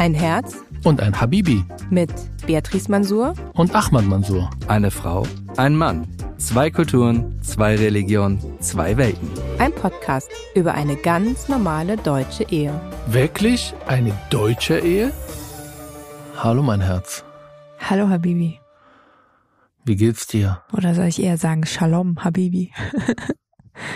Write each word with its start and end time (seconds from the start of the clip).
Ein 0.00 0.14
Herz 0.14 0.56
und 0.84 1.02
ein 1.02 1.20
Habibi 1.20 1.62
mit 1.90 2.10
Beatrice 2.46 2.90
Mansour 2.90 3.34
und 3.52 3.74
Ahmad 3.74 4.06
Mansour. 4.06 4.48
Eine 4.66 4.90
Frau, 4.90 5.26
ein 5.58 5.76
Mann. 5.76 6.08
Zwei 6.38 6.70
Kulturen, 6.70 7.38
zwei 7.42 7.76
Religionen, 7.76 8.40
zwei 8.60 8.96
Welten. 8.96 9.28
Ein 9.58 9.74
Podcast 9.74 10.30
über 10.54 10.72
eine 10.72 10.96
ganz 10.96 11.50
normale 11.50 11.98
deutsche 11.98 12.44
Ehe. 12.44 12.72
Wirklich 13.08 13.74
eine 13.88 14.18
deutsche 14.30 14.78
Ehe? 14.78 15.12
Hallo 16.38 16.62
mein 16.62 16.80
Herz. 16.80 17.22
Hallo 17.78 18.08
Habibi. 18.08 18.58
Wie 19.84 19.96
geht's 19.96 20.26
dir? 20.26 20.62
Oder 20.72 20.94
soll 20.94 21.08
ich 21.08 21.22
eher 21.22 21.36
sagen 21.36 21.66
Shalom 21.66 22.24
Habibi? 22.24 22.72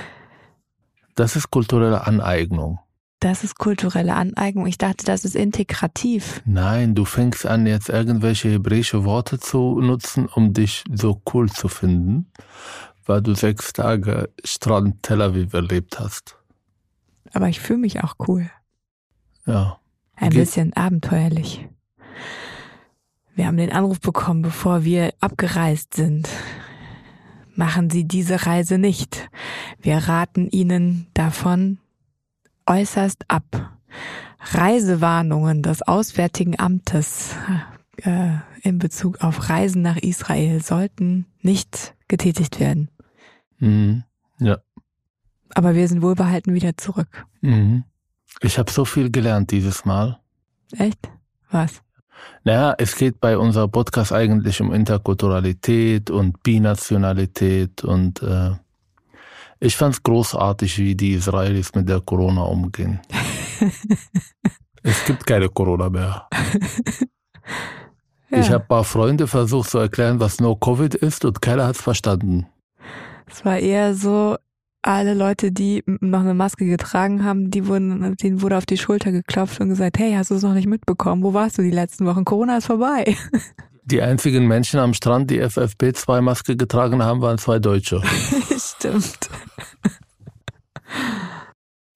das 1.15 1.35
ist 1.35 1.51
kulturelle 1.51 2.07
Aneignung. 2.07 2.81
Das 3.21 3.43
ist 3.43 3.59
kulturelle 3.59 4.15
Aneignung. 4.15 4.67
Ich 4.67 4.77
dachte, 4.77 5.05
das 5.07 5.25
ist 5.25 5.35
integrativ. 5.35 6.43
Nein, 6.45 6.95
du 6.95 7.05
fängst 7.05 7.47
an, 7.47 7.67
jetzt 7.67 7.89
irgendwelche 7.89 8.51
hebräische 8.51 9.05
Worte 9.05 9.39
zu 9.39 9.81
nutzen, 9.81 10.27
um 10.27 10.53
dich 10.53 10.85
so 10.93 11.23
cool 11.33 11.51
zu 11.51 11.69
finden, 11.69 12.31
weil 13.07 13.23
du 13.23 13.35
sechs 13.35 13.73
Tage 13.73 14.29
Strand 14.45 15.03
Tel 15.03 15.23
Aviv 15.23 15.55
erlebt 15.55 15.99
hast. 15.99 16.37
Aber 17.33 17.49
ich 17.49 17.61
fühle 17.61 17.79
mich 17.79 18.05
auch 18.05 18.15
cool. 18.29 18.51
Ja. 19.47 19.79
Ein 20.17 20.31
Geht 20.31 20.41
bisschen 20.41 20.73
abenteuerlich. 20.75 21.69
Wir 23.35 23.47
haben 23.47 23.57
den 23.57 23.73
Anruf 23.73 24.01
bekommen, 24.01 24.43
bevor 24.43 24.85
wir 24.85 25.13
abgereist 25.21 25.95
sind. 25.95 26.29
Machen 27.57 27.91
Sie 27.91 28.05
diese 28.05 28.47
Reise 28.47 28.79
nicht. 28.79 29.29
Wir 29.81 29.97
raten 29.97 30.49
Ihnen 30.49 31.09
davon, 31.15 31.79
äußerst 32.67 33.25
ab. 33.29 33.79
Reisewarnungen 34.53 35.63
des 35.63 35.83
Auswärtigen 35.83 36.59
Amtes 36.59 37.35
äh, 37.99 38.37
in 38.63 38.79
Bezug 38.79 39.23
auf 39.23 39.49
Reisen 39.49 39.83
nach 39.83 39.97
Israel 39.97 40.63
sollten 40.63 41.27
nicht 41.41 41.95
getätigt 42.09 42.61
werden. 42.61 42.91
Mhm. 43.59 44.05
Ja. 44.39 44.59
Aber 45.55 45.75
wir 45.75 45.87
sind 45.89 46.03
wohlbehalten 46.03 46.55
wieder 46.55 46.77
zurück. 46.77 47.27
Mhm. 47.41 47.85
Ich 48.41 48.59
habe 48.59 48.71
so 48.71 48.85
viel 48.85 49.11
gelernt 49.11 49.51
dieses 49.51 49.85
Mal. 49.85 50.21
Echt? 50.77 50.99
Was? 51.51 51.83
Naja, 52.43 52.75
es 52.79 52.97
geht 52.97 53.21
bei 53.21 53.39
unserem 53.39 53.71
Podcast 53.71 54.13
eigentlich 54.13 54.61
um 54.61 54.73
Interkulturalität 54.73 56.11
und 56.11 56.43
Binationalität 56.43 57.85
und 57.85 58.23
äh, 58.23 58.53
ich 59.65 59.77
fand 59.77 59.95
es 59.95 60.03
großartig, 60.03 60.79
wie 60.79 60.95
die 60.95 61.13
Israelis 61.13 61.75
mit 61.75 61.89
der 61.89 62.01
Corona 62.01 62.43
umgehen. 62.43 63.01
es 64.83 65.05
gibt 65.07 65.27
keine 65.27 65.49
Corona 65.49 65.89
mehr. 65.89 66.29
Ja. 68.31 68.39
Ich 68.41 68.51
habe 68.51 68.65
ein 68.65 68.69
paar 68.69 68.85
Freunde 68.85 69.27
versucht 69.27 69.71
zu 69.71 69.79
erklären, 69.79 70.21
was 70.21 70.41
No-Covid 70.41 70.95
ist 70.95 71.25
und 71.25 71.41
keiner 71.41 71.67
hat 71.67 71.77
es 71.77 71.83
verstanden. 71.83 72.47
Es 73.27 73.45
war 73.45 73.59
eher 73.59 73.95
so, 73.95 74.37
alle 74.83 75.15
Leute, 75.15 75.51
die 75.51 75.83
noch 75.87 76.21
eine 76.21 76.35
Maske 76.35 76.67
getragen 76.67 77.25
haben, 77.25 77.51
die 77.51 77.67
wurden, 77.67 78.17
denen 78.17 78.43
wurde 78.43 78.59
auf 78.59 78.67
die 78.67 78.77
Schulter 78.77 79.13
geklopft 79.13 79.61
und 79.61 79.71
gesagt, 79.71 79.99
hey, 79.99 80.13
hast 80.13 80.31
du 80.31 80.35
es 80.35 80.43
noch 80.43 80.53
nicht 80.53 80.69
mitbekommen? 80.69 81.23
Wo 81.23 81.33
warst 81.33 81.57
du 81.57 81.63
die 81.63 81.71
letzten 81.71 82.05
Wochen? 82.07 82.25
Corona 82.25 82.59
ist 82.59 82.67
vorbei. 82.67 83.17
Die 83.87 84.01
einzigen 84.01 84.47
Menschen 84.47 84.81
am 84.81 84.95
Strand, 84.95 85.31
die 85.31 85.43
FFP2-Maske 85.43 86.57
getragen 86.57 87.03
haben, 87.03 87.21
waren 87.21 87.37
zwei 87.37 87.59
Deutsche. 87.59 88.03
Stimmt. 88.79 89.31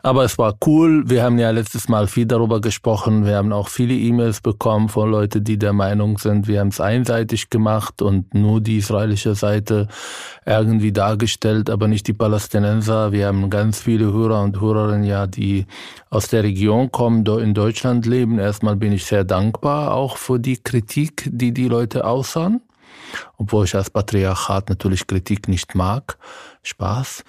Aber 0.01 0.25
es 0.25 0.39
war 0.39 0.57
cool. 0.65 1.11
Wir 1.11 1.25
haben 1.25 1.39
ja 1.39 1.51
letztes 1.51 1.89
Mal 1.89 2.07
viel 2.07 2.25
darüber 2.25 2.61
gesprochen. 2.61 3.27
Wir 3.27 3.37
haben 3.37 3.53
auch 3.53 3.69
viele 3.69 3.95
E-Mails 3.95 4.41
bekommen 4.41 4.89
von 4.89 5.11
Leuten, 5.11 5.43
die 5.43 5.59
der 5.59 5.73
Meinung 5.73 6.19
sind, 6.19 6.47
wir 6.47 6.61
haben 6.61 6.69
es 6.69 6.81
einseitig 6.81 7.51
gemacht 7.51 8.01
und 8.01 8.33
nur 8.33 8.61
die 8.61 8.79
israelische 8.79 9.35
Seite 9.35 9.89
irgendwie 10.47 10.93
dargestellt, 10.93 11.69
aber 11.69 11.89
nicht 11.89 12.07
die 12.07 12.13
Palästinenser. 12.13 13.11
Wir 13.11 13.27
haben 13.27 13.51
ganz 13.51 13.81
viele 13.81 14.13
Hörer 14.13 14.43
und 14.45 14.61
Hörerinnen 14.61 15.05
ja, 15.05 15.27
die 15.27 15.67
aus 16.11 16.29
der 16.29 16.45
Region 16.45 16.93
kommen, 16.93 17.27
in 17.27 17.53
Deutschland 17.53 18.07
leben. 18.07 18.39
Erstmal 18.39 18.77
bin 18.77 18.93
ich 18.93 19.05
sehr 19.05 19.25
dankbar 19.25 19.95
auch 19.95 20.17
für 20.17 20.39
die 20.39 20.57
Kritik, 20.57 21.29
die 21.33 21.53
die 21.53 21.69
Leute 21.69 22.07
aussahen. 22.07 22.63
Obwohl 23.37 23.65
ich 23.65 23.75
als 23.75 23.91
Patriarchat 23.91 24.69
natürlich 24.69 25.07
Kritik 25.07 25.49
nicht 25.49 25.75
mag. 25.75 26.19
Spaß. 26.63 27.25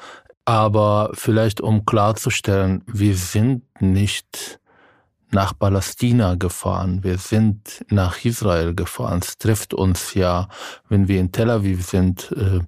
Aber 0.46 1.12
vielleicht 1.14 1.62
um 1.62 1.86
klarzustellen, 1.86 2.84
wir 2.88 3.16
sind 3.16 3.64
nicht 3.82 4.60
nach 5.32 5.58
Palästina 5.58 6.36
gefahren, 6.36 7.04
wir 7.04 7.18
sind 7.18 7.86
nach 7.90 8.26
Israel 8.26 8.74
gefahren. 8.74 9.20
Es 9.22 9.38
trifft 9.38 9.74
uns 9.74 10.16
ja, 10.16 10.48
wenn 10.90 11.08
wir 11.08 11.20
in 11.20 11.32
Tel 11.32 11.52
Aviv 11.52 11.86
sind, 11.86 12.32
äh, 12.32 12.62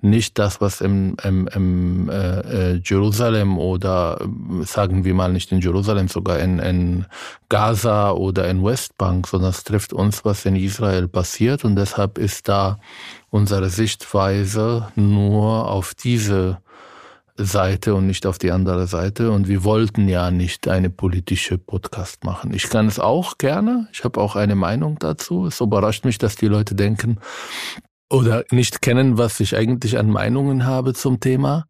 nicht 0.00 0.38
das, 0.38 0.60
was 0.60 0.80
im, 0.80 1.16
im, 1.22 1.46
im 1.48 2.08
äh, 2.08 2.74
äh 2.74 2.80
Jerusalem 2.84 3.58
oder 3.58 4.20
sagen 4.62 5.04
wir 5.04 5.14
mal 5.14 5.32
nicht 5.32 5.52
in 5.52 5.60
Jerusalem, 5.60 6.08
sogar 6.08 6.40
in, 6.40 6.58
in 6.58 7.06
Gaza 7.48 8.10
oder 8.10 8.48
in 8.48 8.64
Westbank, 8.64 9.28
sondern 9.28 9.50
es 9.50 9.62
trifft 9.62 9.92
uns, 9.92 10.24
was 10.24 10.44
in 10.44 10.56
Israel 10.56 11.06
passiert 11.06 11.64
und 11.64 11.76
deshalb 11.76 12.18
ist 12.18 12.48
da 12.48 12.80
unsere 13.30 13.70
Sichtweise 13.70 14.88
nur 14.96 15.70
auf 15.70 15.94
diese 15.94 16.58
Seite 17.44 17.94
und 17.94 18.06
nicht 18.06 18.26
auf 18.26 18.38
die 18.38 18.50
andere 18.50 18.86
Seite. 18.86 19.30
Und 19.30 19.48
wir 19.48 19.64
wollten 19.64 20.08
ja 20.08 20.30
nicht 20.30 20.68
eine 20.68 20.90
politische 20.90 21.58
Podcast 21.58 22.24
machen. 22.24 22.52
Ich 22.54 22.68
kann 22.68 22.86
es 22.86 22.98
auch 22.98 23.38
gerne. 23.38 23.88
Ich 23.92 24.04
habe 24.04 24.20
auch 24.20 24.36
eine 24.36 24.54
Meinung 24.54 24.98
dazu. 24.98 25.46
Es 25.46 25.60
überrascht 25.60 26.04
mich, 26.04 26.18
dass 26.18 26.36
die 26.36 26.46
Leute 26.46 26.74
denken 26.74 27.18
oder 28.10 28.44
nicht 28.50 28.82
kennen, 28.82 29.18
was 29.18 29.40
ich 29.40 29.56
eigentlich 29.56 29.98
an 29.98 30.10
Meinungen 30.10 30.66
habe 30.66 30.94
zum 30.94 31.20
Thema. 31.20 31.66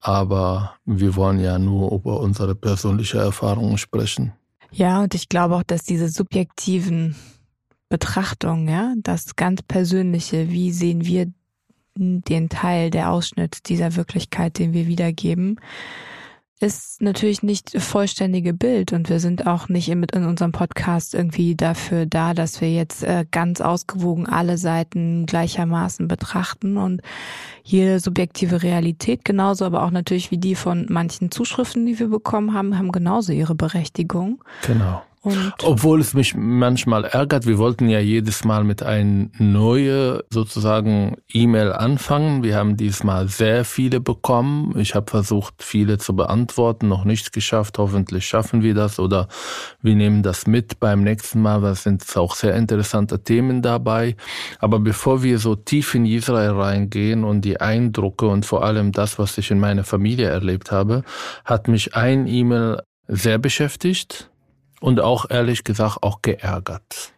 Aber 0.00 0.76
wir 0.84 1.16
wollen 1.16 1.40
ja 1.40 1.58
nur 1.58 1.92
über 1.92 2.20
unsere 2.20 2.54
persönliche 2.54 3.18
Erfahrungen 3.18 3.78
sprechen. 3.78 4.32
Ja, 4.70 5.02
und 5.02 5.14
ich 5.14 5.28
glaube 5.28 5.54
auch, 5.56 5.62
dass 5.62 5.84
diese 5.84 6.08
subjektiven 6.08 7.14
Betrachtungen, 7.88 8.68
ja, 8.68 8.94
das 8.96 9.36
ganz 9.36 9.62
Persönliche, 9.62 10.50
wie 10.50 10.72
sehen 10.72 11.04
wir 11.06 11.32
den 11.96 12.48
Teil, 12.48 12.90
der 12.90 13.10
Ausschnitt 13.10 13.68
dieser 13.68 13.96
Wirklichkeit, 13.96 14.58
den 14.58 14.72
wir 14.72 14.86
wiedergeben, 14.86 15.60
ist 16.60 17.02
natürlich 17.02 17.42
nicht 17.42 17.72
vollständige 17.80 18.54
Bild 18.54 18.92
und 18.92 19.08
wir 19.10 19.20
sind 19.20 19.46
auch 19.46 19.68
nicht 19.68 19.88
in, 19.88 20.04
unserem 20.04 20.52
Podcast 20.52 21.14
irgendwie 21.14 21.56
dafür 21.56 22.06
da, 22.06 22.32
dass 22.32 22.60
wir 22.60 22.72
jetzt 22.72 23.02
äh, 23.02 23.26
ganz 23.30 23.60
ausgewogen 23.60 24.26
alle 24.26 24.56
Seiten 24.56 25.26
gleichermaßen 25.26 26.08
betrachten 26.08 26.78
und 26.78 27.02
jede 27.62 28.00
subjektive 28.00 28.62
Realität 28.62 29.24
genauso, 29.24 29.64
aber 29.64 29.82
auch 29.82 29.90
natürlich 29.90 30.30
wie 30.30 30.38
die 30.38 30.54
von 30.54 30.86
manchen 30.88 31.30
Zuschriften, 31.30 31.86
die 31.86 31.98
wir 31.98 32.08
bekommen 32.08 32.54
haben, 32.54 32.78
haben 32.78 32.92
genauso 32.92 33.32
ihre 33.32 33.54
Berechtigung. 33.54 34.42
Genau. 34.66 35.02
Obwohl 35.62 36.00
es 36.00 36.12
mich 36.12 36.34
manchmal 36.34 37.04
ärgert, 37.04 37.46
wir 37.46 37.56
wollten 37.56 37.88
ja 37.88 37.98
jedes 37.98 38.44
Mal 38.44 38.62
mit 38.62 38.82
einer 38.82 39.28
neue 39.38 40.24
sozusagen 40.28 41.16
E-Mail 41.32 41.72
anfangen. 41.72 42.42
Wir 42.42 42.56
haben 42.56 42.76
diesmal 42.76 43.28
sehr 43.28 43.64
viele 43.64 44.00
bekommen. 44.00 44.78
Ich 44.78 44.94
habe 44.94 45.10
versucht, 45.10 45.62
viele 45.62 45.98
zu 45.98 46.14
beantworten, 46.14 46.88
noch 46.88 47.04
nicht 47.04 47.32
geschafft. 47.32 47.78
Hoffentlich 47.78 48.26
schaffen 48.26 48.62
wir 48.62 48.74
das 48.74 48.98
oder 48.98 49.28
wir 49.80 49.94
nehmen 49.94 50.22
das 50.22 50.46
mit 50.46 50.78
beim 50.78 51.02
nächsten 51.02 51.40
Mal, 51.40 51.62
weil 51.62 51.74
sind 51.74 52.04
auch 52.16 52.34
sehr 52.34 52.54
interessante 52.54 53.22
Themen 53.22 53.62
dabei. 53.62 54.16
Aber 54.58 54.78
bevor 54.78 55.22
wir 55.22 55.38
so 55.38 55.54
tief 55.54 55.94
in 55.94 56.04
Israel 56.04 56.50
reingehen 56.50 57.24
und 57.24 57.42
die 57.42 57.60
Eindrücke 57.60 58.26
und 58.26 58.44
vor 58.44 58.64
allem 58.64 58.92
das, 58.92 59.18
was 59.18 59.38
ich 59.38 59.50
in 59.50 59.58
meiner 59.58 59.84
Familie 59.84 60.28
erlebt 60.28 60.70
habe, 60.70 61.02
hat 61.44 61.68
mich 61.68 61.96
ein 61.96 62.26
E-Mail 62.26 62.82
sehr 63.08 63.38
beschäftigt 63.38 64.30
und 64.84 65.00
auch 65.00 65.30
ehrlich 65.30 65.64
gesagt 65.64 66.02
auch 66.02 66.20
geärgert. 66.20 67.14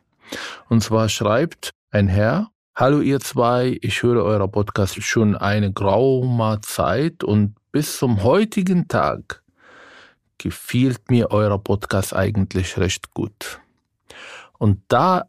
Und 0.69 0.85
zwar 0.85 1.09
schreibt 1.09 1.71
ein 1.91 2.07
Herr, 2.07 2.51
Hallo 2.77 3.01
ihr 3.01 3.19
zwei, 3.19 3.77
ich 3.81 4.05
höre 4.05 4.23
euer 4.23 4.47
Podcast 4.47 5.03
schon 5.03 5.35
eine 5.35 5.73
graue 5.73 6.61
Zeit 6.61 7.25
und 7.25 7.57
bis 7.73 7.99
zum 7.99 8.23
heutigen 8.23 8.87
Tag 8.87 9.43
gefiel 10.39 10.95
mir 11.09 11.33
euer 11.33 11.59
Podcast 11.59 12.15
eigentlich 12.15 12.79
recht 12.79 13.13
gut. 13.15 13.59
Und 14.59 14.83
da 14.87 15.25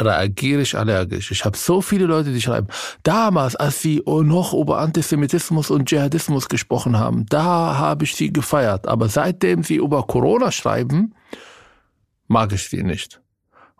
reagiere 0.00 0.62
ich 0.62 0.78
allergisch. 0.78 1.32
Ich 1.32 1.44
habe 1.44 1.56
so 1.56 1.80
viele 1.80 2.06
Leute, 2.06 2.32
die 2.32 2.40
schreiben, 2.40 2.68
damals, 3.02 3.56
als 3.56 3.82
sie 3.82 4.00
noch 4.06 4.54
über 4.54 4.78
Antisemitismus 4.78 5.72
und 5.72 5.88
Dschihadismus 5.88 6.48
gesprochen 6.48 6.96
haben, 7.00 7.26
da 7.26 7.76
habe 7.76 8.04
ich 8.04 8.14
sie 8.14 8.32
gefeiert. 8.32 8.86
Aber 8.86 9.08
seitdem 9.08 9.64
sie 9.64 9.76
über 9.76 10.04
Corona 10.06 10.52
schreiben, 10.52 11.14
mag 12.26 12.52
ich 12.52 12.68
sie 12.68 12.82
nicht. 12.82 13.20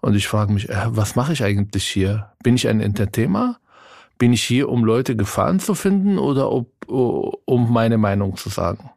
Und 0.00 0.14
ich 0.14 0.28
frage 0.28 0.52
mich, 0.52 0.68
äh, 0.68 0.86
was 0.88 1.16
mache 1.16 1.32
ich 1.32 1.42
eigentlich 1.42 1.86
hier? 1.86 2.32
Bin 2.42 2.56
ich 2.56 2.68
ein 2.68 2.80
Entertainer? 2.80 3.58
Bin 4.18 4.32
ich 4.32 4.44
hier, 4.44 4.68
um 4.68 4.84
Leute 4.84 5.16
Gefallen 5.16 5.60
zu 5.60 5.74
finden 5.74 6.18
oder 6.18 6.52
ob, 6.52 6.68
um 6.88 7.72
meine 7.72 7.98
Meinung 7.98 8.36
zu 8.36 8.48
sagen? 8.48 8.90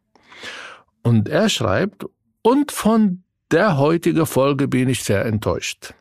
Und 1.02 1.30
er 1.30 1.50
schreibt, 1.50 2.06
und 2.42 2.72
von 2.72 3.24
der 3.52 3.78
heutigen 3.78 4.26
Folge 4.26 4.68
bin 4.68 4.90
ich 4.90 5.04
sehr 5.04 5.26
enttäuscht. 5.26 5.94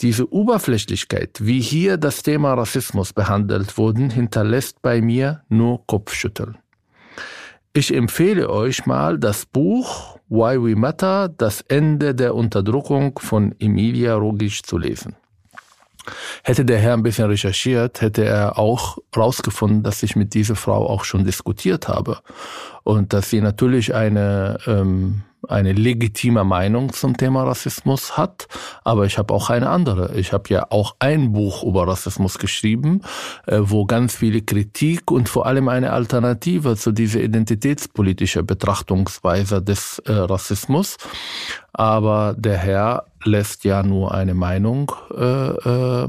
Diese 0.00 0.30
Oberflächlichkeit, 0.32 1.38
wie 1.40 1.60
hier 1.60 1.96
das 1.96 2.22
Thema 2.22 2.54
Rassismus 2.54 3.12
behandelt 3.12 3.78
wurde, 3.78 4.08
hinterlässt 4.12 4.82
bei 4.82 5.00
mir 5.00 5.42
nur 5.48 5.86
Kopfschütteln. 5.86 6.58
Ich 7.72 7.92
empfehle 7.92 8.48
euch 8.48 8.86
mal 8.86 9.18
das 9.18 9.46
Buch 9.46 10.15
Why 10.28 10.60
We 10.60 10.76
Matter, 10.76 11.28
das 11.28 11.60
Ende 11.62 12.14
der 12.14 12.34
Unterdrückung 12.34 13.18
von 13.18 13.54
Emilia 13.60 14.14
Rogic 14.16 14.66
zu 14.66 14.78
lesen. 14.78 15.16
Hätte 16.42 16.64
der 16.64 16.78
Herr 16.78 16.94
ein 16.94 17.02
bisschen 17.02 17.26
recherchiert, 17.26 18.00
hätte 18.00 18.24
er 18.24 18.58
auch 18.58 18.98
rausgefunden, 19.16 19.82
dass 19.82 20.02
ich 20.02 20.16
mit 20.16 20.34
dieser 20.34 20.56
Frau 20.56 20.88
auch 20.88 21.04
schon 21.04 21.24
diskutiert 21.24 21.88
habe 21.88 22.18
und 22.84 23.12
dass 23.12 23.30
sie 23.30 23.40
natürlich 23.40 23.94
eine 23.94 24.58
ähm, 24.66 25.22
eine 25.48 25.72
legitime 25.72 26.44
Meinung 26.44 26.92
zum 26.92 27.16
Thema 27.16 27.44
Rassismus 27.44 28.16
hat, 28.16 28.48
aber 28.84 29.06
ich 29.06 29.18
habe 29.18 29.32
auch 29.34 29.50
eine 29.50 29.68
andere. 29.68 30.16
Ich 30.16 30.32
habe 30.32 30.48
ja 30.50 30.66
auch 30.70 30.96
ein 30.98 31.32
Buch 31.32 31.62
über 31.62 31.86
Rassismus 31.86 32.38
geschrieben, 32.38 33.02
äh, 33.46 33.58
wo 33.60 33.86
ganz 33.86 34.16
viele 34.16 34.42
Kritik 34.42 35.10
und 35.10 35.28
vor 35.28 35.46
allem 35.46 35.68
eine 35.68 35.92
Alternative 35.92 36.76
zu 36.76 36.92
dieser 36.92 37.20
identitätspolitischen 37.20 38.46
Betrachtungsweise 38.46 39.62
des 39.62 39.98
äh, 40.00 40.12
Rassismus. 40.12 40.96
Aber 41.72 42.34
der 42.38 42.56
Herr 42.56 43.04
lässt 43.26 43.64
ja 43.64 43.82
nur 43.82 44.14
eine 44.14 44.34
Meinung 44.34 44.92
äh, 45.16 45.48
äh, 45.48 46.08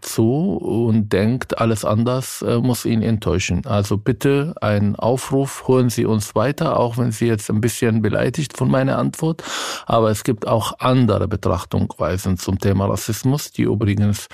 zu 0.00 0.56
und 0.56 1.12
denkt, 1.12 1.58
alles 1.58 1.84
anders 1.84 2.42
äh, 2.42 2.58
muss 2.58 2.84
ihn 2.84 3.02
enttäuschen. 3.02 3.66
Also 3.66 3.96
bitte 3.96 4.54
ein 4.60 4.96
Aufruf, 4.96 5.68
holen 5.68 5.90
Sie 5.90 6.04
uns 6.04 6.34
weiter, 6.34 6.78
auch 6.78 6.98
wenn 6.98 7.12
Sie 7.12 7.26
jetzt 7.26 7.50
ein 7.50 7.60
bisschen 7.60 8.02
beleidigt 8.02 8.56
von 8.56 8.70
meiner 8.70 8.98
Antwort. 8.98 9.42
Aber 9.86 10.10
es 10.10 10.24
gibt 10.24 10.46
auch 10.46 10.78
andere 10.78 11.28
Betrachtungsweisen 11.28 12.36
zum 12.36 12.58
Thema 12.58 12.86
Rassismus, 12.86 13.50
die 13.52 13.62
übrigens 13.62 14.28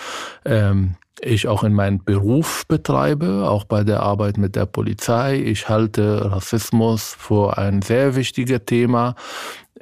ähm, 0.44 0.96
ich 1.20 1.46
auch 1.46 1.62
in 1.62 1.72
meinem 1.72 2.02
Beruf 2.04 2.66
betreibe, 2.66 3.48
auch 3.48 3.64
bei 3.64 3.84
der 3.84 4.00
Arbeit 4.00 4.38
mit 4.38 4.56
der 4.56 4.66
Polizei. 4.66 5.36
Ich 5.36 5.68
halte 5.68 6.32
Rassismus 6.32 7.14
für 7.16 7.58
ein 7.58 7.82
sehr 7.82 8.16
wichtiges 8.16 8.62
Thema, 8.66 9.14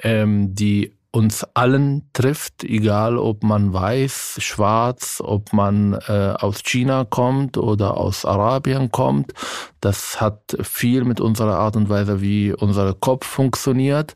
ähm, 0.02 0.54
die 0.54 0.92
uns 1.12 1.44
allen 1.54 2.08
trifft, 2.12 2.62
egal 2.62 3.18
ob 3.18 3.42
man 3.42 3.72
weiß, 3.72 4.36
schwarz, 4.38 5.20
ob 5.24 5.52
man 5.52 5.94
äh, 6.06 6.34
aus 6.38 6.62
China 6.62 7.04
kommt 7.04 7.58
oder 7.58 7.96
aus 7.96 8.24
Arabien 8.24 8.92
kommt. 8.92 9.32
Das 9.80 10.20
hat 10.20 10.56
viel 10.62 11.04
mit 11.04 11.20
unserer 11.20 11.56
Art 11.56 11.76
und 11.76 11.88
Weise, 11.88 12.20
wie 12.20 12.52
unser 12.52 12.94
Kopf 12.94 13.26
funktioniert. 13.26 14.14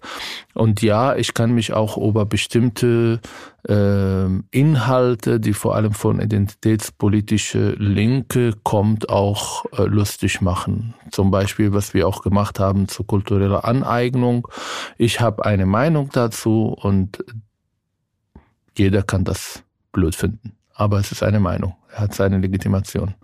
Und 0.54 0.82
ja, 0.82 1.16
ich 1.16 1.34
kann 1.34 1.52
mich 1.52 1.72
auch 1.72 1.96
über 1.96 2.26
bestimmte 2.26 3.20
äh, 3.68 4.26
Inhalte, 4.52 5.40
die 5.40 5.52
vor 5.52 5.74
allem 5.74 5.92
von 5.92 6.20
identitätspolitische 6.20 7.70
Linke 7.72 8.54
kommt, 8.62 9.08
auch 9.08 9.64
äh, 9.76 9.82
lustig 9.82 10.40
machen. 10.40 10.94
Zum 11.10 11.32
Beispiel, 11.32 11.72
was 11.72 11.92
wir 11.92 12.06
auch 12.06 12.22
gemacht 12.22 12.60
haben 12.60 12.86
zu 12.86 13.02
kultureller 13.02 13.64
Aneignung. 13.64 14.46
Ich 14.96 15.20
habe 15.20 15.44
eine 15.44 15.66
Meinung 15.66 16.10
dazu 16.12 16.68
und 16.80 17.24
jeder 18.78 19.02
kann 19.02 19.24
das 19.24 19.64
blöd 19.92 20.14
finden. 20.14 20.52
Aber 20.74 20.98
es 20.98 21.10
ist 21.10 21.22
eine 21.22 21.40
Meinung. 21.40 21.74
Er 21.92 22.02
hat 22.02 22.14
seine 22.14 22.38
Legitimation. 22.38 23.14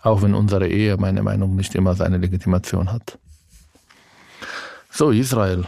Auch 0.00 0.22
wenn 0.22 0.34
unsere 0.34 0.68
Ehe, 0.68 0.96
meine 0.96 1.22
Meinung, 1.22 1.54
nicht 1.54 1.74
immer 1.74 1.94
seine 1.94 2.18
Legitimation 2.18 2.92
hat. 2.92 3.18
So, 4.90 5.10
Israel. 5.10 5.66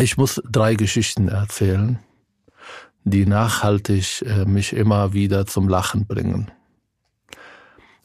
Ich 0.00 0.16
muss 0.16 0.40
drei 0.48 0.76
Geschichten 0.76 1.28
erzählen, 1.28 1.98
die 3.04 3.26
nachhaltig 3.26 4.22
äh, 4.22 4.44
mich 4.44 4.72
immer 4.72 5.12
wieder 5.12 5.46
zum 5.46 5.68
Lachen 5.68 6.06
bringen. 6.06 6.50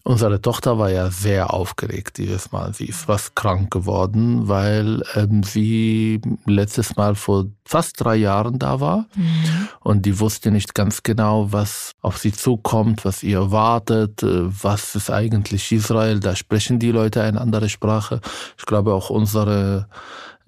Unsere 0.06 0.42
Tochter 0.42 0.78
war 0.78 0.90
ja 0.90 1.10
sehr 1.12 1.54
aufgeregt 1.54 2.18
dieses 2.18 2.52
Mal. 2.52 2.74
Sie 2.74 2.88
ist 2.88 3.06
fast 3.06 3.38
krank 3.38 3.72
geworden, 3.72 4.50
weil 4.50 5.02
ähm, 5.16 5.44
sie 5.44 6.20
letztes 6.46 6.98
Mal 6.98 7.16
vor 7.16 7.46
fast 7.64 8.04
drei 8.04 8.16
Jahren 8.18 8.60
da 8.60 8.82
war 8.82 9.06
mhm. 9.16 9.70
und 9.80 10.06
die 10.06 10.20
wusste 10.20 10.52
nicht 10.52 10.76
ganz 10.76 11.04
genau, 11.04 11.54
was 11.54 11.94
auf 12.02 12.18
sie 12.18 12.34
zukommt, 12.34 13.06
was 13.06 13.24
ihr 13.24 13.38
erwartet, 13.38 14.24
äh, 14.24 14.42
was 14.64 14.96
ist 14.96 15.10
eigentlich 15.10 15.72
Israel. 15.72 16.20
Da 16.20 16.36
sprechen 16.36 16.80
die 16.80 16.92
Leute 16.92 17.22
eine 17.22 17.40
andere 17.40 17.70
Sprache. 17.70 18.20
Ich 18.58 18.66
glaube 18.66 18.94
auch 18.94 19.10
unsere 19.10 19.88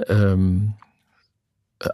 ähm, 0.09 0.73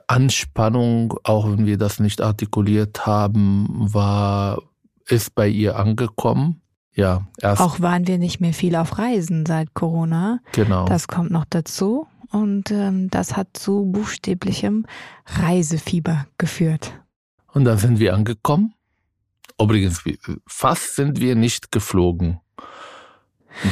Anspannung, 0.07 1.15
auch 1.23 1.49
wenn 1.49 1.65
wir 1.65 1.77
das 1.77 1.99
nicht 1.99 2.21
artikuliert 2.21 3.05
haben, 3.05 3.67
war 3.93 4.61
ist 5.07 5.35
bei 5.35 5.47
ihr 5.47 5.77
angekommen 5.77 6.61
ja, 6.93 7.25
erst. 7.39 7.61
Auch 7.61 7.79
waren 7.79 8.07
wir 8.07 8.17
nicht 8.17 8.41
mehr 8.41 8.53
viel 8.53 8.75
auf 8.75 8.97
Reisen 8.97 9.45
seit 9.45 9.73
Corona. 9.73 10.39
Genau. 10.51 10.85
Das 10.85 11.07
kommt 11.07 11.31
noch 11.31 11.45
dazu. 11.49 12.07
Und 12.31 12.71
ähm, 12.71 13.09
das 13.09 13.35
hat 13.35 13.49
zu 13.53 13.85
buchstäblichem 13.85 14.85
Reisefieber 15.25 16.25
geführt. 16.37 16.93
Und 17.53 17.65
dann 17.65 17.77
sind 17.77 17.99
wir 17.99 18.13
angekommen. 18.13 18.73
Übrigens, 19.59 20.03
fast 20.47 20.95
sind 20.95 21.19
wir 21.19 21.35
nicht 21.35 21.71
geflogen. 21.71 22.39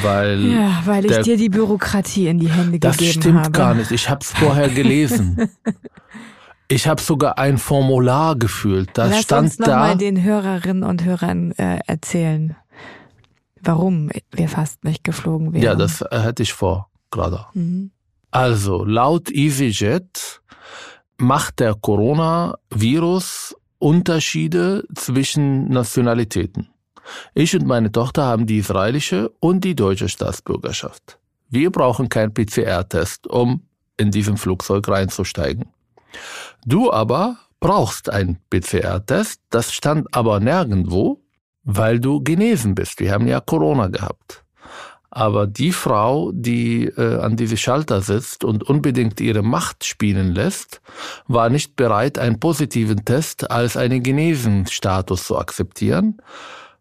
Weil, 0.02 0.46
ja, 0.46 0.82
weil 0.86 1.06
ich 1.06 1.12
der, 1.12 1.24
dir 1.24 1.38
die 1.38 1.50
Bürokratie 1.50 2.28
in 2.28 2.40
die 2.40 2.50
Hände 2.50 2.80
gegeben 2.80 2.94
habe. 2.94 2.98
Das 3.04 3.14
stimmt 3.14 3.54
gar 3.54 3.74
nicht. 3.74 3.92
Ich 3.92 4.10
habe 4.10 4.20
es 4.22 4.32
vorher 4.32 4.70
gelesen. 4.70 5.50
ich 6.68 6.88
habe 6.88 7.02
sogar 7.02 7.38
ein 7.38 7.58
Formular 7.58 8.36
gefühlt. 8.36 8.90
Da 8.94 9.08
Lass 9.08 9.22
stand 9.22 9.44
uns 9.44 9.60
noch 9.60 9.68
da. 9.68 9.78
mal 9.80 9.98
den 9.98 10.22
Hörerinnen 10.22 10.84
und 10.84 11.06
Hörern 11.06 11.52
äh, 11.52 11.80
erzählen 11.88 12.56
warum 13.62 14.10
wir 14.32 14.50
fast 14.50 14.84
nicht 14.84 15.04
geflogen 15.04 15.54
wären. 15.54 15.64
Ja, 15.64 15.76
das 15.76 16.04
hätte 16.12 16.44
ich 16.44 16.54
vor, 16.54 16.90
gerade. 17.12 17.46
Mhm. 17.54 17.92
Also, 18.32 18.84
laut 18.84 19.30
EasyJet 19.32 20.42
macht 21.18 21.60
der 21.60 21.74
Coronavirus 21.74 23.56
Unterschiede 23.80 24.86
zwischen 24.94 25.70
Nationalitäten. 25.70 26.68
Ich 27.34 27.56
und 27.56 27.66
meine 27.66 27.92
Tochter 27.92 28.24
haben 28.24 28.46
die 28.46 28.58
israelische 28.58 29.30
und 29.40 29.64
die 29.64 29.76
deutsche 29.76 30.10
Staatsbürgerschaft. 30.10 31.20
Wir 31.50 31.72
brauchen 31.72 32.10
keinen 32.10 32.34
PCR-Test, 32.34 33.28
um 33.28 33.64
in 33.98 34.12
diesem 34.12 34.38
Flugzeug 34.38 34.88
reinzusteigen. 34.88 35.66
Du 36.66 36.92
aber 36.92 37.38
brauchst 37.60 38.10
einen 38.10 38.40
PCR-Test, 38.50 39.42
das 39.50 39.74
stand 39.74 40.14
aber 40.16 40.40
nirgendwo 40.40 41.22
weil 41.64 42.00
du 42.00 42.22
genesen 42.22 42.76
bist. 42.76 43.00
Wir 43.00 43.12
haben 43.12 43.28
ja 43.28 43.40
Corona 43.40 43.88
gehabt. 43.88 44.44
Aber 45.12 45.48
die 45.48 45.72
Frau, 45.72 46.32
die 46.34 46.86
äh, 46.86 47.20
an 47.20 47.36
diese 47.36 47.58
Schalter 47.58 48.02
sitzt 48.02 48.44
und 48.44 48.64
unbedingt 48.64 49.20
ihre 49.20 49.42
Macht 49.42 49.84
spielen 49.84 50.34
lässt, 50.34 50.82
war 51.28 51.50
nicht 51.50 51.76
bereit, 51.76 52.20
einen 52.20 52.40
positiven 52.40 53.06
Test 53.06 53.50
als 53.50 53.76
einen 53.76 54.04
Genesenstatus 54.04 55.26
zu 55.26 55.38
akzeptieren, 55.38 56.18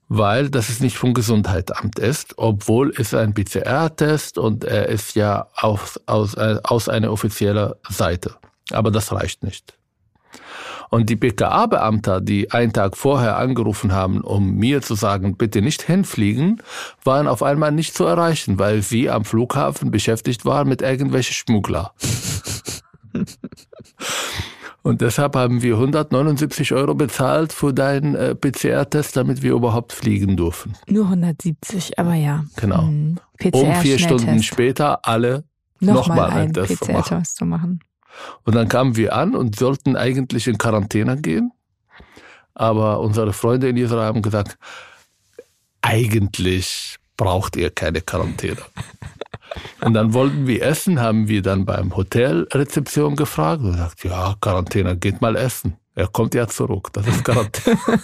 weil 0.09 0.49
das 0.50 0.71
ist 0.71 0.81
nicht 0.81 0.97
vom 0.97 1.15
Gesundheitsamt 1.15 1.99
ist, 1.99 2.35
obwohl 2.38 2.93
es 2.97 3.15
ein 3.15 3.35
PCR-Test 3.35 4.38
und 4.38 4.65
er 4.65 4.88
ist 4.88 5.15
ja 5.15 5.49
aus, 5.55 6.00
aus, 6.07 6.35
äh, 6.35 6.59
aus 6.65 6.88
einer 6.88 7.12
offiziellen 7.12 7.75
Seite. 7.88 8.35
Aber 8.71 8.91
das 8.91 9.12
reicht 9.12 9.43
nicht. 9.43 9.75
Und 10.91 11.11
die 11.11 11.17
BKA-Beamter, 11.17 12.23
die 12.23 12.50
einen 12.50 12.73
Tag 12.73 12.97
vorher 12.97 13.37
angerufen 13.37 13.93
haben, 13.93 14.23
um 14.23 14.55
mir 14.55 14.81
zu 14.81 14.95
sagen, 14.95 15.37
bitte 15.37 15.61
nicht 15.61 15.83
hinfliegen, 15.83 16.62
waren 17.05 17.29
auf 17.29 17.43
einmal 17.43 17.73
nicht 17.73 17.95
zu 17.95 18.05
erreichen, 18.05 18.59
weil 18.59 18.81
sie 18.83 19.11
am 19.11 19.27
Flughafen 19.27 19.91
beschäftigt 19.91 20.47
waren 20.47 20.67
mit 20.69 20.81
irgendwelchen 20.81 21.35
Schmuggler. 21.35 21.93
Und 24.82 25.00
deshalb 25.00 25.37
haben 25.37 25.62
wir 25.62 25.75
179 25.75 26.73
Euro 26.73 26.94
bezahlt 26.94 27.52
für 27.52 27.75
deinen 27.75 28.14
äh, 28.14 28.35
PCR-Test, 28.35 29.16
damit 29.16 29.42
wir 29.42 29.52
überhaupt 29.52 29.92
fliegen 29.92 30.37
dürfen. 30.37 30.75
Nur 30.87 31.04
170, 31.04 31.99
aber 31.99 32.14
ja. 32.14 32.44
Genau. 32.56 32.82
Mhm. 32.82 33.18
um 33.52 33.75
vier 33.76 33.99
Stunden 33.99 34.42
später 34.42 35.06
alle 35.06 35.44
nochmal 35.80 36.28
noch 36.28 36.37
einen 36.37 36.52
PCR-Test 36.52 37.37
zu 37.37 37.44
machen. 37.44 37.80
Und 38.44 38.54
dann 38.54 38.68
kamen 38.68 38.97
wir 38.97 39.14
an 39.14 39.35
und 39.35 39.56
sollten 39.56 39.97
eigentlich 39.97 40.47
in 40.49 40.58
Quarantäne 40.58 41.20
gehen. 41.20 41.52
Aber 42.54 43.00
unsere 43.00 43.32
Freunde 43.32 43.68
in 43.68 43.76
Israel 43.76 44.06
haben 44.06 44.23
gesagt, 44.23 44.58
eigentlich 45.82 46.97
braucht 47.16 47.56
ihr 47.56 47.70
keine 47.70 48.00
Quarantäne. 48.00 48.58
Und 49.81 49.95
dann 49.95 50.12
wollten 50.14 50.47
wir 50.47 50.62
essen, 50.62 51.00
haben 51.00 51.28
wir 51.28 51.43
dann 51.43 51.64
beim 51.64 51.97
Hotelrezeption 51.97 53.17
gefragt 53.17 53.62
und 53.62 53.73
gesagt, 53.73 54.05
ja, 54.05 54.35
Quarantäne, 54.40 54.97
geht 54.97 55.21
mal 55.21 55.37
essen. 55.37 55.76
Er 55.95 56.09
kommt 56.09 56.35
ja 56.35 56.47
zurück, 56.47 56.90
das 56.93 57.07
ist 57.07 57.25
Quarantäne. 57.25 57.78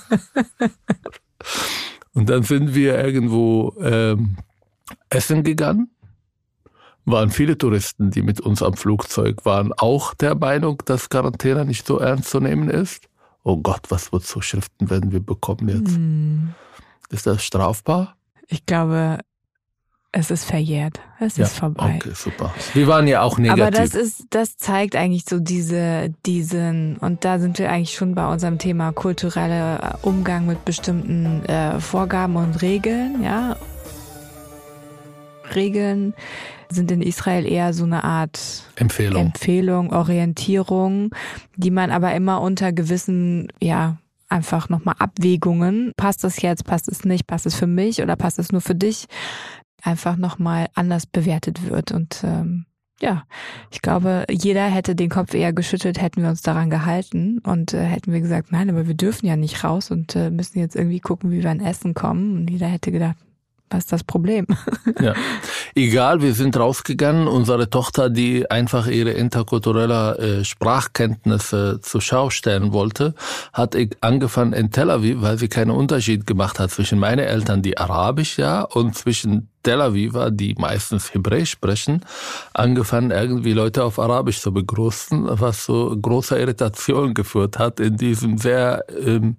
und 2.14 2.28
dann 2.28 2.42
sind 2.42 2.74
wir 2.74 2.98
irgendwo 3.02 3.74
ähm, 3.80 4.36
essen 5.10 5.42
gegangen 5.44 5.90
waren 7.04 7.30
viele 7.30 7.58
Touristen, 7.58 8.10
die 8.10 8.22
mit 8.22 8.40
uns 8.40 8.62
am 8.62 8.74
Flugzeug 8.74 9.44
waren, 9.44 9.72
auch 9.72 10.14
der 10.14 10.34
Meinung, 10.34 10.82
dass 10.86 11.10
Quarantäne 11.10 11.64
nicht 11.64 11.86
so 11.86 11.98
ernst 11.98 12.30
zu 12.30 12.40
nehmen 12.40 12.70
ist? 12.70 13.08
Oh 13.42 13.58
Gott, 13.58 13.90
was 13.90 14.08
für 14.08 14.20
Zuschriften 14.20 14.88
werden 14.88 15.12
wir 15.12 15.20
bekommen 15.20 15.68
jetzt? 15.68 15.94
Hm. 15.94 16.54
Ist 17.10 17.26
das 17.26 17.44
strafbar? 17.44 18.16
Ich 18.48 18.64
glaube, 18.64 19.18
es 20.16 20.30
ist 20.30 20.44
verjährt. 20.44 21.00
Es 21.18 21.36
Ja, 21.36 21.44
ist 21.44 21.58
vorbei. 21.58 21.96
Okay, 21.96 22.12
super. 22.14 22.54
Wir 22.72 22.86
waren 22.86 23.08
ja 23.08 23.22
auch 23.22 23.36
negativ. 23.36 23.62
Aber 23.62 23.70
das 23.72 23.94
ist, 23.94 24.26
das 24.30 24.56
zeigt 24.56 24.94
eigentlich 24.94 25.24
so 25.28 25.40
diese, 25.40 26.14
diesen, 26.24 26.96
und 26.98 27.24
da 27.24 27.40
sind 27.40 27.58
wir 27.58 27.70
eigentlich 27.70 27.96
schon 27.96 28.14
bei 28.14 28.30
unserem 28.32 28.58
Thema 28.58 28.92
kultureller 28.92 29.98
Umgang 30.02 30.46
mit 30.46 30.64
bestimmten 30.64 31.44
äh, 31.46 31.80
Vorgaben 31.80 32.36
und 32.36 32.62
Regeln, 32.62 33.24
ja. 33.24 33.56
Regeln 35.54 36.14
sind 36.70 36.92
in 36.92 37.02
Israel 37.02 37.44
eher 37.44 37.74
so 37.74 37.84
eine 37.84 38.04
Art 38.04 38.38
Empfehlung. 38.76 39.26
Empfehlung, 39.26 39.92
Orientierung, 39.92 41.10
die 41.56 41.70
man 41.72 41.90
aber 41.90 42.14
immer 42.14 42.40
unter 42.40 42.72
gewissen, 42.72 43.48
ja, 43.60 43.96
einfach 44.28 44.68
nochmal 44.68 44.94
Abwägungen, 44.98 45.92
passt 45.96 46.24
das 46.24 46.40
jetzt, 46.40 46.64
passt 46.64 46.88
es 46.88 47.04
nicht, 47.04 47.26
passt 47.26 47.46
es 47.46 47.54
für 47.54 47.66
mich 47.66 48.00
oder 48.02 48.16
passt 48.16 48.38
es 48.38 48.52
nur 48.52 48.60
für 48.60 48.74
dich, 48.74 49.06
einfach 49.84 50.16
nochmal 50.16 50.68
anders 50.74 51.06
bewertet 51.06 51.68
wird. 51.68 51.92
Und 51.92 52.22
ähm, 52.24 52.66
ja, 53.00 53.24
ich 53.70 53.82
glaube, 53.82 54.24
jeder 54.30 54.64
hätte 54.64 54.94
den 54.94 55.10
Kopf 55.10 55.34
eher 55.34 55.52
geschüttelt, 55.52 56.00
hätten 56.00 56.22
wir 56.22 56.30
uns 56.30 56.42
daran 56.42 56.70
gehalten 56.70 57.38
und 57.40 57.74
äh, 57.74 57.82
hätten 57.82 58.12
wir 58.12 58.20
gesagt, 58.20 58.50
nein, 58.50 58.70
aber 58.70 58.86
wir 58.86 58.94
dürfen 58.94 59.26
ja 59.26 59.36
nicht 59.36 59.62
raus 59.64 59.90
und 59.90 60.16
äh, 60.16 60.30
müssen 60.30 60.58
jetzt 60.58 60.76
irgendwie 60.76 61.00
gucken, 61.00 61.30
wie 61.30 61.42
wir 61.42 61.50
an 61.50 61.60
Essen 61.60 61.94
kommen. 61.94 62.36
Und 62.36 62.50
jeder 62.50 62.66
hätte 62.66 62.92
gedacht, 62.92 63.16
was 63.70 63.84
ist 63.84 63.92
das 63.92 64.04
Problem? 64.04 64.46
Ja. 65.00 65.14
Egal, 65.74 66.22
wir 66.22 66.34
sind 66.34 66.56
rausgegangen. 66.56 67.26
Unsere 67.26 67.68
Tochter, 67.68 68.08
die 68.08 68.48
einfach 68.48 68.86
ihre 68.86 69.10
interkulturelle 69.10 70.18
äh, 70.18 70.44
Sprachkenntnisse 70.44 71.80
zur 71.82 72.00
Schau 72.00 72.30
stellen 72.30 72.72
wollte, 72.72 73.14
hat 73.52 73.76
angefangen 74.00 74.52
in 74.52 74.70
Tel 74.70 74.90
Aviv, 74.90 75.20
weil 75.20 75.36
sie 75.36 75.48
keinen 75.48 75.72
Unterschied 75.72 76.26
gemacht 76.26 76.60
hat 76.60 76.70
zwischen 76.70 76.98
meine 76.98 77.24
Eltern, 77.24 77.60
die 77.62 77.76
Arabisch 77.76 78.38
ja, 78.38 78.62
und 78.62 78.94
zwischen 78.94 79.48
Tel 79.64 79.80
Aviver, 79.80 80.30
die 80.30 80.54
meistens 80.58 81.12
Hebräisch 81.12 81.50
sprechen, 81.50 82.04
angefangen 82.52 83.10
irgendwie 83.10 83.52
Leute 83.52 83.82
auf 83.82 83.98
Arabisch 83.98 84.40
zu 84.40 84.52
begrüßen, 84.52 85.26
was 85.40 85.64
zu 85.64 85.98
großer 86.00 86.38
Irritation 86.38 87.14
geführt 87.14 87.58
hat 87.58 87.80
in 87.80 87.96
diesem 87.96 88.38
sehr 88.38 88.84
ähm, 89.04 89.36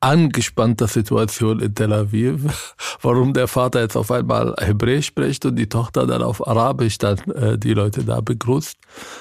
angespannter 0.00 0.88
Situation 0.88 1.60
in 1.60 1.74
Tel 1.74 1.92
Aviv, 1.92 2.74
warum 3.02 3.32
der 3.32 3.46
Vater 3.46 3.80
jetzt 3.80 3.96
auf 3.96 4.10
einmal 4.10 4.54
Hebräisch 4.60 5.06
spricht 5.06 5.46
und 5.46 5.56
die 5.56 5.68
Tochter 5.68 6.06
dann 6.06 6.22
auf 6.22 6.46
Arabisch 6.46 6.98
dann 6.98 7.18
äh, 7.30 7.56
die 7.56 7.72
Leute 7.72 8.04
da 8.04 8.20
begrüßt. 8.20 8.76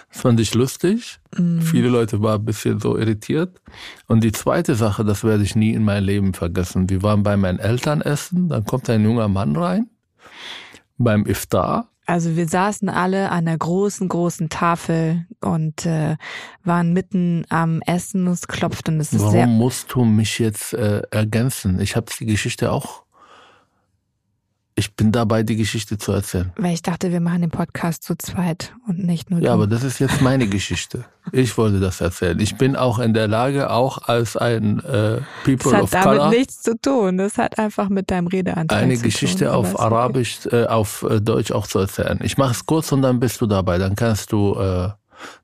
Das 0.09 0.21
fand 0.21 0.39
ich 0.39 0.53
lustig. 0.53 1.19
Viele 1.61 1.87
Leute 1.87 2.21
waren 2.21 2.41
ein 2.41 2.45
bisschen 2.45 2.81
so 2.81 2.97
irritiert. 2.97 3.61
Und 4.07 4.21
die 4.21 4.33
zweite 4.33 4.75
Sache, 4.75 5.05
das 5.05 5.23
werde 5.23 5.43
ich 5.43 5.55
nie 5.55 5.73
in 5.73 5.85
meinem 5.85 6.03
Leben 6.03 6.33
vergessen. 6.33 6.89
Wir 6.89 7.03
waren 7.03 7.23
bei 7.23 7.37
meinen 7.37 7.59
Eltern 7.59 8.01
essen, 8.01 8.49
dann 8.49 8.65
kommt 8.65 8.89
ein 8.89 9.03
junger 9.03 9.29
Mann 9.29 9.55
rein 9.55 9.87
beim 10.97 11.25
Iftar. 11.25 11.87
Also 12.05 12.35
wir 12.35 12.47
saßen 12.47 12.89
alle 12.89 13.29
an 13.29 13.47
einer 13.47 13.57
großen, 13.57 14.09
großen 14.09 14.49
Tafel 14.49 15.25
und 15.39 15.85
äh, 15.85 16.17
waren 16.63 16.93
mitten 16.93 17.45
am 17.49 17.81
Essen 17.85 18.27
und 18.27 18.33
es 18.33 18.47
klopft 18.47 18.89
und 18.89 18.99
es 18.99 19.13
ist 19.13 19.21
Warum 19.21 19.31
sehr 19.31 19.47
musst 19.47 19.93
du 19.93 20.03
mich 20.03 20.39
jetzt 20.39 20.73
äh, 20.73 21.03
ergänzen? 21.11 21.79
Ich 21.79 21.95
habe 21.95 22.07
die 22.19 22.25
Geschichte 22.25 22.71
auch. 22.71 23.03
Ich 24.81 24.95
bin 24.95 25.11
dabei, 25.11 25.43
die 25.43 25.57
Geschichte 25.57 25.99
zu 25.99 26.11
erzählen. 26.11 26.51
Weil 26.57 26.73
ich 26.73 26.81
dachte, 26.81 27.11
wir 27.11 27.19
machen 27.21 27.41
den 27.41 27.51
Podcast 27.51 28.01
zu 28.01 28.15
zweit 28.17 28.73
und 28.87 28.97
nicht 29.05 29.29
nur 29.29 29.39
Ja, 29.39 29.49
du. 29.49 29.53
aber 29.53 29.67
das 29.67 29.83
ist 29.83 29.99
jetzt 29.99 30.23
meine 30.23 30.47
Geschichte. 30.47 31.05
Ich 31.31 31.55
wollte 31.55 31.79
das 31.79 32.01
erzählen. 32.01 32.39
Ich 32.39 32.57
bin 32.57 32.75
auch 32.75 32.97
in 32.97 33.13
der 33.13 33.27
Lage, 33.27 33.69
auch 33.69 33.99
als 34.07 34.35
ein 34.37 34.79
äh, 34.79 35.21
People 35.43 35.71
das 35.71 35.83
of 35.83 35.93
hat 35.93 36.05
damit 36.05 36.17
Color 36.17 36.29
nichts 36.31 36.63
zu 36.63 36.75
tun. 36.81 37.19
Das 37.19 37.37
hat 37.37 37.59
einfach 37.59 37.89
mit 37.89 38.09
deinem 38.09 38.25
Redeanteil 38.25 38.81
eine 38.85 38.95
zu 38.95 39.03
Geschichte 39.03 39.45
tun. 39.45 39.53
auf 39.53 39.67
ist 39.67 39.75
okay. 39.75 39.83
Arabisch, 39.83 40.39
äh, 40.47 40.65
auf 40.65 41.03
äh, 41.03 41.21
Deutsch 41.21 41.51
auch 41.51 41.67
zu 41.67 41.77
erzählen. 41.77 42.19
Ich 42.23 42.39
mache 42.39 42.53
es 42.53 42.65
kurz 42.65 42.91
und 42.91 43.03
dann 43.03 43.19
bist 43.19 43.39
du 43.39 43.45
dabei. 43.45 43.77
Dann 43.77 43.95
kannst 43.95 44.31
du 44.31 44.55
äh, 44.55 44.89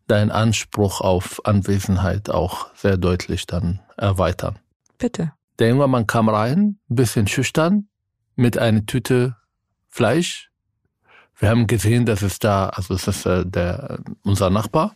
deinen 0.07 0.31
Anspruch 0.31 1.01
auf 1.01 1.45
Anwesenheit 1.45 2.31
auch 2.31 2.73
sehr 2.73 2.97
deutlich 2.97 3.45
dann 3.45 3.81
erweitern. 3.97 4.57
Bitte. 4.97 5.33
Der 5.59 5.69
junge 5.69 5.87
Mann 5.87 6.07
kam 6.07 6.27
rein, 6.27 6.79
ein 6.89 6.95
bisschen 6.95 7.27
schüchtern, 7.27 7.87
mit 8.37 8.57
einer 8.57 8.85
Tüte 8.85 9.35
Fleisch. 9.89 10.49
Wir 11.39 11.49
haben 11.49 11.67
gesehen, 11.67 12.05
dass 12.05 12.21
es 12.21 12.39
da, 12.39 12.69
also 12.69 12.93
es 12.93 13.07
ist 13.07 13.25
äh, 13.25 13.45
der, 13.45 13.99
unser 14.23 14.49
Nachbar. 14.49 14.95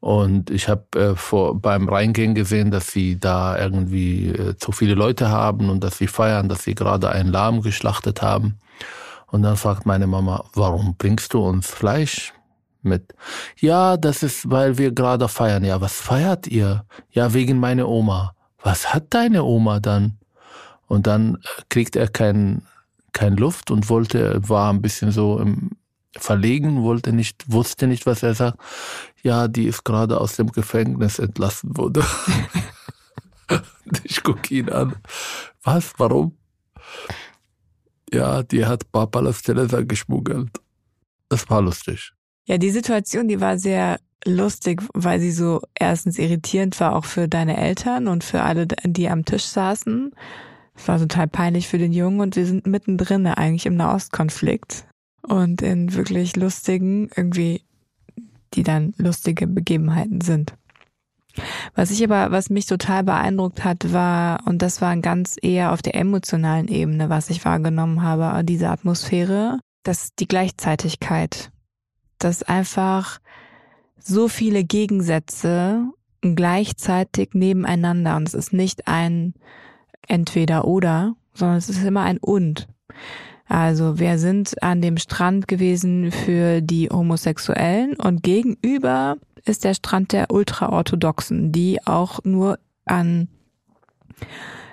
Und 0.00 0.50
ich 0.50 0.68
habe 0.68 0.84
äh, 0.98 1.16
vor 1.16 1.60
beim 1.60 1.88
Reingehen 1.88 2.34
gesehen, 2.34 2.70
dass 2.70 2.92
sie 2.92 3.18
da 3.18 3.58
irgendwie 3.58 4.28
äh, 4.28 4.56
zu 4.56 4.70
viele 4.72 4.94
Leute 4.94 5.30
haben 5.30 5.70
und 5.70 5.82
dass 5.82 5.98
sie 5.98 6.06
feiern, 6.06 6.48
dass 6.48 6.64
sie 6.64 6.74
gerade 6.74 7.08
einen 7.10 7.30
Lamm 7.30 7.62
geschlachtet 7.62 8.20
haben. 8.20 8.58
Und 9.28 9.42
dann 9.42 9.56
fragt 9.56 9.86
meine 9.86 10.06
Mama, 10.06 10.44
warum 10.54 10.96
bringst 10.96 11.34
du 11.34 11.40
uns 11.44 11.68
Fleisch 11.68 12.34
mit? 12.82 13.14
Ja, 13.58 13.96
das 13.96 14.22
ist, 14.22 14.50
weil 14.50 14.78
wir 14.78 14.92
gerade 14.92 15.26
feiern. 15.26 15.64
Ja, 15.64 15.80
was 15.80 15.94
feiert 15.94 16.46
ihr? 16.46 16.84
Ja, 17.10 17.32
wegen 17.32 17.58
meiner 17.58 17.88
Oma. 17.88 18.34
Was 18.62 18.92
hat 18.94 19.06
deine 19.10 19.42
Oma 19.42 19.80
dann? 19.80 20.18
Und 20.86 21.06
dann 21.06 21.36
äh, 21.36 21.62
kriegt 21.68 21.96
er 21.96 22.08
kein, 22.08 22.62
kein 23.12 23.36
Luft 23.36 23.70
und 23.70 23.88
wollte, 23.88 24.48
war 24.48 24.72
ein 24.72 24.82
bisschen 24.82 25.12
so 25.12 25.38
im 25.38 25.72
verlegen, 26.16 26.82
wollte 26.82 27.12
nicht, 27.12 27.50
wusste 27.50 27.86
nicht, 27.86 28.06
was 28.06 28.22
er 28.22 28.34
sagt. 28.34 28.58
Ja, 29.22 29.48
die 29.48 29.66
ist 29.66 29.84
gerade 29.84 30.20
aus 30.20 30.36
dem 30.36 30.52
Gefängnis 30.52 31.18
entlassen 31.18 31.76
wurde. 31.76 32.04
ich 34.04 34.22
gucke 34.22 34.54
ihn 34.54 34.70
an. 34.70 34.94
Was? 35.62 35.92
Warum? 35.98 36.36
Ja, 38.12 38.42
die 38.42 38.64
hat 38.64 38.92
paar 38.92 39.08
Palästinenser 39.08 39.84
geschmuggelt. 39.84 40.50
Das 41.28 41.48
war 41.50 41.62
lustig. 41.62 42.12
Ja, 42.44 42.58
die 42.58 42.70
Situation, 42.70 43.26
die 43.26 43.40
war 43.40 43.58
sehr 43.58 43.98
lustig, 44.24 44.82
weil 44.92 45.20
sie 45.20 45.32
so 45.32 45.62
erstens 45.74 46.18
irritierend 46.18 46.78
war, 46.80 46.94
auch 46.94 47.04
für 47.04 47.28
deine 47.28 47.56
Eltern 47.56 48.08
und 48.08 48.22
für 48.22 48.42
alle, 48.42 48.66
die 48.66 49.08
am 49.08 49.24
Tisch 49.24 49.44
saßen. 49.44 50.14
Es 50.76 50.88
war 50.88 50.98
total 50.98 51.28
peinlich 51.28 51.68
für 51.68 51.78
den 51.78 51.92
Jungen 51.92 52.20
und 52.20 52.36
wir 52.36 52.46
sind 52.46 52.66
mittendrin 52.66 53.26
eigentlich 53.26 53.66
im 53.66 53.76
Nahostkonflikt 53.76 54.86
und 55.22 55.62
in 55.62 55.94
wirklich 55.94 56.36
lustigen, 56.36 57.10
irgendwie, 57.14 57.62
die 58.54 58.62
dann 58.62 58.94
lustige 58.98 59.46
Begebenheiten 59.46 60.20
sind. 60.20 60.54
Was 61.74 61.90
ich 61.90 62.02
aber, 62.04 62.30
was 62.30 62.50
mich 62.50 62.66
total 62.66 63.02
beeindruckt 63.02 63.64
hat, 63.64 63.92
war, 63.92 64.46
und 64.46 64.62
das 64.62 64.80
war 64.80 64.96
ganz 64.98 65.36
eher 65.40 65.72
auf 65.72 65.82
der 65.82 65.96
emotionalen 65.96 66.68
Ebene, 66.68 67.08
was 67.08 67.30
ich 67.30 67.44
wahrgenommen 67.44 68.02
habe, 68.02 68.44
diese 68.44 68.68
Atmosphäre, 68.68 69.58
dass 69.82 70.14
die 70.14 70.28
Gleichzeitigkeit, 70.28 71.50
dass 72.18 72.42
einfach 72.42 73.18
so 73.98 74.28
viele 74.28 74.64
Gegensätze 74.64 75.84
gleichzeitig 76.20 77.30
nebeneinander 77.32 78.16
und 78.16 78.28
es 78.28 78.34
ist 78.34 78.52
nicht 78.52 78.86
ein 78.86 79.34
entweder 80.08 80.64
oder, 80.66 81.14
sondern 81.34 81.58
es 81.58 81.68
ist 81.68 81.84
immer 81.84 82.02
ein 82.02 82.18
und. 82.18 82.66
Also 83.46 83.98
wir 83.98 84.18
sind 84.18 84.62
an 84.62 84.80
dem 84.80 84.96
Strand 84.96 85.48
gewesen 85.48 86.10
für 86.10 86.60
die 86.62 86.88
Homosexuellen 86.88 87.94
und 87.94 88.22
gegenüber 88.22 89.16
ist 89.44 89.64
der 89.64 89.74
Strand 89.74 90.12
der 90.12 90.30
Ultraorthodoxen, 90.30 91.52
die 91.52 91.86
auch 91.86 92.20
nur 92.24 92.58
an 92.86 93.28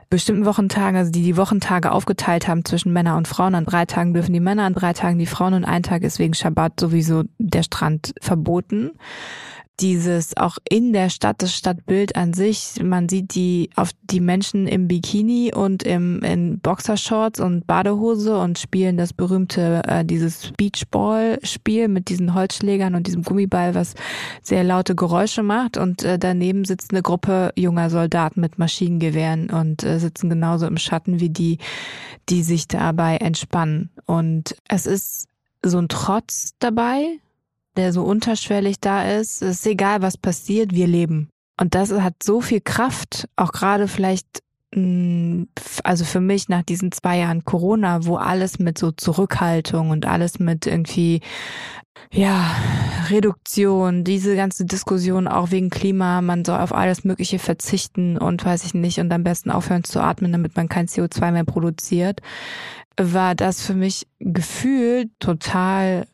bestimmten 0.10 0.46
Wochentagen, 0.46 0.98
also 0.98 1.12
die 1.12 1.24
die 1.24 1.38
Wochentage 1.38 1.92
aufgeteilt 1.92 2.48
haben 2.48 2.66
zwischen 2.66 2.94
Männer 2.94 3.18
und 3.18 3.28
Frauen. 3.28 3.56
An 3.56 3.66
drei 3.66 3.86
Tagen 3.86 4.14
dürfen 4.14 4.34
die 4.34 4.40
Männer, 4.40 4.64
an 4.64 4.74
drei 4.74 4.94
Tagen 4.94 5.18
die 5.18 5.26
Frauen 5.26 5.54
und 5.54 5.66
ein 5.66 5.84
Tag 5.84 6.04
ist 6.04 6.20
wegen 6.20 6.34
Schabbat 6.34 6.80
sowieso 6.80 7.24
der 7.38 7.64
Strand 7.64 8.14
verboten. 8.22 8.92
Dieses 9.80 10.38
auch 10.38 10.58
in 10.70 10.94
der 10.94 11.10
Stadt, 11.10 11.42
das 11.42 11.56
Stadtbild 11.56 12.16
an 12.16 12.34
sich, 12.34 12.76
man 12.84 13.10
sieht 13.10 13.34
die 13.34 13.72
auf 13.76 13.92
die 14.04 14.20
Menschen 14.20 14.68
im 14.68 14.88
Bikini 14.88 15.52
und 15.56 15.82
im 15.82 16.22
in 16.22 16.60
Boxershorts 16.60 17.40
und 17.40 17.66
Badehose 17.66 18.38
und 18.38 18.60
spielen 18.60 18.98
das 18.98 19.14
berühmte 19.14 19.82
äh, 19.88 20.06
dieses 20.06 20.52
Beachball-Spiel 20.56 21.88
mit 21.88 22.10
diesen 22.10 22.36
Holzschlägern 22.36 22.94
und 22.94 23.08
diesem 23.08 23.24
Gummiball, 23.24 23.74
was 23.74 23.96
sehr 24.44 24.64
laute 24.64 24.94
Geräusche 24.94 25.42
macht 25.42 25.78
und 25.78 26.04
äh, 26.04 26.20
daneben 26.20 26.64
sitzt 26.64 26.92
eine 26.92 27.02
Gruppe 27.02 27.52
junger 27.56 27.90
Soldaten 27.90 28.40
mit 28.42 28.60
Maschinengewehren 28.60 29.50
und 29.50 29.84
äh, 29.84 30.00
sitzen 30.00 30.30
genauso 30.30 30.68
im 30.68 30.78
Schatten 30.78 31.20
wie 31.20 31.30
die, 31.30 31.58
die 32.30 32.44
sich 32.44 32.68
dabei 32.68 33.18
entspannen. 33.18 33.90
Und 34.06 34.56
es 34.68 34.86
ist 34.86 35.28
so 35.64 35.78
ein 35.80 35.88
Trotz 35.90 36.54
dabei, 36.60 37.20
der 37.78 37.94
so 37.94 38.04
unterschwellig 38.04 38.80
da 38.80 39.04
ist. 39.04 39.42
Es 39.42 39.60
ist 39.60 39.68
egal, 39.68 40.02
was 40.02 40.18
passiert, 40.18 40.74
wir 40.74 40.88
leben. 40.88 41.30
Und 41.60 41.76
das 41.76 41.92
hat 41.92 42.24
so 42.24 42.42
viel 42.42 42.62
Kraft, 42.62 43.28
auch 43.36 43.52
gerade 43.52 43.88
vielleicht 43.88 44.42
mm, 44.74 45.44
also 45.84 46.06
für 46.06 46.22
mich 46.22 46.50
nach 46.50 46.64
diesen 46.64 46.92
zwei 46.92 47.20
Jahren 47.20 47.46
Corona, 47.46 48.06
wo 48.06 48.16
alles 48.16 48.60
mit 48.60 48.78
so 48.78 48.92
Zurückhaltung 48.92 49.90
und 49.92 50.06
alles 50.06 50.40
mit 50.40 50.66
irgendwie 50.66 51.22
ja, 52.12 52.56
Reduktion, 53.10 54.04
diese 54.04 54.36
ganze 54.36 54.66
Diskussion 54.66 55.28
auch 55.28 55.52
wegen 55.52 55.70
Klima, 55.70 56.22
man 56.22 56.44
soll 56.44 56.60
auf 56.60 56.74
alles 56.74 57.04
Mögliche 57.04 57.40
verzichten 57.40 58.18
und 58.18 58.44
weiß 58.44 58.66
ich 58.66 58.74
nicht 58.74 59.00
und 59.00 59.12
am 59.14 59.24
besten 59.24 59.52
aufhören 59.52 59.84
zu 59.84 60.02
atmen, 60.02 60.32
damit 60.32 60.56
man 60.56 60.68
kein 60.68 60.88
CO2 60.88 61.32
mehr 61.32 61.46
produziert, 61.46 62.22
war 63.00 63.36
das 63.36 63.62
für 63.62 63.74
mich 63.74 64.08
gefühlt 64.20 65.10
total, 65.20 66.06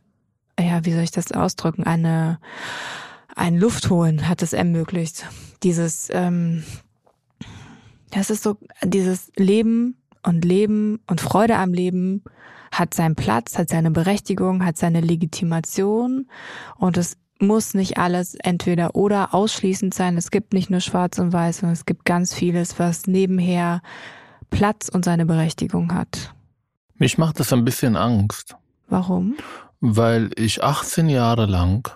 ja, 0.60 0.86
wie 0.86 0.94
soll 0.94 1.04
ich 1.04 1.12
das 1.12 1.32
ausdrücken, 1.32 1.84
eine, 1.84 2.40
ein 3.36 3.58
Luftholen 3.58 4.28
hat 4.28 4.42
es 4.42 4.54
ermöglicht. 4.54 5.26
Dieses, 5.64 6.10
ähm, 6.12 6.64
das 8.12 8.30
ist 8.30 8.44
so, 8.44 8.58
dieses 8.84 9.32
Leben 9.36 9.98
und 10.24 10.44
Leben 10.44 11.00
und 11.08 11.22
Freude 11.22 11.58
am 11.58 11.74
Leben 11.74 12.24
hat 12.72 12.94
seinen 12.94 13.16
Platz, 13.16 13.58
hat 13.58 13.70
seine 13.70 13.92
Berechtigung, 13.92 14.66
hat 14.66 14.78
seine 14.78 15.02
Legitimation 15.02 16.28
und 16.78 16.98
es 16.98 17.18
muss 17.40 17.74
nicht 17.74 17.98
alles 17.98 18.36
entweder 18.36 18.96
oder 18.96 19.34
ausschließend 19.34 19.94
sein. 19.94 20.18
Es 20.18 20.32
gibt 20.32 20.54
nicht 20.54 20.70
nur 20.70 20.80
schwarz 20.80 21.20
und 21.20 21.34
weiß, 21.34 21.60
sondern 21.60 21.74
es 21.74 21.86
gibt 21.86 22.06
ganz 22.06 22.34
vieles, 22.34 22.80
was 22.80 23.08
nebenher 23.08 23.82
Platz 24.50 24.90
und 24.90 25.06
seine 25.06 25.26
Berechtigung 25.26 25.94
hat. 25.94 26.34
Mich 26.96 27.18
macht 27.18 27.40
das 27.40 27.54
ein 27.54 27.64
bisschen 27.64 27.96
Angst. 27.96 28.56
Warum? 28.90 29.36
Weil 29.80 30.32
ich 30.36 30.64
18 30.64 31.10
Jahre 31.10 31.46
lang 31.46 31.90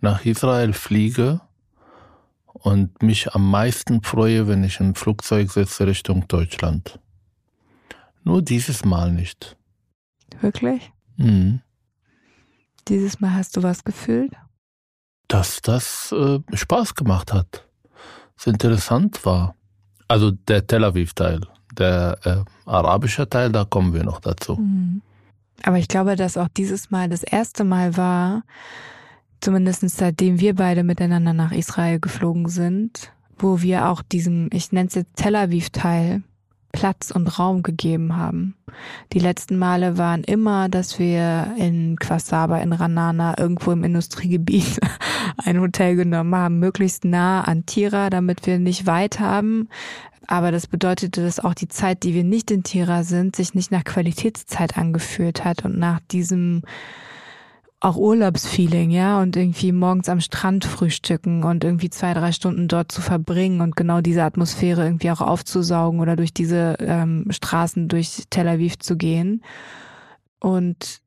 nach 0.00 0.24
Israel 0.24 0.72
fliege 0.72 1.40
und 2.46 3.02
mich 3.02 3.34
am 3.34 3.50
meisten 3.50 4.02
freue, 4.02 4.48
wenn 4.48 4.64
ich 4.64 4.80
im 4.80 4.94
Flugzeug 4.94 5.50
sitze 5.50 5.86
Richtung 5.86 6.26
Deutschland. 6.28 6.98
Nur 8.22 8.42
dieses 8.42 8.84
Mal 8.84 9.12
nicht. 9.12 9.56
Wirklich? 10.40 10.92
Mhm. 11.16 11.60
Dieses 12.88 13.20
Mal 13.20 13.34
hast 13.34 13.56
du 13.56 13.62
was 13.62 13.84
gefühlt? 13.84 14.32
Dass 15.28 15.60
das 15.62 16.12
äh, 16.12 16.40
Spaß 16.52 16.94
gemacht 16.94 17.32
hat. 17.32 17.66
Es 18.36 18.46
interessant 18.46 19.24
war. 19.24 19.54
Also 20.08 20.30
der 20.30 20.66
Tel 20.66 20.84
Aviv-Teil. 20.84 21.40
Der 21.72 22.18
äh, 22.24 22.68
arabische 22.70 23.28
Teil, 23.28 23.50
da 23.50 23.64
kommen 23.64 23.94
wir 23.94 24.04
noch 24.04 24.20
dazu. 24.20 24.56
Mhm. 24.56 25.02
Aber 25.62 25.78
ich 25.78 25.88
glaube, 25.88 26.16
dass 26.16 26.36
auch 26.36 26.48
dieses 26.48 26.90
Mal 26.90 27.08
das 27.08 27.22
erste 27.22 27.64
Mal 27.64 27.96
war, 27.96 28.42
zumindest 29.40 29.88
seitdem 29.90 30.40
wir 30.40 30.54
beide 30.54 30.82
miteinander 30.82 31.32
nach 31.32 31.52
Israel 31.52 32.00
geflogen 32.00 32.48
sind, 32.48 33.12
wo 33.38 33.62
wir 33.62 33.88
auch 33.88 34.02
diesem, 34.02 34.48
ich 34.52 34.72
nenne 34.72 34.88
es 34.88 34.94
jetzt 34.94 35.16
Tel 35.16 35.36
Aviv-Teil, 35.36 36.22
Platz 36.74 37.12
und 37.12 37.38
Raum 37.38 37.62
gegeben 37.62 38.16
haben. 38.16 38.56
Die 39.12 39.20
letzten 39.20 39.56
Male 39.56 39.96
waren 39.96 40.24
immer, 40.24 40.68
dass 40.68 40.98
wir 40.98 41.54
in 41.56 41.96
Quasaba, 41.96 42.58
in 42.58 42.72
Ranana, 42.72 43.38
irgendwo 43.38 43.70
im 43.70 43.84
Industriegebiet 43.84 44.80
ein 45.44 45.60
Hotel 45.60 45.94
genommen 45.94 46.34
haben, 46.34 46.58
möglichst 46.58 47.04
nah 47.04 47.42
an 47.42 47.64
Tira, 47.64 48.10
damit 48.10 48.44
wir 48.46 48.58
nicht 48.58 48.86
weit 48.86 49.20
haben. 49.20 49.68
Aber 50.26 50.50
das 50.50 50.66
bedeutete, 50.66 51.22
dass 51.22 51.38
auch 51.38 51.54
die 51.54 51.68
Zeit, 51.68 52.02
die 52.02 52.12
wir 52.12 52.24
nicht 52.24 52.50
in 52.50 52.64
Tira 52.64 53.04
sind, 53.04 53.36
sich 53.36 53.54
nicht 53.54 53.70
nach 53.70 53.84
Qualitätszeit 53.84 54.76
angefühlt 54.76 55.44
hat 55.44 55.64
und 55.64 55.78
nach 55.78 56.00
diesem 56.10 56.62
auch 57.84 57.96
Urlaubsfeeling, 57.96 58.90
ja, 58.90 59.20
und 59.20 59.36
irgendwie 59.36 59.70
morgens 59.70 60.08
am 60.08 60.20
Strand 60.20 60.64
frühstücken 60.64 61.44
und 61.44 61.64
irgendwie 61.64 61.90
zwei, 61.90 62.14
drei 62.14 62.32
Stunden 62.32 62.66
dort 62.66 62.90
zu 62.90 63.02
verbringen 63.02 63.60
und 63.60 63.76
genau 63.76 64.00
diese 64.00 64.22
Atmosphäre 64.22 64.84
irgendwie 64.84 65.10
auch 65.10 65.20
aufzusaugen 65.20 66.00
oder 66.00 66.16
durch 66.16 66.32
diese 66.32 66.76
ähm, 66.80 67.26
Straßen 67.28 67.88
durch 67.88 68.22
Tel 68.30 68.48
Aviv 68.48 68.78
zu 68.78 68.96
gehen. 68.96 69.44
Und 70.40 71.02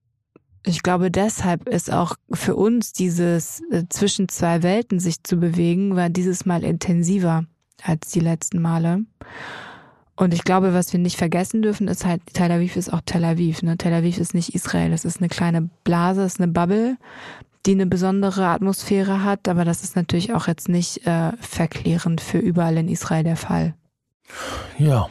ich 0.63 0.83
glaube, 0.83 1.09
deshalb 1.09 1.67
ist 1.67 1.91
auch 1.91 2.15
für 2.31 2.55
uns 2.55 2.93
dieses 2.93 3.61
äh, 3.71 3.85
zwischen 3.89 4.29
zwei 4.29 4.61
Welten 4.61 4.99
sich 4.99 5.23
zu 5.23 5.37
bewegen, 5.37 5.95
war 5.95 6.09
dieses 6.09 6.45
Mal 6.45 6.63
intensiver 6.63 7.45
als 7.81 8.11
die 8.11 8.19
letzten 8.19 8.61
Male. 8.61 9.03
Und 10.17 10.33
ich 10.33 10.43
glaube, 10.43 10.73
was 10.73 10.91
wir 10.91 10.99
nicht 10.99 11.15
vergessen 11.15 11.61
dürfen, 11.61 11.87
ist 11.87 12.03
halt, 12.03 12.21
Tel 12.33 12.51
Aviv 12.51 12.75
ist 12.75 12.91
auch 12.91 13.01
Tel 13.05 13.23
Aviv. 13.23 13.61
Ne? 13.61 13.77
Tel 13.77 13.93
Aviv 13.93 14.17
ist 14.17 14.33
nicht 14.33 14.55
Israel. 14.55 14.91
Es 14.91 15.05
ist 15.05 15.19
eine 15.19 15.29
kleine 15.29 15.69
Blase, 15.83 16.23
es 16.23 16.33
ist 16.33 16.41
eine 16.41 16.51
Bubble, 16.51 16.97
die 17.67 17.71
eine 17.71 17.85
besondere 17.85 18.47
Atmosphäre 18.47 19.23
hat. 19.23 19.47
Aber 19.47 19.63
das 19.63 19.83
ist 19.83 19.95
natürlich 19.95 20.33
auch 20.33 20.47
jetzt 20.47 20.69
nicht 20.69 21.05
äh, 21.05 21.33
verklärend 21.39 22.19
für 22.19 22.39
überall 22.39 22.77
in 22.77 22.89
Israel 22.89 23.23
der 23.23 23.37
Fall. 23.37 23.75
Ja. 24.79 25.07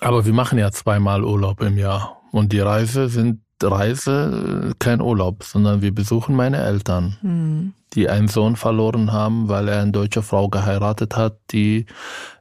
Aber 0.00 0.26
wir 0.26 0.32
machen 0.32 0.58
ja 0.58 0.72
zweimal 0.72 1.22
Urlaub 1.22 1.62
im 1.62 1.78
Jahr. 1.78 2.20
Und 2.32 2.52
die 2.52 2.60
Reise 2.60 3.08
sind 3.08 3.42
Reise 3.62 4.74
kein 4.80 5.00
Urlaub, 5.00 5.44
sondern 5.44 5.82
wir 5.82 5.94
besuchen 5.94 6.34
meine 6.34 6.58
Eltern, 6.58 7.16
Hm. 7.20 7.72
Die 7.94 8.08
einen 8.08 8.28
Sohn 8.28 8.56
verloren 8.56 9.12
haben, 9.12 9.48
weil 9.48 9.68
er 9.68 9.82
eine 9.82 9.92
deutsche 9.92 10.22
Frau 10.22 10.48
geheiratet 10.48 11.16
hat, 11.16 11.38
die 11.50 11.86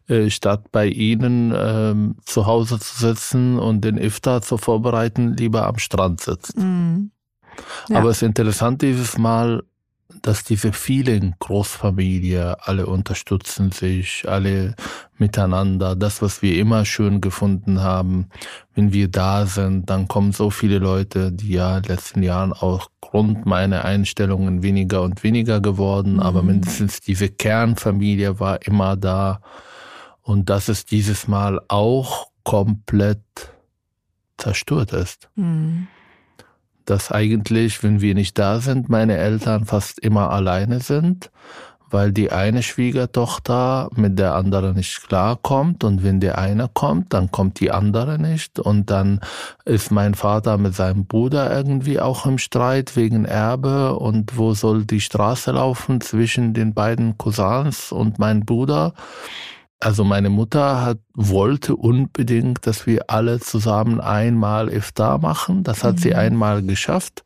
äh, 0.08 0.30
statt 0.30 0.72
bei 0.72 0.88
ihnen 0.88 1.54
ähm, 1.56 2.16
zu 2.26 2.46
Hause 2.46 2.80
zu 2.80 3.00
sitzen 3.00 3.60
und 3.60 3.82
den 3.82 3.98
Iftar 3.98 4.42
zu 4.42 4.58
vorbereiten, 4.58 5.36
lieber 5.38 5.68
am 5.68 5.78
Strand 5.78 6.22
sitzt. 6.22 6.56
Hm. 6.58 7.12
Ja. 7.90 8.00
Aber 8.00 8.10
es 8.10 8.18
ist 8.18 8.24
interessant 8.24 8.82
dieses 8.82 9.18
Mal, 9.18 9.64
dass 10.22 10.44
diese 10.44 10.72
vielen 10.74 11.36
Großfamilie, 11.40 12.58
alle 12.66 12.86
unterstützen 12.86 13.72
sich, 13.72 14.26
alle 14.28 14.76
miteinander. 15.18 15.96
Das, 15.96 16.22
was 16.22 16.42
wir 16.42 16.58
immer 16.58 16.86
schön 16.86 17.20
gefunden 17.22 17.82
haben, 17.82 18.28
wenn 18.76 18.94
wir 18.94 19.08
da 19.10 19.46
sind, 19.46 19.90
dann 19.90 20.08
kommen 20.08 20.32
so 20.32 20.50
viele 20.50 20.80
Leute, 20.80 21.32
die 21.32 21.54
ja 21.54 21.78
in 21.78 21.84
den 21.84 21.90
letzten 21.92 22.24
Jahren 22.24 22.54
auch 22.54 22.90
Grund 23.02 23.46
meiner 23.46 23.86
Einstellungen 23.86 24.64
weniger 24.64 25.02
und 25.02 25.24
weniger 25.24 25.60
geworden, 25.62 26.20
aber 26.20 26.42
Mhm. 26.42 26.48
mindestens 26.48 27.00
diese 27.02 27.30
Kernfamilie 27.30 28.40
war 28.40 28.66
immer 28.66 28.96
da. 28.96 29.42
Und 30.22 30.50
dass 30.50 30.70
es 30.70 30.86
dieses 30.86 31.28
Mal 31.28 31.60
auch 31.68 32.28
komplett 32.44 33.22
zerstört 34.38 34.94
ist 34.94 35.30
Hm. 35.36 35.88
Dass 36.86 37.12
eigentlich, 37.12 37.84
wenn 37.84 38.02
wir 38.02 38.16
nicht 38.16 38.38
da 38.38 38.60
sind, 38.60 38.90
meine 38.90 39.18
Eltern 39.18 39.66
fast 39.66 40.00
immer 40.00 40.32
alleine 40.32 40.80
sind, 40.80 41.32
weil 41.94 42.12
die 42.12 42.32
eine 42.32 42.64
Schwiegertochter 42.64 43.90
mit 43.96 44.18
der 44.18 44.34
anderen 44.34 44.76
nicht 44.76 45.08
klarkommt 45.08 45.84
und 45.84 46.04
wenn 46.04 46.20
der 46.20 46.40
eine 46.40 46.68
kommt, 46.74 47.14
dann 47.14 47.30
kommt 47.30 47.60
die 47.60 47.72
andere 47.72 48.18
nicht 48.18 48.60
und 48.60 48.90
dann 48.90 49.22
ist 49.64 49.92
mein 49.92 50.16
Vater 50.16 50.58
mit 50.58 50.74
seinem 50.74 51.06
Bruder 51.06 51.56
irgendwie 51.56 52.00
auch 52.00 52.26
im 52.26 52.40
Streit 52.40 52.96
wegen 52.96 53.26
Erbe 53.26 53.96
und 53.96 54.38
wo 54.38 54.56
soll 54.56 54.86
die 54.86 55.02
Straße 55.02 55.52
laufen 55.52 56.02
zwischen 56.02 56.56
den 56.56 56.74
beiden 56.74 57.18
Cousins 57.18 57.92
und 57.92 58.18
mein 58.18 58.44
Bruder. 58.44 58.94
Also 59.80 60.04
meine 60.06 60.30
Mutter 60.30 60.82
hat, 60.82 61.00
wollte 61.14 61.76
unbedingt, 61.76 62.66
dass 62.66 62.88
wir 62.88 63.10
alle 63.10 63.40
zusammen 63.40 64.00
einmal 64.00 64.70
Iftar 64.70 65.18
machen. 65.20 65.64
Das 65.64 65.84
hat 65.84 66.00
sie 66.00 66.12
Mhm. 66.12 66.16
einmal 66.16 66.62
geschafft. 66.64 67.24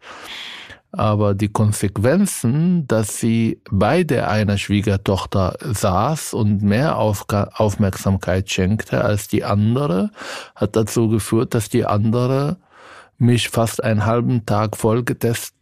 Aber 0.91 1.35
die 1.35 1.49
Konsequenzen, 1.49 2.87
dass 2.87 3.19
sie 3.19 3.61
bei 3.69 4.03
der 4.03 4.29
einer 4.31 4.57
Schwiegertochter 4.57 5.55
saß 5.61 6.33
und 6.33 6.63
mehr 6.63 6.97
Aufmerksamkeit 6.97 8.49
schenkte 8.49 9.03
als 9.03 9.27
die 9.27 9.43
andere, 9.43 10.09
hat 10.55 10.75
dazu 10.75 11.09
geführt, 11.09 11.53
dass 11.53 11.69
die 11.69 11.85
andere 11.85 12.57
mich 13.19 13.49
fast 13.49 13.83
einen 13.83 14.05
halben 14.05 14.45
Tag 14.45 14.77
voll 14.77 15.03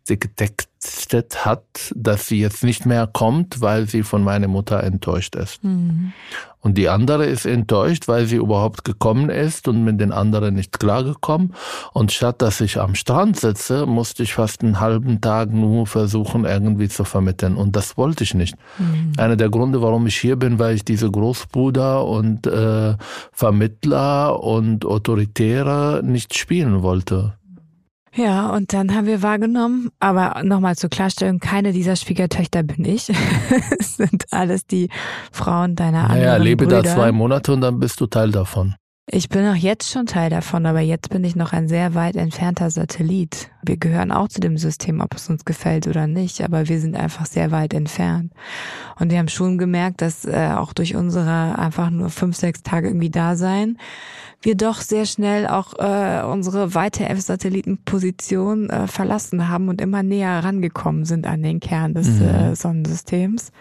getestet, 0.07 0.69
getextet 0.85 1.45
hat, 1.45 1.63
dass 1.95 2.27
sie 2.27 2.39
jetzt 2.39 2.63
nicht 2.63 2.85
mehr 2.85 3.07
kommt, 3.07 3.61
weil 3.61 3.87
sie 3.87 4.03
von 4.03 4.23
meiner 4.23 4.47
Mutter 4.47 4.83
enttäuscht 4.83 5.35
ist. 5.35 5.61
Hm. 5.63 6.13
Und 6.61 6.77
die 6.79 6.89
andere 6.89 7.25
ist 7.25 7.45
enttäuscht, 7.45 8.07
weil 8.07 8.25
sie 8.25 8.37
überhaupt 8.37 8.83
gekommen 8.83 9.29
ist 9.29 9.67
und 9.67 9.83
mit 9.83 9.99
den 9.99 10.11
anderen 10.11 10.55
nicht 10.55 10.79
klargekommen. 10.79 11.53
Und 11.93 12.11
statt 12.11 12.41
dass 12.41 12.59
ich 12.61 12.79
am 12.79 12.95
Strand 12.95 13.39
sitze, 13.39 13.85
musste 13.85 14.23
ich 14.23 14.33
fast 14.33 14.63
einen 14.63 14.79
halben 14.79 15.21
Tag 15.21 15.51
nur 15.51 15.85
versuchen, 15.85 16.45
irgendwie 16.45 16.89
zu 16.89 17.03
vermitteln. 17.03 17.55
Und 17.55 17.75
das 17.75 17.97
wollte 17.97 18.23
ich 18.23 18.33
nicht. 18.33 18.55
Hm. 18.77 19.13
Einer 19.17 19.35
der 19.35 19.49
Gründe, 19.49 19.81
warum 19.81 20.07
ich 20.07 20.17
hier 20.17 20.35
bin, 20.37 20.59
weil 20.59 20.75
ich 20.75 20.85
diese 20.85 21.09
Großbruder 21.09 22.05
und 22.05 22.47
äh, 22.47 22.95
Vermittler 23.31 24.41
und 24.43 24.85
Autoritäre 24.85 26.01
nicht 26.03 26.37
spielen 26.37 26.81
wollte. 26.81 27.33
Ja, 28.15 28.49
und 28.51 28.71
dann 28.71 28.95
haben 28.95 29.07
wir 29.07 29.21
wahrgenommen, 29.21 29.89
aber 29.99 30.41
nochmal 30.43 30.77
zur 30.77 30.89
Klarstellung, 30.89 31.39
keine 31.39 31.73
dieser 31.73 31.97
Schwiegertöchter 31.97 32.63
bin 32.63 32.85
ich. 32.85 33.09
es 33.79 33.97
sind 33.97 34.25
alles 34.31 34.65
die 34.65 34.89
Frauen 35.31 35.75
deiner 35.75 36.05
anderen 36.05 36.19
Naja, 36.19 36.37
lebe 36.37 36.65
Brüder. 36.65 36.83
da 36.83 36.95
zwei 36.95 37.11
Monate 37.11 37.51
und 37.51 37.61
dann 37.61 37.79
bist 37.79 37.99
du 37.99 38.07
Teil 38.07 38.31
davon. 38.31 38.75
Ich 39.07 39.29
bin 39.29 39.47
auch 39.47 39.55
jetzt 39.55 39.91
schon 39.91 40.07
Teil 40.07 40.31
davon, 40.31 40.65
aber 40.65 40.79
jetzt 40.79 41.11
bin 41.11 41.23
ich 41.23 41.35
noch 41.35 41.53
ein 41.53 41.67
sehr 41.67 41.93
weit 41.93 42.15
entfernter 42.15 42.71
Satellit. 42.71 43.51
Wir 43.61 43.77
gehören 43.77 44.11
auch 44.11 44.29
zu 44.29 44.39
dem 44.39 44.57
System, 44.57 44.99
ob 44.99 45.13
es 45.13 45.29
uns 45.29 45.45
gefällt 45.45 45.85
oder 45.85 46.07
nicht, 46.07 46.41
aber 46.41 46.67
wir 46.67 46.79
sind 46.79 46.95
einfach 46.95 47.27
sehr 47.27 47.51
weit 47.51 47.75
entfernt. 47.75 48.33
Und 48.99 49.11
wir 49.11 49.19
haben 49.19 49.27
schon 49.27 49.59
gemerkt, 49.59 50.01
dass 50.01 50.25
äh, 50.25 50.49
auch 50.55 50.73
durch 50.73 50.95
unsere 50.95 51.59
einfach 51.59 51.91
nur 51.91 52.09
fünf, 52.09 52.35
sechs 52.35 52.63
Tage 52.63 52.87
irgendwie 52.87 53.11
da 53.11 53.35
sein, 53.35 53.77
wir 54.41 54.55
doch 54.55 54.81
sehr 54.81 55.05
schnell 55.05 55.47
auch 55.47 55.73
äh, 55.77 56.23
unsere 56.25 56.73
weite 56.73 57.07
F-Satellitenposition 57.07 58.71
äh, 58.71 58.87
verlassen 58.87 59.49
haben 59.49 59.69
und 59.69 59.81
immer 59.81 60.01
näher 60.01 60.43
rangekommen 60.43 61.05
sind 61.05 61.27
an 61.27 61.43
den 61.43 61.59
Kern 61.59 61.93
des 61.93 62.07
mhm. 62.07 62.27
äh, 62.27 62.55
Sonnensystems 62.55 63.51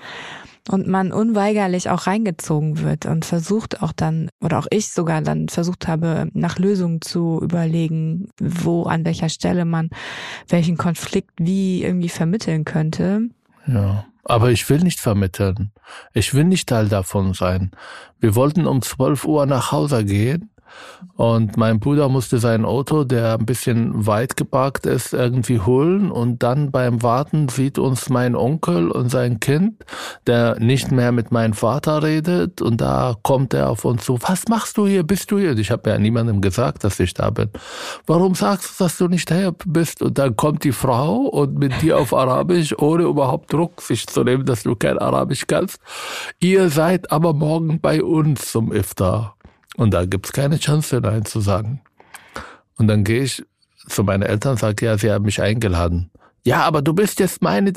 und 0.69 0.87
man 0.87 1.13
unweigerlich 1.13 1.91
auch 1.91 2.07
reingezogen 2.07 2.81
wird 2.81 3.07
und 3.07 3.25
versucht 3.25 3.83
auch 3.83 3.93
dann, 3.93 4.31
oder 4.43 4.59
auch 4.59 4.67
ich 4.71 4.91
sogar 4.91 5.21
dann 5.21 5.49
versucht 5.49 5.89
habe, 5.89 6.29
nach 6.33 6.59
Lösungen 6.59 7.01
zu 7.03 7.41
überlegen, 7.43 8.29
wo, 8.41 8.85
an 8.85 9.05
welcher 9.05 9.29
Stelle 9.29 9.65
man 9.65 9.91
welchen 10.49 10.77
Konflikt 10.77 11.33
wie 11.39 11.83
irgendwie 11.83 12.09
vermitteln 12.09 12.65
könnte. 12.65 13.29
Ja. 13.67 14.07
Aber 14.27 14.51
ich 14.51 14.71
will 14.71 14.79
nicht 14.79 15.01
vermitteln. 15.01 15.71
Ich 16.15 16.33
will 16.33 16.45
nicht 16.45 16.71
Teil 16.71 16.89
davon 16.89 17.35
sein. 17.35 17.73
Wir 18.21 18.35
wollten 18.35 18.67
um 18.67 18.81
12 18.81 19.27
Uhr 19.27 19.45
nach 19.45 19.71
Hause 19.71 20.03
gehen 20.03 20.54
und 21.17 21.57
mein 21.57 21.79
Bruder 21.79 22.09
musste 22.09 22.39
sein 22.39 22.65
Auto, 22.65 23.05
der 23.05 23.35
ein 23.35 23.47
bisschen 23.47 24.07
weit 24.07 24.37
geparkt 24.37 24.85
ist, 24.87 25.13
irgendwie 25.13 25.61
holen. 25.61 26.11
Und 26.11 26.43
dann 26.43 26.73
beim 26.73 27.03
Warten 27.03 27.49
sieht 27.49 27.79
uns 27.79 28.09
mein 28.09 28.35
Onkel 28.35 28.91
und 28.91 29.11
sein 29.11 29.39
Kind, 29.39 29.85
der 30.27 30.59
nicht 30.59 30.91
mehr 30.91 31.13
mit 31.13 31.31
meinem 31.31 31.53
Vater 31.53 32.03
redet. 32.03 32.61
Und 32.61 32.81
da 32.81 33.15
kommt 33.23 33.55
er 33.55 33.71
auf 33.71 33.85
uns 33.85 34.05
zu, 34.05 34.19
was 34.23 34.49
machst 34.49 34.77
du 34.77 34.87
hier? 34.87 35.05
Bist 35.05 35.31
du 35.31 35.39
hier? 35.39 35.57
Ich 35.57 35.71
habe 35.71 35.91
ja 35.91 35.99
niemandem 35.99 36.41
gesagt, 36.41 36.83
dass 36.83 36.99
ich 36.99 37.15
da 37.15 37.31
bin. 37.31 37.51
Warum 38.07 38.35
sagst 38.35 38.81
du, 38.81 38.85
dass 38.85 38.99
du 38.99 39.07
nicht 39.07 39.31
hier 39.31 39.55
bist? 39.67 40.03
Und 40.03 40.19
dann 40.19 40.35
kommt 40.35 40.65
die 40.65 40.73
Frau 40.73 41.19
und 41.19 41.59
mit 41.59 41.81
dir 41.81 41.99
auf 41.99 42.13
Arabisch, 42.13 42.77
ohne 42.79 43.05
überhaupt 43.05 43.53
Druck 43.53 43.83
sich 43.83 44.07
zu 44.07 44.25
nehmen, 44.25 44.45
dass 44.45 44.65
du 44.65 44.75
kein 44.75 44.99
Arabisch 44.99 45.47
kannst. 45.47 45.79
Ihr 46.41 46.71
seid 46.71 47.13
aber 47.13 47.35
morgen 47.35 47.81
bei 47.81 48.03
uns 48.03 48.51
zum 48.51 48.73
Iftar. 48.73 49.34
Und 49.77 49.93
da 49.93 50.05
gibt's 50.05 50.33
keine 50.33 50.59
Chance, 50.59 51.01
Nein 51.01 51.25
zu 51.25 51.41
sagen. 51.41 51.81
Und 52.77 52.89
dann 52.89 53.05
gehe 53.05 53.23
ich 53.23 53.45
zu 53.89 54.05
meinen 54.05 54.23
Eltern 54.23 54.53
und 54.53 54.59
sage, 54.59 54.87
ja, 54.87 54.99
sie 54.99 55.11
haben 55.11 55.25
mich 55.25 55.41
eingeladen. 55.41 56.11
Ja, 56.47 56.61
aber 56.65 56.83
du 56.83 56.93
bist 56.93 57.21
jetzt 57.21 57.41
meine 57.41 57.73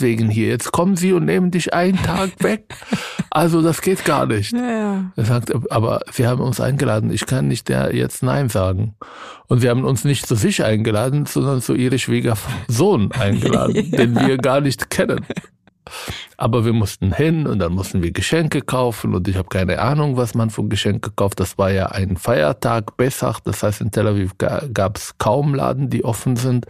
wegen 0.00 0.30
hier. 0.30 0.46
Jetzt 0.46 0.70
kommen 0.70 0.96
sie 0.96 1.12
und 1.12 1.24
nehmen 1.24 1.50
dich 1.50 1.74
einen 1.74 2.00
Tag 2.00 2.30
weg. 2.38 2.72
Also 3.30 3.62
das 3.62 3.82
geht 3.82 4.04
gar 4.04 4.26
nicht. 4.26 4.52
Ja, 4.52 4.70
ja. 4.70 5.12
Er 5.16 5.24
sagt, 5.24 5.52
aber 5.72 6.00
sie 6.12 6.28
haben 6.28 6.40
uns 6.40 6.60
eingeladen. 6.60 7.10
Ich 7.10 7.26
kann 7.26 7.48
nicht 7.48 7.68
der 7.68 7.94
jetzt 7.96 8.22
Nein 8.22 8.48
sagen. 8.48 8.94
Und 9.48 9.58
sie 9.60 9.68
haben 9.68 9.84
uns 9.84 10.04
nicht 10.04 10.26
zu 10.26 10.36
sich 10.36 10.62
eingeladen, 10.62 11.26
sondern 11.26 11.60
zu 11.60 11.74
ihrem 11.74 11.98
Schwiegersohn 11.98 13.10
eingeladen, 13.10 13.74
ja. 13.90 13.96
den 13.96 14.14
wir 14.14 14.38
gar 14.38 14.60
nicht 14.60 14.88
kennen. 14.88 15.26
Aber 16.36 16.64
wir 16.64 16.72
mussten 16.72 17.12
hin 17.12 17.46
und 17.46 17.58
dann 17.58 17.72
mussten 17.72 18.02
wir 18.02 18.12
Geschenke 18.12 18.62
kaufen 18.62 19.14
und 19.14 19.28
ich 19.28 19.36
habe 19.36 19.48
keine 19.48 19.80
Ahnung, 19.80 20.16
was 20.16 20.34
man 20.34 20.50
für 20.50 20.64
Geschenke 20.64 21.10
kauft. 21.10 21.40
Das 21.40 21.58
war 21.58 21.70
ja 21.70 21.86
ein 21.86 22.16
Feiertag, 22.16 22.96
Bessach, 22.96 23.40
das 23.40 23.62
heißt 23.62 23.80
in 23.80 23.90
Tel 23.90 24.06
Aviv 24.06 24.32
gab 24.38 24.96
es 24.96 25.16
kaum 25.18 25.54
Laden, 25.54 25.90
die 25.90 26.04
offen 26.04 26.36
sind. 26.36 26.66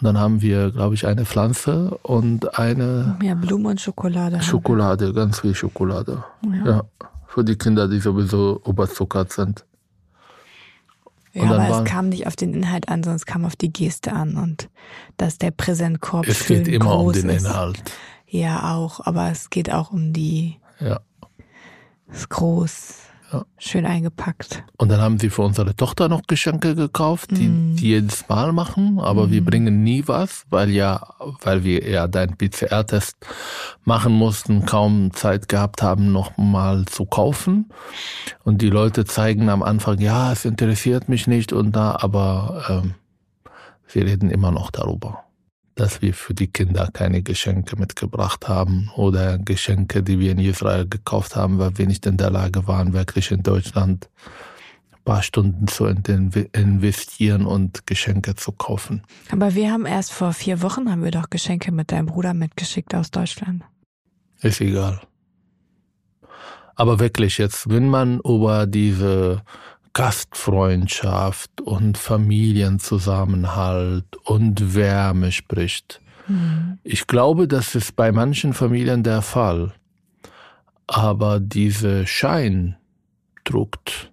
Und 0.00 0.06
dann 0.06 0.18
haben 0.18 0.42
wir, 0.42 0.70
glaube 0.70 0.94
ich, 0.94 1.06
eine 1.06 1.24
Pflanze 1.24 1.96
und 2.02 2.58
eine... 2.58 3.16
Ja, 3.22 3.34
Blumen 3.34 3.66
und 3.66 3.80
Schokolade. 3.80 4.42
Schokolade, 4.42 5.12
ganz 5.12 5.40
viel 5.40 5.54
Schokolade. 5.54 6.24
Ja. 6.64 6.66
ja. 6.66 6.82
Für 7.28 7.44
die 7.44 7.56
Kinder, 7.56 7.88
die 7.88 8.00
sowieso 8.00 8.60
überzuckert 8.66 9.32
sind. 9.32 9.64
Ja, 11.34 11.44
aber 11.44 11.80
es 11.80 11.84
kam 11.84 12.10
nicht 12.10 12.26
auf 12.26 12.36
den 12.36 12.52
Inhalt 12.52 12.88
an, 12.88 13.02
sondern 13.02 13.16
es 13.16 13.26
kam 13.26 13.44
auf 13.44 13.56
die 13.56 13.72
Geste 13.72 14.12
an 14.12 14.36
und 14.36 14.68
dass 15.16 15.38
der 15.38 15.50
Präsentkorb 15.50 16.28
Es 16.28 16.46
geht 16.46 16.68
immer 16.68 16.98
um 16.98 17.12
den 17.12 17.30
Inhalt. 17.30 17.78
Ist. 17.78 17.92
Ja, 18.26 18.74
auch, 18.74 19.00
aber 19.00 19.30
es 19.30 19.50
geht 19.50 19.72
auch 19.72 19.92
um 19.92 20.12
die. 20.12 20.58
Ja. 20.80 21.00
Ist 22.12 22.28
groß. 22.28 22.94
Ja. 23.32 23.44
Schön 23.56 23.86
eingepackt. 23.86 24.62
Und 24.76 24.90
dann 24.90 25.00
haben 25.00 25.18
sie 25.18 25.30
für 25.30 25.42
unsere 25.42 25.74
Tochter 25.74 26.08
noch 26.08 26.22
Geschenke 26.26 26.74
gekauft, 26.74 27.30
die, 27.30 27.48
mm. 27.48 27.76
die 27.76 27.88
jedes 27.88 28.28
Mal 28.28 28.52
machen, 28.52 29.00
aber 29.00 29.28
mm. 29.28 29.30
wir 29.30 29.44
bringen 29.44 29.82
nie 29.82 30.04
was, 30.06 30.44
weil 30.50 30.70
ja, 30.70 31.14
weil 31.40 31.64
wir 31.64 31.88
ja 31.88 32.08
deinen 32.08 32.36
PCR-Test 32.36 33.16
machen 33.84 34.12
mussten, 34.12 34.66
kaum 34.66 35.14
Zeit 35.14 35.48
gehabt 35.48 35.82
haben, 35.82 36.12
noch 36.12 36.36
mal 36.36 36.84
zu 36.84 37.06
kaufen. 37.06 37.70
Und 38.44 38.60
die 38.60 38.70
Leute 38.70 39.06
zeigen 39.06 39.48
am 39.48 39.62
Anfang, 39.62 39.98
ja, 39.98 40.32
es 40.32 40.44
interessiert 40.44 41.08
mich 41.08 41.26
nicht 41.26 41.52
und 41.52 41.72
da, 41.72 41.96
aber 42.00 42.64
ähm, 42.68 42.94
wir 43.92 44.04
reden 44.04 44.30
immer 44.30 44.50
noch 44.50 44.70
darüber 44.70 45.24
dass 45.74 46.02
wir 46.02 46.14
für 46.14 46.34
die 46.34 46.48
Kinder 46.48 46.88
keine 46.92 47.22
Geschenke 47.22 47.76
mitgebracht 47.76 48.48
haben 48.48 48.90
oder 48.96 49.38
Geschenke, 49.38 50.02
die 50.02 50.18
wir 50.18 50.32
in 50.32 50.38
Israel 50.38 50.86
gekauft 50.86 51.36
haben, 51.36 51.58
weil 51.58 51.78
wir 51.78 51.86
nicht 51.86 52.06
in 52.06 52.16
der 52.16 52.30
Lage 52.30 52.66
waren, 52.66 52.92
wirklich 52.92 53.30
in 53.30 53.42
Deutschland 53.42 54.08
ein 54.92 55.02
paar 55.04 55.22
Stunden 55.22 55.66
zu 55.68 55.86
investieren 55.86 57.46
und 57.46 57.86
Geschenke 57.86 58.36
zu 58.36 58.52
kaufen. 58.52 59.02
Aber 59.30 59.54
wir 59.54 59.72
haben 59.72 59.86
erst 59.86 60.12
vor 60.12 60.32
vier 60.32 60.62
Wochen 60.62 60.90
haben 60.90 61.02
wir 61.02 61.10
doch 61.10 61.30
Geschenke 61.30 61.72
mit 61.72 61.90
deinem 61.90 62.06
Bruder 62.06 62.34
mitgeschickt 62.34 62.94
aus 62.94 63.10
Deutschland. 63.10 63.62
Ist 64.42 64.60
egal. 64.60 65.00
Aber 66.74 66.98
wirklich 67.00 67.38
jetzt, 67.38 67.68
wenn 67.68 67.88
man 67.88 68.20
über 68.20 68.66
diese 68.66 69.42
Gastfreundschaft 69.94 71.60
und 71.60 71.98
Familienzusammenhalt 71.98 74.16
und 74.24 74.74
Wärme 74.74 75.32
spricht. 75.32 76.00
Mhm. 76.28 76.78
Ich 76.82 77.06
glaube, 77.06 77.46
das 77.48 77.74
ist 77.74 77.96
bei 77.96 78.12
manchen 78.12 78.54
Familien 78.54 79.02
der 79.02 79.22
Fall. 79.22 79.72
Aber 80.86 81.40
diese 81.40 82.06
Schein 82.06 82.76
druckt. 83.44 84.10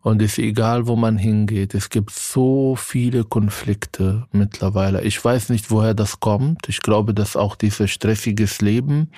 Und 0.00 0.20
es 0.20 0.32
ist 0.32 0.44
egal, 0.44 0.86
wo 0.86 0.96
man 0.96 1.16
hingeht. 1.16 1.74
Es 1.74 1.88
gibt 1.88 2.10
so 2.10 2.76
viele 2.76 3.24
Konflikte 3.24 4.26
mittlerweile. 4.32 5.02
Ich 5.02 5.24
weiß 5.24 5.48
nicht, 5.48 5.70
woher 5.70 5.94
das 5.94 6.20
kommt. 6.20 6.68
Ich 6.68 6.82
glaube, 6.82 7.14
dass 7.14 7.36
auch 7.36 7.56
dieses 7.56 7.90
stressiges 7.90 8.60
Leben 8.60 9.10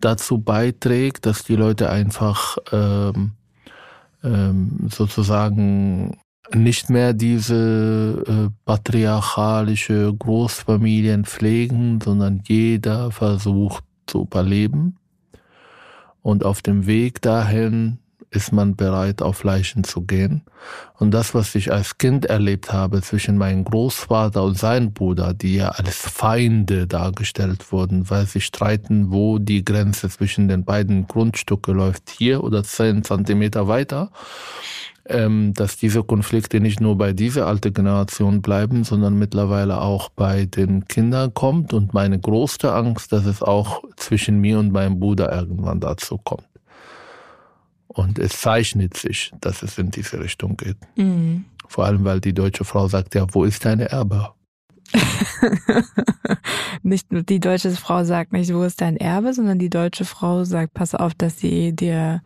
dazu 0.00 0.38
beiträgt, 0.38 1.26
dass 1.26 1.44
die 1.44 1.56
Leute 1.56 1.90
einfach 1.90 2.56
ähm, 2.72 3.32
ähm, 4.22 4.88
sozusagen 4.90 6.18
nicht 6.54 6.90
mehr 6.90 7.12
diese 7.12 8.24
äh, 8.26 8.50
patriarchalische 8.64 10.12
Großfamilien 10.12 11.24
pflegen, 11.24 12.00
sondern 12.00 12.42
jeder 12.46 13.10
versucht 13.10 13.84
zu 14.06 14.22
überleben. 14.22 14.96
Und 16.20 16.44
auf 16.44 16.62
dem 16.62 16.86
Weg 16.86 17.22
dahin 17.22 17.98
ist 18.32 18.52
man 18.52 18.76
bereit, 18.76 19.22
auf 19.22 19.44
Leichen 19.44 19.84
zu 19.84 20.02
gehen. 20.02 20.42
Und 20.98 21.12
das, 21.12 21.34
was 21.34 21.54
ich 21.54 21.72
als 21.72 21.98
Kind 21.98 22.24
erlebt 22.24 22.72
habe 22.72 23.02
zwischen 23.02 23.36
meinem 23.36 23.64
Großvater 23.64 24.42
und 24.42 24.58
seinem 24.58 24.92
Bruder, 24.92 25.34
die 25.34 25.56
ja 25.56 25.68
als 25.68 25.96
Feinde 25.96 26.86
dargestellt 26.86 27.70
wurden, 27.72 28.08
weil 28.10 28.26
sie 28.26 28.40
streiten, 28.40 29.12
wo 29.12 29.38
die 29.38 29.64
Grenze 29.64 30.08
zwischen 30.08 30.48
den 30.48 30.64
beiden 30.64 31.06
Grundstücke 31.06 31.72
läuft, 31.72 32.10
hier 32.10 32.42
oder 32.42 32.64
zehn 32.64 33.04
Zentimeter 33.04 33.68
weiter, 33.68 34.10
ähm, 35.06 35.52
dass 35.54 35.76
diese 35.76 36.02
Konflikte 36.02 36.60
nicht 36.60 36.80
nur 36.80 36.96
bei 36.96 37.12
dieser 37.12 37.46
alten 37.46 37.74
Generation 37.74 38.40
bleiben, 38.40 38.84
sondern 38.84 39.18
mittlerweile 39.18 39.80
auch 39.80 40.08
bei 40.08 40.46
den 40.46 40.86
Kindern 40.86 41.34
kommt. 41.34 41.74
Und 41.74 41.92
meine 41.92 42.18
größte 42.18 42.72
Angst, 42.72 43.12
dass 43.12 43.26
es 43.26 43.42
auch 43.42 43.82
zwischen 43.96 44.40
mir 44.40 44.58
und 44.58 44.72
meinem 44.72 45.00
Bruder 45.00 45.32
irgendwann 45.32 45.80
dazu 45.80 46.18
kommt. 46.18 46.51
Und 47.94 48.18
es 48.18 48.40
zeichnet 48.40 48.96
sich, 48.96 49.32
dass 49.40 49.62
es 49.62 49.78
in 49.78 49.90
diese 49.90 50.20
Richtung 50.20 50.56
geht. 50.56 50.78
Mhm. 50.96 51.44
Vor 51.68 51.84
allem, 51.84 52.04
weil 52.04 52.20
die 52.20 52.32
deutsche 52.32 52.64
Frau 52.64 52.88
sagt, 52.88 53.14
ja, 53.14 53.26
wo 53.32 53.44
ist 53.44 53.64
deine 53.64 53.90
Erbe? 53.90 54.30
nicht 56.82 57.12
nur 57.12 57.22
die 57.22 57.40
deutsche 57.40 57.70
Frau 57.70 58.04
sagt 58.04 58.32
nicht, 58.32 58.52
wo 58.52 58.62
ist 58.62 58.80
dein 58.80 58.96
Erbe, 58.96 59.32
sondern 59.32 59.58
die 59.58 59.70
deutsche 59.70 60.04
Frau 60.04 60.44
sagt, 60.44 60.74
pass 60.74 60.94
auf, 60.94 61.14
dass 61.14 61.38
sie 61.38 61.74
dir 61.74 62.22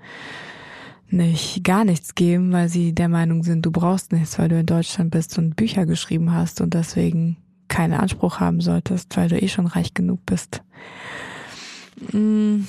nicht 1.09 1.63
gar 1.63 1.85
nichts 1.85 2.17
geben, 2.17 2.53
weil 2.53 2.69
sie 2.69 2.93
der 2.93 3.09
Meinung 3.09 3.45
sind, 3.45 3.65
du 3.65 3.71
brauchst 3.71 4.13
nichts, 4.13 4.39
weil 4.39 4.49
du 4.49 4.59
in 4.59 4.67
Deutschland 4.67 5.13
bist 5.13 5.39
und 5.39 5.55
Bücher 5.55 5.87
geschrieben 5.87 6.33
hast 6.33 6.61
und 6.61 6.75
deswegen 6.75 7.37
keinen 7.69 7.95
Anspruch 7.95 8.41
haben 8.41 8.61
solltest, 8.61 9.17
weil 9.17 9.29
du 9.29 9.41
eh 9.41 9.49
schon 9.49 9.67
reich 9.67 9.95
genug 9.95 10.27
bist. 10.27 10.63
Mhm 12.13 12.67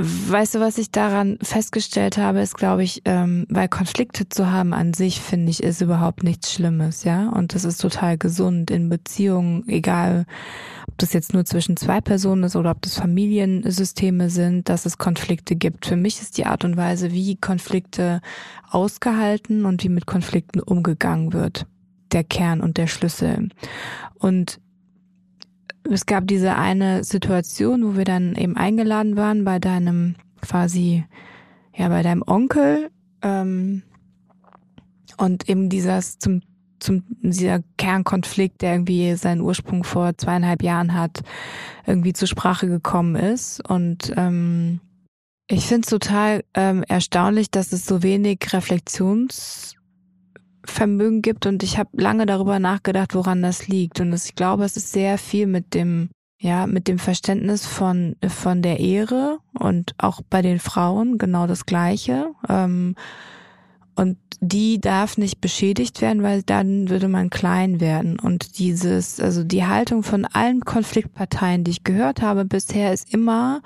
Weißt 0.00 0.54
du, 0.54 0.60
was 0.60 0.78
ich 0.78 0.92
daran 0.92 1.38
festgestellt 1.42 2.18
habe, 2.18 2.40
ist, 2.40 2.56
glaube 2.56 2.84
ich, 2.84 3.02
ähm, 3.04 3.46
weil 3.48 3.68
Konflikte 3.68 4.28
zu 4.28 4.52
haben 4.52 4.72
an 4.72 4.94
sich, 4.94 5.20
finde 5.20 5.50
ich, 5.50 5.60
ist 5.60 5.80
überhaupt 5.80 6.22
nichts 6.22 6.52
Schlimmes, 6.52 7.02
ja. 7.02 7.28
Und 7.30 7.52
das 7.52 7.64
ist 7.64 7.78
total 7.78 8.16
gesund 8.16 8.70
in 8.70 8.88
Beziehungen, 8.88 9.68
egal 9.68 10.24
ob 10.86 10.98
das 10.98 11.12
jetzt 11.12 11.34
nur 11.34 11.44
zwischen 11.44 11.76
zwei 11.76 12.00
Personen 12.00 12.44
ist 12.44 12.54
oder 12.54 12.70
ob 12.70 12.82
das 12.82 12.94
Familiensysteme 12.96 14.30
sind, 14.30 14.68
dass 14.68 14.86
es 14.86 14.98
Konflikte 14.98 15.56
gibt. 15.56 15.86
Für 15.86 15.96
mich 15.96 16.20
ist 16.20 16.38
die 16.38 16.46
Art 16.46 16.64
und 16.64 16.76
Weise, 16.76 17.10
wie 17.10 17.34
Konflikte 17.34 18.20
ausgehalten 18.70 19.64
und 19.64 19.82
wie 19.82 19.88
mit 19.88 20.06
Konflikten 20.06 20.60
umgegangen 20.60 21.32
wird, 21.32 21.66
der 22.12 22.22
Kern 22.22 22.60
und 22.60 22.76
der 22.76 22.86
Schlüssel. 22.86 23.48
Und 24.14 24.60
es 25.90 26.06
gab 26.06 26.26
diese 26.26 26.56
eine 26.56 27.04
Situation, 27.04 27.84
wo 27.84 27.96
wir 27.96 28.04
dann 28.04 28.34
eben 28.34 28.56
eingeladen 28.56 29.16
waren 29.16 29.44
bei 29.44 29.58
deinem 29.58 30.16
quasi, 30.40 31.04
ja, 31.74 31.88
bei 31.88 32.02
deinem 32.02 32.22
Onkel 32.26 32.90
ähm, 33.22 33.82
und 35.16 35.48
eben 35.48 35.68
dieses 35.68 36.18
zum 36.18 36.42
zum 36.80 37.02
dieser 37.22 37.60
Kernkonflikt, 37.76 38.62
der 38.62 38.74
irgendwie 38.74 39.14
seinen 39.16 39.40
Ursprung 39.40 39.82
vor 39.82 40.16
zweieinhalb 40.16 40.62
Jahren 40.62 40.94
hat, 40.94 41.22
irgendwie 41.86 42.12
zur 42.12 42.28
Sprache 42.28 42.68
gekommen 42.68 43.16
ist. 43.16 43.68
Und 43.68 44.12
ähm, 44.16 44.80
ich 45.48 45.66
finde 45.66 45.82
es 45.82 45.90
total 45.90 46.44
ähm, 46.54 46.84
erstaunlich, 46.86 47.50
dass 47.50 47.72
es 47.72 47.86
so 47.86 48.02
wenig 48.02 48.52
Reflexions 48.52 49.74
Vermögen 50.70 51.22
gibt 51.22 51.46
und 51.46 51.62
ich 51.62 51.78
habe 51.78 51.90
lange 51.94 52.26
darüber 52.26 52.58
nachgedacht, 52.58 53.14
woran 53.14 53.42
das 53.42 53.68
liegt 53.68 54.00
und 54.00 54.12
ich 54.12 54.34
glaube, 54.34 54.64
es 54.64 54.76
ist 54.76 54.92
sehr 54.92 55.18
viel 55.18 55.46
mit 55.46 55.74
dem 55.74 56.10
ja, 56.40 56.68
mit 56.68 56.86
dem 56.86 57.00
Verständnis 57.00 57.66
von 57.66 58.14
von 58.26 58.62
der 58.62 58.78
Ehre 58.78 59.38
und 59.58 59.94
auch 59.98 60.20
bei 60.28 60.40
den 60.40 60.60
Frauen 60.60 61.18
genau 61.18 61.46
das 61.46 61.66
Gleiche. 61.66 62.30
Ähm, 62.48 62.94
und 63.98 64.16
die 64.40 64.80
darf 64.80 65.18
nicht 65.18 65.40
beschädigt 65.40 66.00
werden, 66.00 66.22
weil 66.22 66.44
dann 66.44 66.88
würde 66.88 67.08
man 67.08 67.30
klein 67.30 67.80
werden. 67.80 68.20
Und 68.20 68.60
dieses, 68.60 69.18
also 69.18 69.42
die 69.42 69.66
Haltung 69.66 70.04
von 70.04 70.24
allen 70.24 70.60
Konfliktparteien, 70.60 71.64
die 71.64 71.72
ich 71.72 71.82
gehört 71.82 72.22
habe 72.22 72.44
bisher, 72.44 72.92
ist 72.92 73.12
immer, 73.12 73.60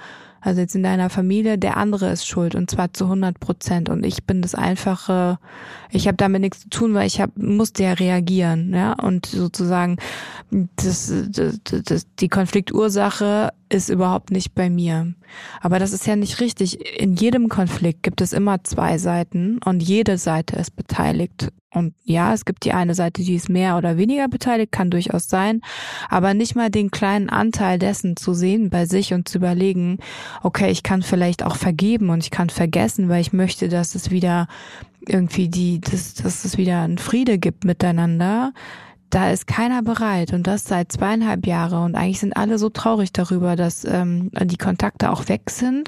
also 0.45 0.61
jetzt 0.61 0.75
in 0.75 0.83
deiner 0.83 1.09
Familie, 1.09 1.57
der 1.57 1.77
andere 1.77 2.11
ist 2.11 2.27
schuld 2.27 2.57
und 2.57 2.69
zwar 2.69 2.93
zu 2.93 3.05
100 3.05 3.39
Prozent. 3.39 3.89
Und 3.89 4.05
ich 4.05 4.25
bin 4.25 4.43
das 4.43 4.57
einfache, 4.57 5.39
ich 5.91 6.09
habe 6.09 6.17
damit 6.17 6.41
nichts 6.41 6.63
zu 6.63 6.69
tun, 6.69 6.95
weil 6.95 7.07
ich 7.07 7.21
hab, 7.21 7.31
musste 7.37 7.85
ja 7.85 7.93
reagieren, 7.93 8.75
ja. 8.75 8.95
Und 8.95 9.27
sozusagen 9.27 9.99
das, 10.51 11.13
das, 11.31 11.61
das, 11.65 12.07
die 12.19 12.29
Konfliktursache 12.29 13.53
ist 13.73 13.89
überhaupt 13.89 14.31
nicht 14.31 14.55
bei 14.55 14.71
mir. 14.71 15.15
Aber 15.61 15.79
das 15.79 15.93
ist 15.93 16.07
ja 16.07 16.17
nicht 16.17 16.41
richtig. 16.41 17.01
In 17.01 17.15
jedem 17.15 17.49
Konflikt 17.49 18.03
gibt 18.03 18.21
es 18.21 18.33
immer 18.33 18.63
zwei 18.65 18.99
Seiten 18.99 19.59
und 19.65 19.83
jede 19.83 20.19
Seite 20.19 20.57
ist 20.57 20.77
beteiligt. 20.77 21.49
Und 21.75 21.95
ja, 22.05 22.35
es 22.35 22.45
gibt 22.45 22.65
die 22.65 22.73
eine 22.73 22.95
Seite, 22.95 23.23
die 23.23 23.35
ist 23.35 23.49
mehr 23.49 23.79
oder 23.79 23.97
weniger 23.97 24.29
beteiligt, 24.29 24.73
kann 24.73 24.91
durchaus 24.91 25.29
sein, 25.29 25.63
aber 26.11 26.35
nicht 26.35 26.55
mal 26.55 26.69
den 26.69 26.91
kleinen 26.91 27.31
Anteil 27.31 27.79
dessen 27.79 28.17
zu 28.17 28.35
sehen 28.35 28.69
bei 28.69 28.85
sich 28.85 29.15
und 29.15 29.27
zu 29.27 29.39
überlegen, 29.39 29.99
okay, 30.43 30.71
ich 30.71 30.83
kann 30.83 31.01
vielleicht 31.01 31.43
auch 31.43 31.57
vergeben 31.57 32.11
und 32.11 32.23
ich 32.23 32.31
kann 32.31 32.51
vergessen, 32.51 33.09
weil 33.09 33.23
ich 33.23 33.33
möchte, 33.33 33.71
dass 33.71 33.95
es 33.95 34.11
wieder 34.11 34.49
irgendwie 35.09 35.49
die, 35.49 35.81
dass, 35.81 36.13
dass 36.15 36.45
es 36.45 36.59
wieder 36.59 36.83
einen 36.83 36.99
Friede 36.99 37.39
gibt 37.39 37.65
miteinander. 37.65 38.53
Da 39.12 39.31
ist 39.31 39.46
keiner 39.46 39.83
bereit 39.83 40.33
und 40.33 40.46
das 40.46 40.64
seit 40.64 40.90
zweieinhalb 40.90 41.46
Jahre 41.46 41.85
und 41.85 41.96
eigentlich 41.96 42.20
sind 42.20 42.35
alle 42.35 42.59
so 42.59 42.70
traurig 42.70 43.12
darüber, 43.12 43.57
dass 43.57 43.85
ähm, 43.85 44.31
die 44.44 44.57
Kontakte 44.57 45.11
auch 45.11 45.29
weg 45.29 45.51
sind. 45.51 45.87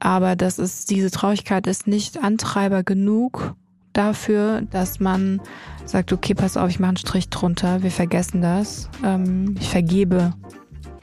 Aber 0.00 0.34
das 0.34 0.58
ist, 0.58 0.90
diese 0.90 1.12
Traurigkeit 1.12 1.68
ist 1.68 1.86
nicht 1.86 2.20
Antreiber 2.20 2.82
genug, 2.82 3.54
dafür, 3.92 4.62
dass 4.62 4.98
man 4.98 5.40
sagt, 5.84 6.12
okay, 6.12 6.34
pass 6.34 6.56
auf, 6.56 6.68
ich 6.70 6.80
mache 6.80 6.88
einen 6.88 6.96
Strich 6.96 7.28
drunter, 7.28 7.84
wir 7.84 7.92
vergessen 7.92 8.42
das, 8.42 8.90
ähm, 9.04 9.54
ich 9.60 9.68
vergebe, 9.68 10.34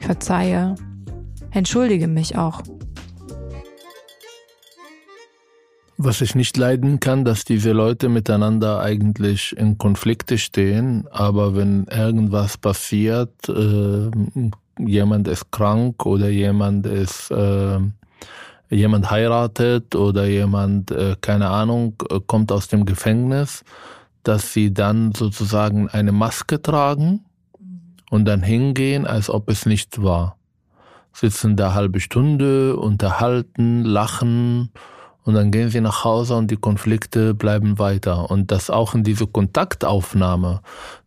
ich 0.00 0.04
verzeihe, 0.04 0.74
entschuldige 1.50 2.08
mich 2.08 2.36
auch. 2.36 2.60
Was 6.04 6.20
ich 6.20 6.34
nicht 6.34 6.56
leiden 6.56 6.98
kann, 6.98 7.24
dass 7.24 7.44
diese 7.44 7.70
Leute 7.70 8.08
miteinander 8.08 8.80
eigentlich 8.80 9.56
in 9.56 9.78
Konflikte 9.78 10.36
stehen, 10.36 11.06
aber 11.12 11.54
wenn 11.54 11.84
irgendwas 11.84 12.58
passiert, 12.58 13.30
äh, 13.48 14.10
jemand 14.80 15.28
ist 15.28 15.52
krank 15.52 16.04
oder 16.04 16.28
jemand 16.28 16.86
ist 16.86 17.30
äh, 17.30 17.78
jemand 18.68 19.12
heiratet 19.12 19.94
oder 19.94 20.26
jemand, 20.26 20.90
äh, 20.90 21.14
keine 21.20 21.50
Ahnung, 21.50 21.94
äh, 22.10 22.18
kommt 22.26 22.50
aus 22.50 22.66
dem 22.66 22.84
Gefängnis, 22.84 23.62
dass 24.24 24.52
sie 24.52 24.74
dann 24.74 25.12
sozusagen 25.12 25.88
eine 25.88 26.10
Maske 26.10 26.60
tragen 26.60 27.24
und 28.10 28.24
dann 28.24 28.42
hingehen, 28.42 29.06
als 29.06 29.30
ob 29.30 29.48
es 29.48 29.66
nicht 29.66 30.02
war. 30.02 30.36
Sitzen 31.12 31.54
da 31.54 31.74
halbe 31.74 32.00
Stunde, 32.00 32.76
unterhalten, 32.76 33.84
lachen 33.84 34.70
und 35.24 35.34
dann 35.34 35.50
gehen 35.50 35.70
sie 35.70 35.80
nach 35.80 36.04
Hause 36.04 36.36
und 36.36 36.50
die 36.50 36.56
Konflikte 36.56 37.34
bleiben 37.34 37.78
weiter. 37.78 38.30
Und 38.30 38.50
das 38.50 38.70
auch 38.70 38.94
in 38.94 39.04
diese 39.04 39.26
Kontaktaufnahme, 39.26 40.60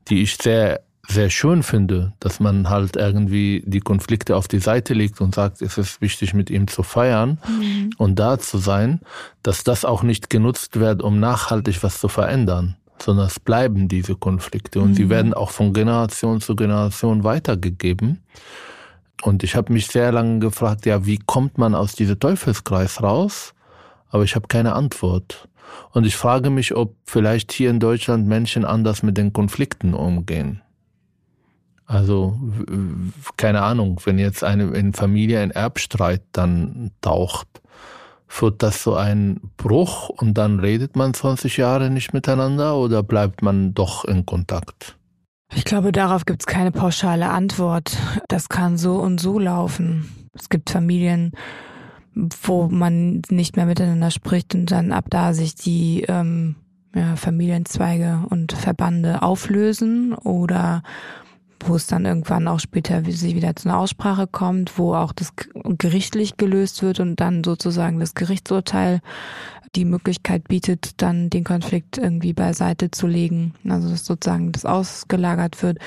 die 0.08 0.22
ich 0.22 0.38
sehr 0.38 0.82
sehr 1.08 1.30
schön 1.30 1.64
finde, 1.64 2.14
dass 2.20 2.40
man 2.40 2.70
halt 2.70 2.96
irgendwie 2.96 3.64
die 3.66 3.80
Konflikte 3.80 4.36
auf 4.36 4.48
die 4.48 4.60
Seite 4.60 4.94
legt 4.94 5.22
und 5.22 5.36
sagt, 5.36 5.62
es 5.62 5.78
ist 5.78 6.02
wichtig, 6.02 6.34
mit 6.34 6.50
ihm 6.50 6.68
zu 6.68 6.84
feiern 6.84 7.40
mhm. 7.48 7.92
und 7.98 8.18
da 8.18 8.40
zu 8.40 8.58
sein, 8.58 9.02
dass 9.44 9.64
das 9.64 9.86
auch 9.86 10.04
nicht 10.04 10.30
genutzt 10.30 10.80
wird, 10.80 11.02
um 11.02 11.20
nachhaltig 11.20 11.84
was 11.84 12.00
zu 12.00 12.08
verändern, 12.08 12.76
sondern 13.00 13.28
es 13.28 13.40
bleiben 13.40 13.88
diese 13.88 14.16
Konflikte 14.16 14.80
und 14.80 14.90
mhm. 14.90 14.96
sie 14.96 15.10
werden 15.10 15.34
auch 15.34 15.52
von 15.52 15.74
Generation 15.74 16.42
zu 16.42 16.56
Generation 16.56 17.24
weitergegeben. 17.24 18.24
Und 19.22 19.44
ich 19.44 19.56
habe 19.56 19.74
mich 19.74 19.88
sehr 19.88 20.12
lange 20.12 20.40
gefragt, 20.40 20.86
ja, 20.86 21.06
wie 21.06 21.20
kommt 21.20 21.58
man 21.58 21.74
aus 21.74 21.94
diesem 21.94 22.20
Teufelskreis 22.20 23.02
raus? 23.02 23.54
Aber 24.16 24.24
ich 24.24 24.38
habe 24.38 24.48
keine 24.48 24.76
Antwort. 24.76 25.50
Und 25.92 26.06
ich 26.06 26.16
frage 26.16 26.50
mich, 26.50 26.74
ob 26.74 26.96
vielleicht 27.04 27.52
hier 27.52 27.70
in 27.70 27.82
Deutschland 27.82 28.26
Menschen 28.26 28.64
anders 28.64 29.04
mit 29.04 29.18
den 29.18 29.34
Konflikten 29.34 29.94
umgehen. 29.94 30.62
Also 31.86 32.40
keine 33.36 33.62
Ahnung, 33.62 34.00
wenn 34.06 34.18
jetzt 34.18 34.42
eine 34.42 34.68
in 34.68 34.94
Familie 34.94 35.42
ein 35.42 35.52
Erbstreit 35.52 36.22
dann 36.32 36.92
taucht, 37.02 37.50
wird 38.40 38.64
das 38.64 38.84
so 38.84 38.96
ein 38.96 39.42
Bruch 39.58 40.08
und 40.08 40.36
dann 40.36 40.62
redet 40.62 40.96
man 40.96 41.14
20 41.14 41.58
Jahre 41.58 41.90
nicht 41.90 42.14
miteinander 42.14 42.78
oder 42.78 43.04
bleibt 43.04 43.42
man 43.42 43.74
doch 43.74 44.06
in 44.06 44.26
Kontakt? 44.26 44.96
Ich 45.54 45.66
glaube, 45.66 45.92
darauf 45.92 46.24
gibt 46.24 46.44
es 46.44 46.46
keine 46.46 46.72
pauschale 46.72 47.32
Antwort. 47.32 47.98
Das 48.30 48.48
kann 48.48 48.78
so 48.78 48.96
und 48.96 49.20
so 49.20 49.40
laufen. 49.40 50.30
Es 50.32 50.48
gibt 50.48 50.70
Familien, 50.70 51.34
wo 52.16 52.68
man 52.70 53.22
nicht 53.30 53.56
mehr 53.58 53.66
miteinander 53.66 54.12
spricht 54.12 54.56
und 54.56 54.72
dann 54.72 54.92
ab 54.92 55.06
da 55.10 55.34
sich 55.34 55.56
die 55.56 56.06
ähm, 56.08 56.56
ja, 56.96 57.16
Familienzweige 57.16 58.24
und 58.30 58.54
Verbande 58.54 59.22
auflösen 59.22 60.14
oder 60.14 60.82
wo 61.68 61.76
es 61.76 61.88
dann 61.88 62.06
irgendwann 62.06 62.48
auch 62.48 62.60
später 62.60 63.06
wieder 63.06 63.56
zu 63.56 63.70
einer 63.70 63.80
Aussprache 63.80 64.28
kommt, 64.28 64.78
wo 64.78 64.94
auch 64.94 65.14
das 65.14 65.34
gerichtlich 65.78 66.38
gelöst 66.38 66.84
wird 66.84 67.00
und 67.00 67.20
dann 67.20 67.44
sozusagen 67.44 68.00
das 68.00 68.14
Gerichtsurteil 68.14 69.02
die 69.76 69.86
Möglichkeit 69.86 70.48
bietet, 70.48 71.02
dann 71.02 71.30
den 71.30 71.44
Konflikt 71.44 71.98
irgendwie 71.98 72.34
beiseite 72.34 72.92
zu 72.92 73.08
legen. 73.08 73.54
Also 73.68 73.90
dass 73.90 74.06
sozusagen 74.06 74.52
das 74.52 74.66
ausgelagert 74.66 75.62
wird. 75.62 75.80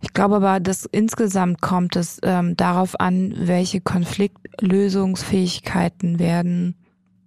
Ich 0.00 0.12
glaube 0.12 0.36
aber, 0.36 0.60
dass 0.60 0.84
insgesamt 0.84 1.60
kommt 1.60 1.96
es 1.96 2.20
ähm, 2.22 2.56
darauf 2.56 3.00
an, 3.00 3.34
welche 3.36 3.80
Konfliktlösungsfähigkeiten 3.80 6.18
werden 6.18 6.74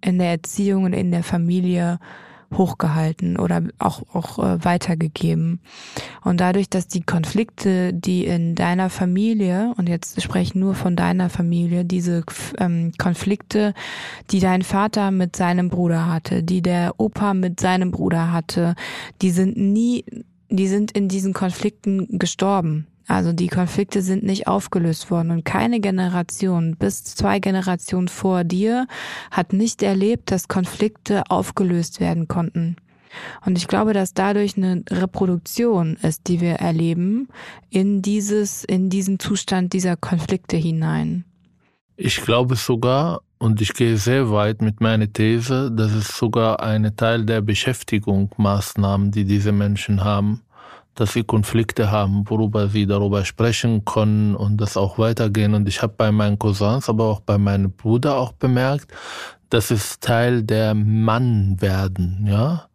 in 0.00 0.18
der 0.18 0.30
Erziehung 0.30 0.84
und 0.84 0.92
in 0.92 1.10
der 1.10 1.22
Familie 1.22 1.98
hochgehalten 2.56 3.38
oder 3.38 3.62
auch, 3.78 4.02
auch 4.12 4.38
äh, 4.38 4.64
weitergegeben. 4.64 5.60
Und 6.22 6.40
dadurch, 6.40 6.68
dass 6.68 6.88
die 6.88 7.02
Konflikte, 7.02 7.92
die 7.92 8.24
in 8.24 8.54
deiner 8.54 8.90
Familie, 8.90 9.72
und 9.76 9.88
jetzt 9.88 10.20
spreche 10.22 10.42
ich 10.42 10.54
nur 10.54 10.74
von 10.74 10.96
deiner 10.96 11.30
Familie, 11.30 11.84
diese 11.84 12.24
ähm, 12.58 12.92
Konflikte, 12.98 13.74
die 14.30 14.40
dein 14.40 14.62
Vater 14.62 15.10
mit 15.10 15.36
seinem 15.36 15.68
Bruder 15.68 16.06
hatte, 16.06 16.42
die 16.42 16.62
der 16.62 16.94
Opa 16.98 17.34
mit 17.34 17.60
seinem 17.60 17.90
Bruder 17.90 18.32
hatte, 18.32 18.74
die 19.20 19.30
sind 19.30 19.56
nie, 19.56 20.04
die 20.50 20.68
sind 20.68 20.92
in 20.92 21.08
diesen 21.08 21.32
Konflikten 21.32 22.18
gestorben. 22.18 22.86
Also 23.08 23.32
die 23.32 23.48
Konflikte 23.48 24.00
sind 24.02 24.22
nicht 24.22 24.46
aufgelöst 24.46 25.10
worden 25.10 25.30
und 25.30 25.44
keine 25.44 25.80
Generation 25.80 26.76
bis 26.76 27.04
zwei 27.04 27.40
Generationen 27.40 28.08
vor 28.08 28.44
dir 28.44 28.86
hat 29.30 29.52
nicht 29.52 29.82
erlebt, 29.82 30.30
dass 30.30 30.48
Konflikte 30.48 31.24
aufgelöst 31.28 32.00
werden 32.00 32.28
konnten. 32.28 32.76
Und 33.44 33.58
ich 33.58 33.68
glaube, 33.68 33.92
dass 33.92 34.14
dadurch 34.14 34.56
eine 34.56 34.84
Reproduktion 34.90 35.96
ist, 35.96 36.28
die 36.28 36.40
wir 36.40 36.54
erleben, 36.54 37.28
in 37.70 38.02
dieses, 38.02 38.64
in 38.64 38.88
diesen 38.88 39.18
Zustand 39.18 39.72
dieser 39.72 39.96
Konflikte 39.96 40.56
hinein. 40.56 41.24
Ich 41.96 42.22
glaube 42.22 42.56
sogar, 42.56 43.20
und 43.38 43.60
ich 43.60 43.74
gehe 43.74 43.96
sehr 43.96 44.30
weit 44.30 44.62
mit 44.62 44.80
meiner 44.80 45.12
These, 45.12 45.70
dass 45.70 45.92
es 45.92 46.16
sogar 46.16 46.60
eine 46.60 46.96
Teil 46.96 47.24
der 47.24 47.42
Beschäftigungsmaßnahmen, 47.42 49.10
die 49.10 49.24
diese 49.24 49.52
Menschen 49.52 50.02
haben, 50.02 50.42
dass 50.94 51.12
sie 51.12 51.24
Konflikte 51.24 51.90
haben, 51.90 52.28
worüber 52.28 52.68
sie 52.68 52.86
darüber 52.86 53.24
sprechen 53.24 53.84
können 53.84 54.36
und 54.36 54.58
das 54.58 54.76
auch 54.76 54.98
weitergehen. 54.98 55.54
Und 55.54 55.68
ich 55.68 55.82
habe 55.82 55.94
bei 55.96 56.12
meinen 56.12 56.38
Cousins, 56.38 56.88
aber 56.88 57.04
auch 57.04 57.20
bei 57.20 57.38
meinem 57.38 57.72
Bruder 57.72 58.16
auch 58.16 58.32
bemerkt, 58.32 58.92
das 59.50 59.70
ist 59.70 60.02
Teil 60.02 60.42
der 60.42 60.74
Mann 60.74 61.60
werden, 61.60 62.26
ja 62.26 62.66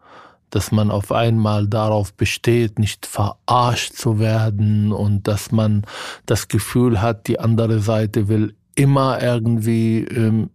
dass 0.49 0.71
man 0.71 0.91
auf 0.91 1.11
einmal 1.11 1.67
darauf 1.67 2.13
besteht, 2.13 2.79
nicht 2.79 3.05
verarscht 3.05 3.93
zu 3.93 4.19
werden 4.19 4.91
und 4.91 5.27
dass 5.27 5.51
man 5.51 5.83
das 6.25 6.47
Gefühl 6.47 7.01
hat, 7.01 7.27
die 7.27 7.39
andere 7.39 7.79
Seite 7.79 8.27
will 8.27 8.55
immer 8.75 9.21
irgendwie 9.21 10.03
ähm, 10.05 10.49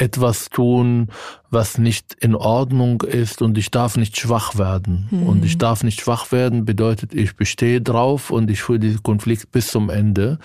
etwas 0.00 0.48
tun, 0.48 1.08
was 1.50 1.76
nicht 1.76 2.14
in 2.20 2.34
Ordnung 2.34 3.02
ist 3.02 3.42
und 3.42 3.58
ich 3.58 3.70
darf 3.70 3.96
nicht 3.96 4.18
schwach 4.18 4.56
werden. 4.56 5.08
Mhm. 5.10 5.22
Und 5.24 5.44
ich 5.44 5.58
darf 5.58 5.84
nicht 5.84 6.00
schwach 6.00 6.32
werden 6.32 6.64
bedeutet, 6.64 7.14
ich 7.14 7.36
bestehe 7.36 7.80
drauf 7.80 8.30
und 8.30 8.50
ich 8.50 8.62
führe 8.62 8.78
diesen 8.78 9.02
Konflikt 9.02 9.52
bis 9.52 9.68
zum 9.68 9.90
Ende 9.90 10.38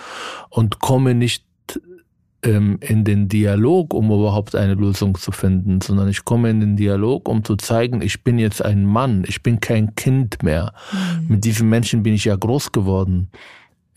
und 0.49 0.79
komme 0.79 1.15
nicht 1.15 1.45
ähm, 2.43 2.77
in 2.81 3.05
den 3.05 3.29
Dialog, 3.29 3.93
um 3.93 4.07
überhaupt 4.07 4.55
eine 4.55 4.73
Lösung 4.73 5.17
zu 5.17 5.31
finden, 5.31 5.79
sondern 5.79 6.09
ich 6.09 6.25
komme 6.25 6.49
in 6.49 6.59
den 6.59 6.75
Dialog, 6.75 7.29
um 7.29 7.43
zu 7.43 7.55
zeigen, 7.55 8.01
ich 8.01 8.23
bin 8.23 8.37
jetzt 8.37 8.63
ein 8.63 8.83
Mann, 8.85 9.23
ich 9.25 9.41
bin 9.41 9.61
kein 9.61 9.95
Kind 9.95 10.43
mehr. 10.43 10.73
Mhm. 10.91 11.27
Mit 11.29 11.45
diesen 11.45 11.69
Menschen 11.69 12.03
bin 12.03 12.13
ich 12.13 12.25
ja 12.25 12.35
groß 12.35 12.73
geworden. 12.73 13.29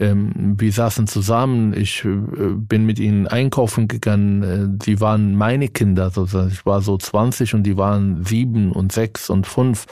Ähm, 0.01 0.55
wir 0.59 0.73
saßen 0.73 1.07
zusammen, 1.09 1.75
ich 1.75 2.05
äh, 2.05 2.09
bin 2.09 2.87
mit 2.87 2.99
ihnen 2.99 3.27
einkaufen 3.27 3.89
gegangen, 3.89 4.43
äh, 4.43 4.85
sie 4.85 5.01
waren 5.01 5.35
meine 5.35 5.69
Kinder, 5.69 6.11
sozusagen. 6.11 6.51
ich 6.51 6.65
war 6.65 6.83
so 6.83 6.97
20 6.97 7.55
und 7.55 7.65
die 7.65 7.77
waren 7.77 8.25
sieben 8.25 8.71
und 8.71 8.93
sechs 8.93 9.29
und 9.29 9.47
fünf. 9.47 9.87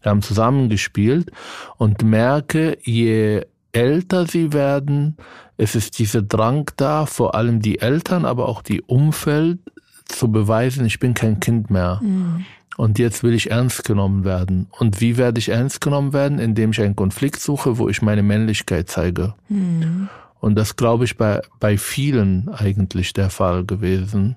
Wir 0.00 0.10
haben 0.10 0.22
zusammen 0.22 0.68
gespielt 0.68 1.30
und 1.76 2.02
merke, 2.02 2.76
je 2.82 3.42
älter 3.72 4.26
sie 4.26 4.52
werden, 4.52 5.16
es 5.56 5.76
ist 5.76 5.98
dieser 5.98 6.22
Drang 6.22 6.70
da, 6.76 7.06
vor 7.06 7.34
allem 7.34 7.60
die 7.60 7.78
Eltern, 7.78 8.24
aber 8.24 8.48
auch 8.48 8.62
die 8.62 8.82
Umfeld 8.82 9.60
zu 10.06 10.30
beweisen, 10.30 10.84
ich 10.84 10.98
bin 10.98 11.14
kein 11.14 11.40
Kind 11.40 11.70
mehr. 11.70 12.00
Mhm. 12.02 12.44
Und 12.76 12.98
jetzt 12.98 13.22
will 13.22 13.34
ich 13.34 13.50
ernst 13.50 13.84
genommen 13.84 14.24
werden. 14.24 14.68
Und 14.78 15.00
wie 15.00 15.16
werde 15.16 15.38
ich 15.38 15.50
ernst 15.50 15.80
genommen 15.80 16.12
werden? 16.12 16.38
Indem 16.38 16.70
ich 16.70 16.80
einen 16.80 16.96
Konflikt 16.96 17.40
suche, 17.40 17.78
wo 17.78 17.88
ich 17.88 18.02
meine 18.02 18.22
Männlichkeit 18.22 18.88
zeige. 18.88 19.34
Mhm. 19.48 20.08
Und 20.40 20.56
das 20.56 20.76
glaube 20.76 21.04
ich 21.04 21.16
bei, 21.16 21.40
bei 21.60 21.76
vielen 21.76 22.48
eigentlich 22.48 23.12
der 23.12 23.30
Fall 23.30 23.64
gewesen. 23.64 24.36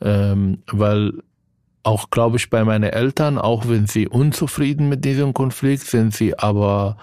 Ähm, 0.00 0.58
weil 0.70 1.12
auch, 1.86 2.10
glaube 2.10 2.36
ich, 2.36 2.50
bei 2.50 2.64
meinen 2.64 2.90
Eltern, 2.90 3.38
auch 3.38 3.68
wenn 3.68 3.86
sie 3.86 4.08
unzufrieden 4.08 4.88
mit 4.88 5.04
diesem 5.04 5.32
Konflikt 5.32 5.86
sind, 5.86 6.12
sie 6.12 6.36
aber 6.36 6.96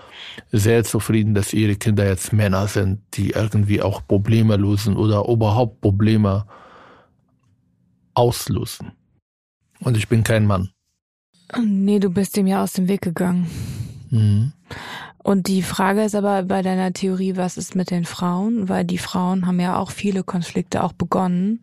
sehr 0.51 0.83
zufrieden, 0.83 1.33
dass 1.33 1.53
ihre 1.53 1.75
Kinder 1.75 2.05
jetzt 2.05 2.33
Männer 2.33 2.67
sind, 2.67 2.99
die 3.13 3.31
irgendwie 3.31 3.81
auch 3.81 4.05
Probleme 4.05 4.57
lösen 4.57 4.97
oder 4.97 5.25
überhaupt 5.27 5.79
Probleme 5.79 6.45
auslösen. 8.13 8.91
Und 9.79 9.97
ich 9.97 10.07
bin 10.07 10.23
kein 10.23 10.45
Mann. 10.45 10.69
Nee, 11.61 11.99
du 11.99 12.09
bist 12.09 12.35
dem 12.35 12.47
ja 12.47 12.63
aus 12.63 12.73
dem 12.73 12.87
Weg 12.87 13.01
gegangen. 13.01 13.49
Mhm. 14.09 14.53
Und 15.23 15.47
die 15.47 15.61
Frage 15.61 16.03
ist 16.03 16.15
aber 16.15 16.43
bei 16.43 16.61
deiner 16.61 16.91
Theorie, 16.91 17.37
was 17.37 17.57
ist 17.57 17.75
mit 17.75 17.91
den 17.91 18.05
Frauen? 18.05 18.67
Weil 18.67 18.83
die 18.83 18.97
Frauen 18.97 19.47
haben 19.47 19.59
ja 19.59 19.77
auch 19.77 19.91
viele 19.91 20.23
Konflikte 20.23 20.83
auch 20.83 20.93
begonnen 20.93 21.61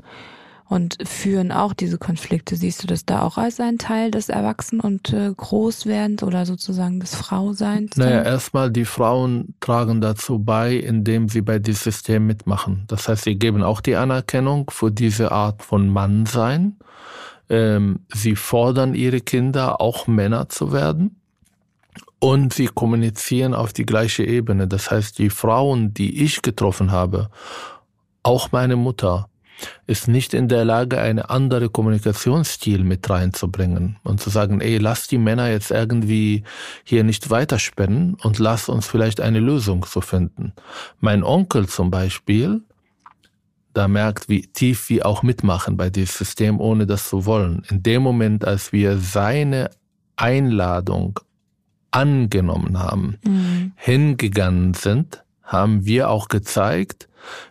und 0.70 0.96
führen 1.04 1.50
auch 1.50 1.74
diese 1.74 1.98
Konflikte. 1.98 2.54
Siehst 2.56 2.82
du 2.82 2.86
das 2.86 3.04
da 3.04 3.22
auch 3.22 3.36
als 3.36 3.58
ein 3.58 3.76
Teil 3.76 4.12
des 4.12 4.28
Erwachsen- 4.28 4.80
und 4.80 5.12
äh, 5.12 5.32
Großwerdens 5.36 6.22
oder 6.22 6.46
sozusagen 6.46 7.00
des 7.00 7.16
Frauseins? 7.16 7.96
Naja, 7.96 8.22
erstmal 8.22 8.70
die 8.70 8.84
Frauen 8.84 9.54
tragen 9.60 10.00
dazu 10.00 10.38
bei, 10.38 10.76
indem 10.76 11.28
sie 11.28 11.42
bei 11.42 11.58
diesem 11.58 11.92
System 11.92 12.26
mitmachen. 12.26 12.84
Das 12.86 13.08
heißt, 13.08 13.24
sie 13.24 13.34
geben 13.34 13.62
auch 13.64 13.80
die 13.80 13.96
Anerkennung 13.96 14.70
für 14.70 14.92
diese 14.92 15.32
Art 15.32 15.62
von 15.64 15.88
Mannsein. 15.88 16.76
Ähm, 17.50 18.00
sie 18.12 18.36
fordern 18.36 18.94
ihre 18.94 19.20
Kinder, 19.20 19.80
auch 19.80 20.06
Männer 20.06 20.48
zu 20.48 20.72
werden. 20.72 21.20
Und 22.20 22.52
sie 22.54 22.66
kommunizieren 22.66 23.54
auf 23.54 23.72
die 23.72 23.86
gleiche 23.86 24.24
Ebene. 24.24 24.68
Das 24.68 24.90
heißt, 24.90 25.18
die 25.18 25.30
Frauen, 25.30 25.92
die 25.94 26.22
ich 26.22 26.42
getroffen 26.42 26.92
habe, 26.92 27.30
auch 28.22 28.52
meine 28.52 28.76
Mutter, 28.76 29.30
ist 29.86 30.08
nicht 30.08 30.34
in 30.34 30.48
der 30.48 30.64
Lage, 30.64 31.00
eine 31.00 31.30
andere 31.30 31.68
Kommunikationsstil 31.68 32.84
mit 32.84 33.08
reinzubringen 33.08 33.98
und 34.02 34.20
zu 34.20 34.30
sagen, 34.30 34.60
ey, 34.60 34.78
lass 34.78 35.08
die 35.08 35.18
Männer 35.18 35.50
jetzt 35.50 35.70
irgendwie 35.70 36.44
hier 36.84 37.04
nicht 37.04 37.30
weiterspannen 37.30 38.14
und 38.22 38.38
lass 38.38 38.68
uns 38.68 38.86
vielleicht 38.86 39.20
eine 39.20 39.40
Lösung 39.40 39.84
zu 39.86 40.00
finden. 40.00 40.52
Mein 41.00 41.22
Onkel 41.22 41.68
zum 41.68 41.90
Beispiel, 41.90 42.62
da 43.72 43.88
merkt, 43.88 44.28
wie 44.28 44.42
tief 44.42 44.88
wir 44.88 45.06
auch 45.06 45.22
mitmachen 45.22 45.76
bei 45.76 45.90
diesem 45.90 46.16
System, 46.16 46.60
ohne 46.60 46.86
das 46.86 47.08
zu 47.08 47.24
wollen. 47.26 47.62
In 47.70 47.82
dem 47.82 48.02
Moment, 48.02 48.44
als 48.44 48.72
wir 48.72 48.98
seine 48.98 49.70
Einladung 50.16 51.20
angenommen 51.90 52.78
haben, 52.78 53.18
mhm. 53.24 53.72
hingegangen 53.76 54.74
sind, 54.74 55.24
haben 55.42 55.84
wir 55.84 56.10
auch 56.10 56.28
gezeigt, 56.28 57.08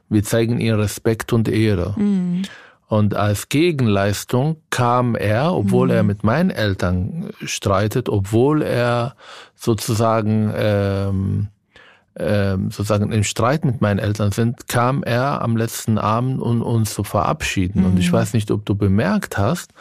wir 0.10 0.24
zeigen 0.24 0.60
ihr 0.60 0.78
Respekt 0.78 1.34
und 1.34 1.48
Ehre. 1.48 1.96
Mhm. 1.98 2.44
Und 2.88 3.14
als 3.14 3.50
Gegenleistung 3.50 4.58
kam 4.72 5.16
er, 5.16 5.54
obwohl 5.54 5.88
mhm. 5.88 5.94
er 5.94 6.04
mit 6.04 6.24
meinen 6.24 6.50
Eltern 6.50 7.30
streitet, 7.44 8.10
obwohl 8.10 8.64
er 8.64 9.16
sozusagen 9.56 10.52
ähm, 10.56 11.48
sozusagen 12.20 13.12
im 13.12 13.24
Streit 13.24 13.66
mit 13.66 13.82
meinen 13.82 14.00
Eltern 14.00 14.32
sind, 14.32 14.68
kam 14.68 15.04
er 15.04 15.42
am 15.42 15.56
letzten 15.56 15.98
Abend, 15.98 16.42
um 16.42 16.62
uns 16.62 16.94
zu 16.94 17.04
verabschieden. 17.04 17.82
Mhm. 17.82 17.86
Und 17.88 18.00
ich 18.00 18.12
mhm. 18.12 18.18
weiß 18.18 18.34
nicht, 18.34 18.52
ob 18.52 18.66
du 18.66 18.76
bemerkt 18.76 19.38
hast, 19.38 19.74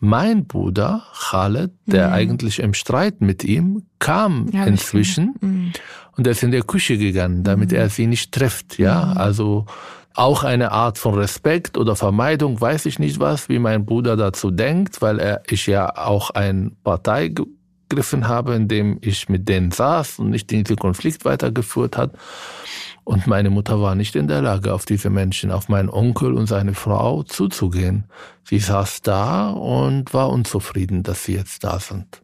mein 0.00 0.46
Bruder 0.46 1.04
Khaled, 1.14 1.70
der 1.86 2.08
mhm. 2.08 2.14
eigentlich 2.14 2.58
im 2.58 2.74
Streit 2.74 3.20
mit 3.20 3.44
ihm, 3.44 3.84
kam 4.00 4.48
ja, 4.52 4.64
inzwischen 4.64 5.34
mhm. 5.40 5.72
und 6.16 6.26
er 6.26 6.32
ist 6.32 6.42
in 6.42 6.50
der 6.50 6.64
Küche 6.64 6.98
gegangen, 6.98 7.44
damit 7.44 7.70
mhm. 7.70 7.76
er 7.76 7.88
sie 7.88 8.08
nicht 8.08 8.32
trifft. 8.32 8.78
Ja, 8.78 9.04
mhm. 9.04 9.16
also 9.18 9.66
auch 10.14 10.42
eine 10.42 10.72
Art 10.72 10.98
von 10.98 11.14
Respekt 11.14 11.78
oder 11.78 11.94
Vermeidung, 11.94 12.60
weiß 12.60 12.86
ich 12.86 12.98
nicht 12.98 13.20
was, 13.20 13.48
wie 13.48 13.60
mein 13.60 13.86
Bruder 13.86 14.16
dazu 14.16 14.50
denkt, 14.50 15.00
weil 15.02 15.20
er 15.20 15.42
ich 15.48 15.68
ja 15.68 15.96
auch 15.96 16.30
ein 16.30 16.76
Partei 16.82 17.32
gegriffen 17.92 18.26
habe, 18.26 18.54
in 18.54 18.68
dem 18.68 18.98
ich 19.02 19.28
mit 19.28 19.48
denen 19.48 19.70
saß 19.70 20.18
und 20.18 20.30
nicht 20.30 20.50
diesen 20.50 20.76
Konflikt 20.76 21.24
weitergeführt 21.24 21.96
hat. 21.96 22.12
Und 23.04 23.26
meine 23.26 23.50
Mutter 23.50 23.80
war 23.80 23.94
nicht 23.94 24.16
in 24.16 24.28
der 24.28 24.42
Lage, 24.42 24.72
auf 24.72 24.84
diese 24.86 25.10
Menschen, 25.10 25.50
auf 25.50 25.68
meinen 25.68 25.90
Onkel 25.90 26.34
und 26.34 26.46
seine 26.46 26.74
Frau 26.74 27.22
zuzugehen. 27.22 28.04
Sie 28.44 28.58
saß 28.58 29.02
da 29.02 29.50
und 29.50 30.14
war 30.14 30.30
unzufrieden, 30.30 31.02
dass 31.02 31.24
sie 31.24 31.34
jetzt 31.34 31.64
da 31.64 31.78
sind. 31.80 32.22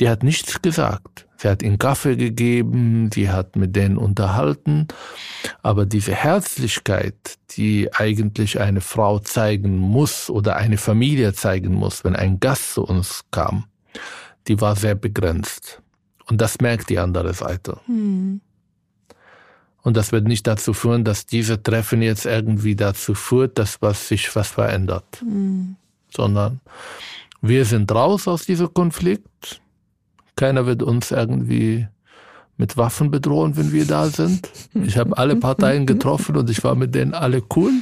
Die 0.00 0.08
hat 0.08 0.22
nichts 0.22 0.62
gesagt. 0.62 1.26
Sie 1.36 1.48
hat 1.48 1.62
ihnen 1.62 1.78
Kaffee 1.78 2.14
gegeben, 2.14 3.10
sie 3.12 3.28
hat 3.28 3.56
mit 3.56 3.74
denen 3.74 3.96
unterhalten, 3.96 4.86
aber 5.64 5.86
diese 5.86 6.14
Herzlichkeit, 6.14 7.16
die 7.56 7.92
eigentlich 7.92 8.60
eine 8.60 8.80
Frau 8.80 9.18
zeigen 9.18 9.76
muss 9.76 10.30
oder 10.30 10.54
eine 10.54 10.78
Familie 10.78 11.32
zeigen 11.32 11.74
muss, 11.74 12.04
wenn 12.04 12.14
ein 12.14 12.38
Gast 12.38 12.74
zu 12.74 12.84
uns 12.84 13.24
kam, 13.32 13.64
die 14.48 14.60
war 14.60 14.76
sehr 14.76 14.94
begrenzt. 14.94 15.80
Und 16.26 16.40
das 16.40 16.60
merkt 16.60 16.88
die 16.88 16.98
andere 16.98 17.34
Seite. 17.34 17.78
Hm. 17.86 18.40
Und 19.82 19.96
das 19.96 20.12
wird 20.12 20.26
nicht 20.26 20.46
dazu 20.46 20.74
führen, 20.74 21.04
dass 21.04 21.26
diese 21.26 21.62
Treffen 21.62 22.02
jetzt 22.02 22.24
irgendwie 22.24 22.76
dazu 22.76 23.14
führt, 23.14 23.58
dass 23.58 23.82
was 23.82 24.08
sich 24.08 24.34
was 24.36 24.48
verändert. 24.48 25.22
Mhm. 25.22 25.76
Sondern 26.14 26.60
wir 27.40 27.64
sind 27.64 27.90
raus 27.90 28.28
aus 28.28 28.46
diesem 28.46 28.72
Konflikt. 28.72 29.60
Keiner 30.36 30.66
wird 30.66 30.84
uns 30.84 31.10
irgendwie 31.10 31.88
mit 32.56 32.76
Waffen 32.76 33.10
bedrohen, 33.10 33.56
wenn 33.56 33.72
wir 33.72 33.86
da 33.86 34.06
sind. 34.06 34.48
Ich 34.74 34.96
habe 34.96 35.18
alle 35.18 35.34
Parteien 35.34 35.84
getroffen 35.84 36.36
und 36.36 36.48
ich 36.48 36.62
war 36.62 36.76
mit 36.76 36.94
denen 36.94 37.12
alle 37.12 37.42
cool 37.56 37.72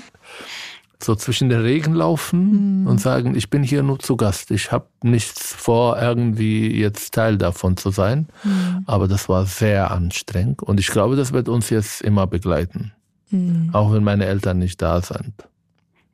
so 1.02 1.14
zwischen 1.14 1.48
den 1.48 1.60
Regen 1.60 1.94
laufen 1.94 2.82
mhm. 2.82 2.86
und 2.86 3.00
sagen, 3.00 3.34
ich 3.34 3.50
bin 3.50 3.62
hier 3.62 3.82
nur 3.82 3.98
zu 3.98 4.16
Gast. 4.16 4.50
Ich 4.50 4.72
habe 4.72 4.86
nichts 5.02 5.54
vor, 5.54 6.00
irgendwie 6.00 6.78
jetzt 6.78 7.14
Teil 7.14 7.38
davon 7.38 7.76
zu 7.76 7.90
sein. 7.90 8.28
Mhm. 8.44 8.84
Aber 8.86 9.08
das 9.08 9.28
war 9.28 9.46
sehr 9.46 9.90
anstrengend 9.90 10.62
und 10.62 10.80
ich 10.80 10.88
glaube, 10.88 11.16
das 11.16 11.32
wird 11.32 11.48
uns 11.48 11.70
jetzt 11.70 12.02
immer 12.02 12.26
begleiten. 12.26 12.92
Mhm. 13.30 13.70
Auch 13.72 13.92
wenn 13.92 14.04
meine 14.04 14.26
Eltern 14.26 14.58
nicht 14.58 14.82
da 14.82 15.00
sind. 15.02 15.34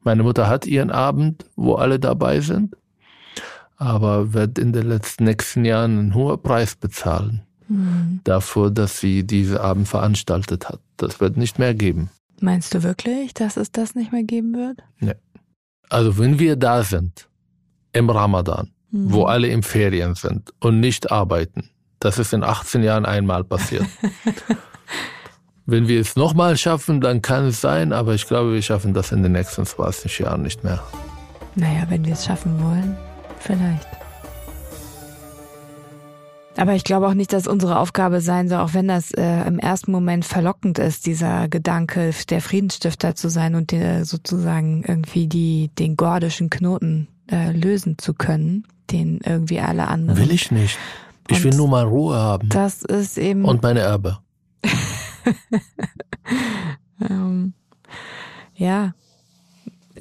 Meine 0.02 0.22
Mutter 0.22 0.48
hat 0.48 0.66
ihren 0.66 0.90
Abend, 0.90 1.46
wo 1.56 1.74
alle 1.74 1.98
dabei 1.98 2.40
sind, 2.40 2.76
aber 3.76 4.32
wird 4.32 4.58
in 4.58 4.72
den 4.72 4.88
letzten 4.88 5.24
nächsten 5.24 5.64
Jahren 5.64 5.98
einen 5.98 6.14
hohen 6.14 6.40
Preis 6.40 6.76
bezahlen 6.76 7.42
mhm. 7.68 8.20
dafür, 8.24 8.70
dass 8.70 9.00
sie 9.00 9.24
diese 9.24 9.60
Abend 9.60 9.88
veranstaltet 9.88 10.68
hat. 10.68 10.80
Das 10.96 11.20
wird 11.20 11.36
nicht 11.36 11.58
mehr 11.58 11.74
geben. 11.74 12.10
Meinst 12.40 12.74
du 12.74 12.82
wirklich, 12.82 13.34
dass 13.34 13.56
es 13.56 13.72
das 13.72 13.94
nicht 13.94 14.12
mehr 14.12 14.22
geben 14.22 14.54
wird? 14.54 14.82
Nee. 15.00 15.14
Also 15.88 16.18
wenn 16.18 16.38
wir 16.38 16.56
da 16.56 16.82
sind, 16.82 17.28
im 17.92 18.10
Ramadan, 18.10 18.70
mhm. 18.90 19.12
wo 19.12 19.24
alle 19.24 19.48
im 19.48 19.62
Ferien 19.62 20.14
sind 20.14 20.52
und 20.60 20.80
nicht 20.80 21.10
arbeiten, 21.10 21.70
das 21.98 22.18
ist 22.18 22.32
in 22.32 22.44
18 22.44 22.82
Jahren 22.82 23.06
einmal 23.06 23.42
passiert. 23.42 23.86
wenn 25.66 25.88
wir 25.88 26.00
es 26.00 26.14
nochmal 26.14 26.56
schaffen, 26.56 27.00
dann 27.00 27.22
kann 27.22 27.46
es 27.46 27.60
sein, 27.60 27.92
aber 27.92 28.14
ich 28.14 28.26
glaube, 28.26 28.52
wir 28.52 28.62
schaffen 28.62 28.92
das 28.92 29.12
in 29.12 29.22
den 29.22 29.32
nächsten 29.32 29.64
20 29.64 30.18
Jahren 30.18 30.42
nicht 30.42 30.62
mehr. 30.62 30.82
Naja, 31.54 31.84
wenn 31.88 32.04
wir 32.04 32.12
es 32.12 32.26
schaffen 32.26 32.62
wollen, 32.62 32.96
vielleicht. 33.38 33.88
Aber 36.56 36.74
ich 36.74 36.84
glaube 36.84 37.06
auch 37.06 37.14
nicht, 37.14 37.32
dass 37.32 37.46
unsere 37.46 37.78
Aufgabe 37.78 38.20
sein 38.20 38.48
soll, 38.48 38.60
auch 38.60 38.72
wenn 38.74 38.88
das 38.88 39.12
äh, 39.12 39.46
im 39.46 39.58
ersten 39.58 39.92
Moment 39.92 40.24
verlockend 40.24 40.78
ist, 40.78 41.06
dieser 41.06 41.48
Gedanke, 41.48 42.10
der 42.30 42.40
Friedensstifter 42.40 43.14
zu 43.14 43.28
sein 43.28 43.54
und 43.54 43.72
der, 43.72 44.04
sozusagen 44.04 44.82
irgendwie 44.86 45.26
die, 45.26 45.70
den 45.78 45.96
gordischen 45.96 46.48
Knoten 46.48 47.08
äh, 47.30 47.52
lösen 47.52 47.98
zu 47.98 48.14
können, 48.14 48.66
den 48.90 49.20
irgendwie 49.24 49.60
alle 49.60 49.86
anderen. 49.88 50.18
Will 50.18 50.32
ich 50.32 50.50
nicht. 50.50 50.78
Ich 51.28 51.38
und 51.38 51.44
will 51.44 51.54
nur 51.56 51.68
mal 51.68 51.84
Ruhe 51.84 52.16
haben. 52.16 52.48
Das 52.48 52.82
ist 52.82 53.18
eben. 53.18 53.44
Und 53.44 53.62
meine 53.62 53.80
Erbe. 53.80 54.18
ähm, 57.10 57.52
ja, 58.54 58.94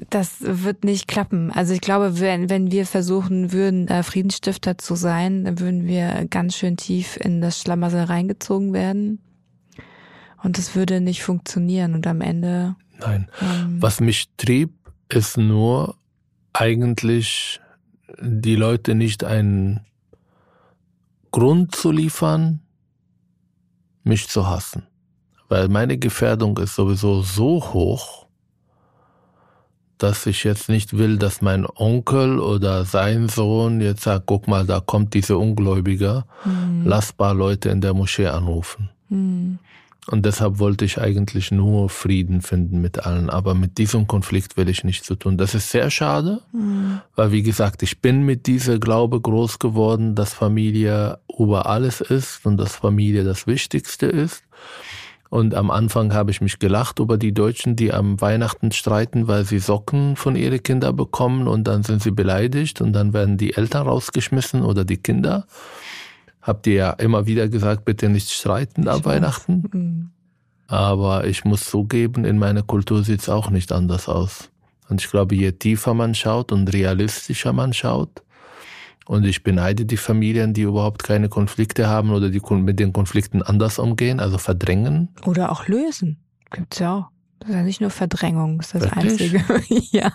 das 0.09 0.37
wird 0.39 0.83
nicht 0.83 1.07
klappen. 1.07 1.51
Also 1.51 1.73
ich 1.73 1.81
glaube, 1.81 2.19
wenn, 2.19 2.49
wenn 2.49 2.71
wir 2.71 2.85
versuchen 2.85 3.51
würden, 3.51 3.87
äh, 3.87 4.03
Friedensstifter 4.03 4.77
zu 4.77 4.95
sein, 4.95 5.45
dann 5.45 5.59
würden 5.59 5.87
wir 5.87 6.25
ganz 6.29 6.55
schön 6.55 6.77
tief 6.77 7.17
in 7.17 7.41
das 7.41 7.59
Schlamassel 7.59 8.03
reingezogen 8.03 8.73
werden. 8.73 9.19
Und 10.43 10.57
es 10.59 10.75
würde 10.75 11.01
nicht 11.01 11.23
funktionieren. 11.23 11.93
Und 11.93 12.05
am 12.07 12.21
Ende. 12.21 12.75
Nein. 12.99 13.29
Ähm, 13.41 13.81
Was 13.81 13.99
mich 13.99 14.29
trieb, 14.37 14.73
ist 15.09 15.37
nur 15.37 15.95
eigentlich 16.53 17.59
die 18.21 18.55
Leute 18.55 18.95
nicht 18.95 19.23
einen 19.23 19.81
Grund 21.31 21.75
zu 21.75 21.91
liefern, 21.91 22.61
mich 24.03 24.29
zu 24.29 24.47
hassen. 24.47 24.87
Weil 25.49 25.67
meine 25.67 25.97
Gefährdung 25.97 26.57
ist 26.57 26.75
sowieso 26.75 27.21
so 27.21 27.73
hoch, 27.73 28.24
dass 29.97 30.25
ich 30.25 30.43
jetzt 30.43 30.69
nicht 30.69 30.97
will, 30.97 31.17
dass 31.17 31.41
mein 31.41 31.65
Onkel 31.65 32.39
oder 32.39 32.85
sein 32.85 33.29
Sohn 33.29 33.81
jetzt 33.81 34.03
sagt, 34.03 34.25
guck 34.25 34.47
mal, 34.47 34.65
da 34.65 34.79
kommt 34.79 35.13
diese 35.13 35.37
Ungläubiger, 35.37 36.25
mhm. 36.43 36.83
lass 36.85 37.13
paar 37.13 37.33
Leute 37.33 37.69
in 37.69 37.81
der 37.81 37.93
Moschee 37.93 38.27
anrufen. 38.27 38.89
Mhm. 39.09 39.59
Und 40.07 40.23
deshalb 40.25 40.59
wollte 40.59 40.85
ich 40.85 41.01
eigentlich 41.01 41.51
nur 41.51 41.89
Frieden 41.89 42.41
finden 42.41 42.79
mit 42.79 43.05
allen. 43.05 43.29
Aber 43.31 43.55
mit 43.55 43.79
diesem 43.79 44.05
Konflikt 44.05 44.55
will 44.55 44.69
ich 44.69 44.83
nichts 44.83 45.07
zu 45.07 45.15
tun. 45.15 45.37
Das 45.37 45.55
ist 45.55 45.71
sehr 45.71 45.89
schade, 45.89 46.41
mhm. 46.51 47.01
weil 47.15 47.31
wie 47.31 47.41
gesagt, 47.41 47.81
ich 47.81 48.01
bin 48.01 48.23
mit 48.23 48.45
dieser 48.45 48.77
Glaube 48.77 49.19
groß 49.19 49.57
geworden, 49.57 50.13
dass 50.13 50.33
Familie 50.33 51.17
über 51.39 51.65
alles 51.65 52.01
ist 52.01 52.45
und 52.45 52.57
dass 52.57 52.75
Familie 52.75 53.23
das 53.23 53.47
Wichtigste 53.47 54.05
ist. 54.05 54.43
Und 55.35 55.53
am 55.53 55.69
Anfang 55.69 56.13
habe 56.13 56.31
ich 56.31 56.39
mich 56.39 56.59
gelacht 56.59 56.99
über 56.99 57.17
die 57.17 57.33
Deutschen, 57.33 57.75
die 57.75 57.91
am 57.91 58.21
Weihnachten 58.21 58.71
streiten, 58.71 59.27
weil 59.27 59.43
sie 59.43 59.59
Socken 59.59 60.15
von 60.15 60.37
ihren 60.37 60.63
Kindern 60.63 60.95
bekommen 60.95 61.49
und 61.49 61.65
dann 61.65 61.83
sind 61.83 62.01
sie 62.01 62.11
beleidigt 62.11 62.79
und 62.79 62.93
dann 62.93 63.11
werden 63.11 63.37
die 63.37 63.53
Eltern 63.53 63.85
rausgeschmissen 63.85 64.63
oder 64.63 64.85
die 64.85 64.95
Kinder. 64.95 65.45
Habt 66.41 66.67
ihr 66.67 66.73
ja 66.73 66.89
immer 66.91 67.25
wieder 67.25 67.49
gesagt, 67.49 67.83
bitte 67.83 68.07
nicht 68.07 68.29
streiten 68.29 68.87
am 68.87 69.03
Weihnachten. 69.03 69.63
Mhm. 69.73 70.09
Aber 70.67 71.27
ich 71.27 71.43
muss 71.43 71.65
zugeben, 71.65 72.23
in 72.23 72.39
meiner 72.39 72.63
Kultur 72.63 73.03
sieht 73.03 73.19
es 73.19 73.27
auch 73.27 73.49
nicht 73.49 73.73
anders 73.73 74.07
aus. 74.07 74.51
Und 74.87 75.01
ich 75.01 75.11
glaube, 75.11 75.35
je 75.35 75.51
tiefer 75.51 75.93
man 75.93 76.15
schaut 76.15 76.53
und 76.53 76.71
realistischer 76.71 77.51
man 77.51 77.73
schaut, 77.73 78.23
und 79.07 79.25
ich 79.25 79.43
beneide 79.43 79.85
die 79.85 79.97
Familien, 79.97 80.53
die 80.53 80.61
überhaupt 80.61 81.03
keine 81.03 81.29
Konflikte 81.29 81.87
haben 81.87 82.11
oder 82.11 82.29
die 82.29 82.41
mit 82.55 82.79
den 82.79 82.93
Konflikten 82.93 83.41
anders 83.41 83.79
umgehen, 83.79 84.19
also 84.19 84.37
verdrängen. 84.37 85.09
Oder 85.25 85.51
auch 85.51 85.67
lösen. 85.67 86.17
Gibt's 86.51 86.79
ja 86.79 86.97
auch. 86.97 87.05
Das 87.39 87.49
ist 87.49 87.55
ja 87.55 87.63
nicht 87.63 87.81
nur 87.81 87.89
Verdrängung, 87.89 88.57
das 88.57 88.73
ist 88.73 88.85
das 88.85 88.95
Wirklich? 88.95 89.35
Einzige. 89.35 89.87
ja, 89.91 90.11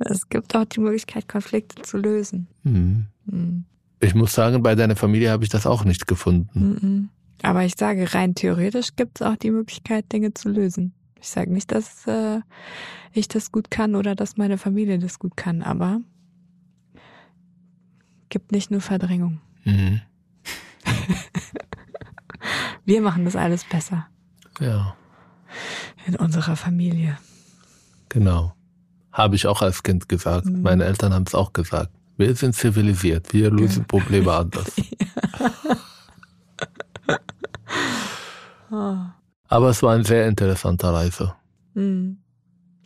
es 0.00 0.28
gibt 0.28 0.54
auch 0.56 0.64
die 0.64 0.80
Möglichkeit, 0.80 1.28
Konflikte 1.28 1.82
zu 1.82 1.98
lösen. 1.98 2.48
Mhm. 2.62 3.06
Mhm. 3.26 3.64
Ich 4.00 4.14
muss 4.14 4.34
sagen, 4.34 4.62
bei 4.62 4.74
deiner 4.74 4.96
Familie 4.96 5.30
habe 5.30 5.44
ich 5.44 5.50
das 5.50 5.66
auch 5.66 5.84
nicht 5.84 6.06
gefunden. 6.06 6.78
Mhm. 6.80 7.08
Aber 7.42 7.64
ich 7.64 7.74
sage, 7.76 8.14
rein 8.14 8.34
theoretisch 8.34 8.96
gibt 8.96 9.20
es 9.20 9.26
auch 9.26 9.36
die 9.36 9.50
Möglichkeit, 9.50 10.10
Dinge 10.12 10.32
zu 10.32 10.48
lösen. 10.48 10.94
Ich 11.20 11.28
sage 11.28 11.52
nicht, 11.52 11.72
dass 11.72 12.06
äh, 12.06 12.40
ich 13.12 13.28
das 13.28 13.52
gut 13.52 13.70
kann 13.70 13.94
oder 13.94 14.14
dass 14.14 14.36
meine 14.36 14.56
Familie 14.56 14.98
das 14.98 15.18
gut 15.18 15.36
kann, 15.36 15.62
aber 15.62 16.00
gibt 18.34 18.50
nicht 18.50 18.72
nur 18.72 18.80
Verdrängung. 18.80 19.40
Mhm. 19.62 20.00
Wir 22.84 23.00
machen 23.00 23.24
das 23.24 23.36
alles 23.36 23.62
besser. 23.62 24.08
Ja. 24.58 24.96
In 26.04 26.16
unserer 26.16 26.56
Familie. 26.56 27.16
Genau. 28.08 28.52
Habe 29.12 29.36
ich 29.36 29.46
auch 29.46 29.62
als 29.62 29.84
Kind 29.84 30.08
gesagt. 30.08 30.46
Mhm. 30.46 30.62
Meine 30.62 30.84
Eltern 30.84 31.14
haben 31.14 31.26
es 31.28 31.34
auch 31.36 31.52
gesagt. 31.52 31.92
Wir 32.16 32.34
sind 32.34 32.56
zivilisiert. 32.56 33.32
Wir 33.32 33.52
lösen 33.52 33.82
ja. 33.82 33.86
Probleme 33.86 34.32
anders. 34.32 34.72
oh. 38.72 38.96
Aber 39.46 39.68
es 39.68 39.80
war 39.80 39.94
eine 39.94 40.04
sehr 40.04 40.26
interessante 40.26 40.92
Reise. 40.92 41.36
Mhm. 41.74 42.18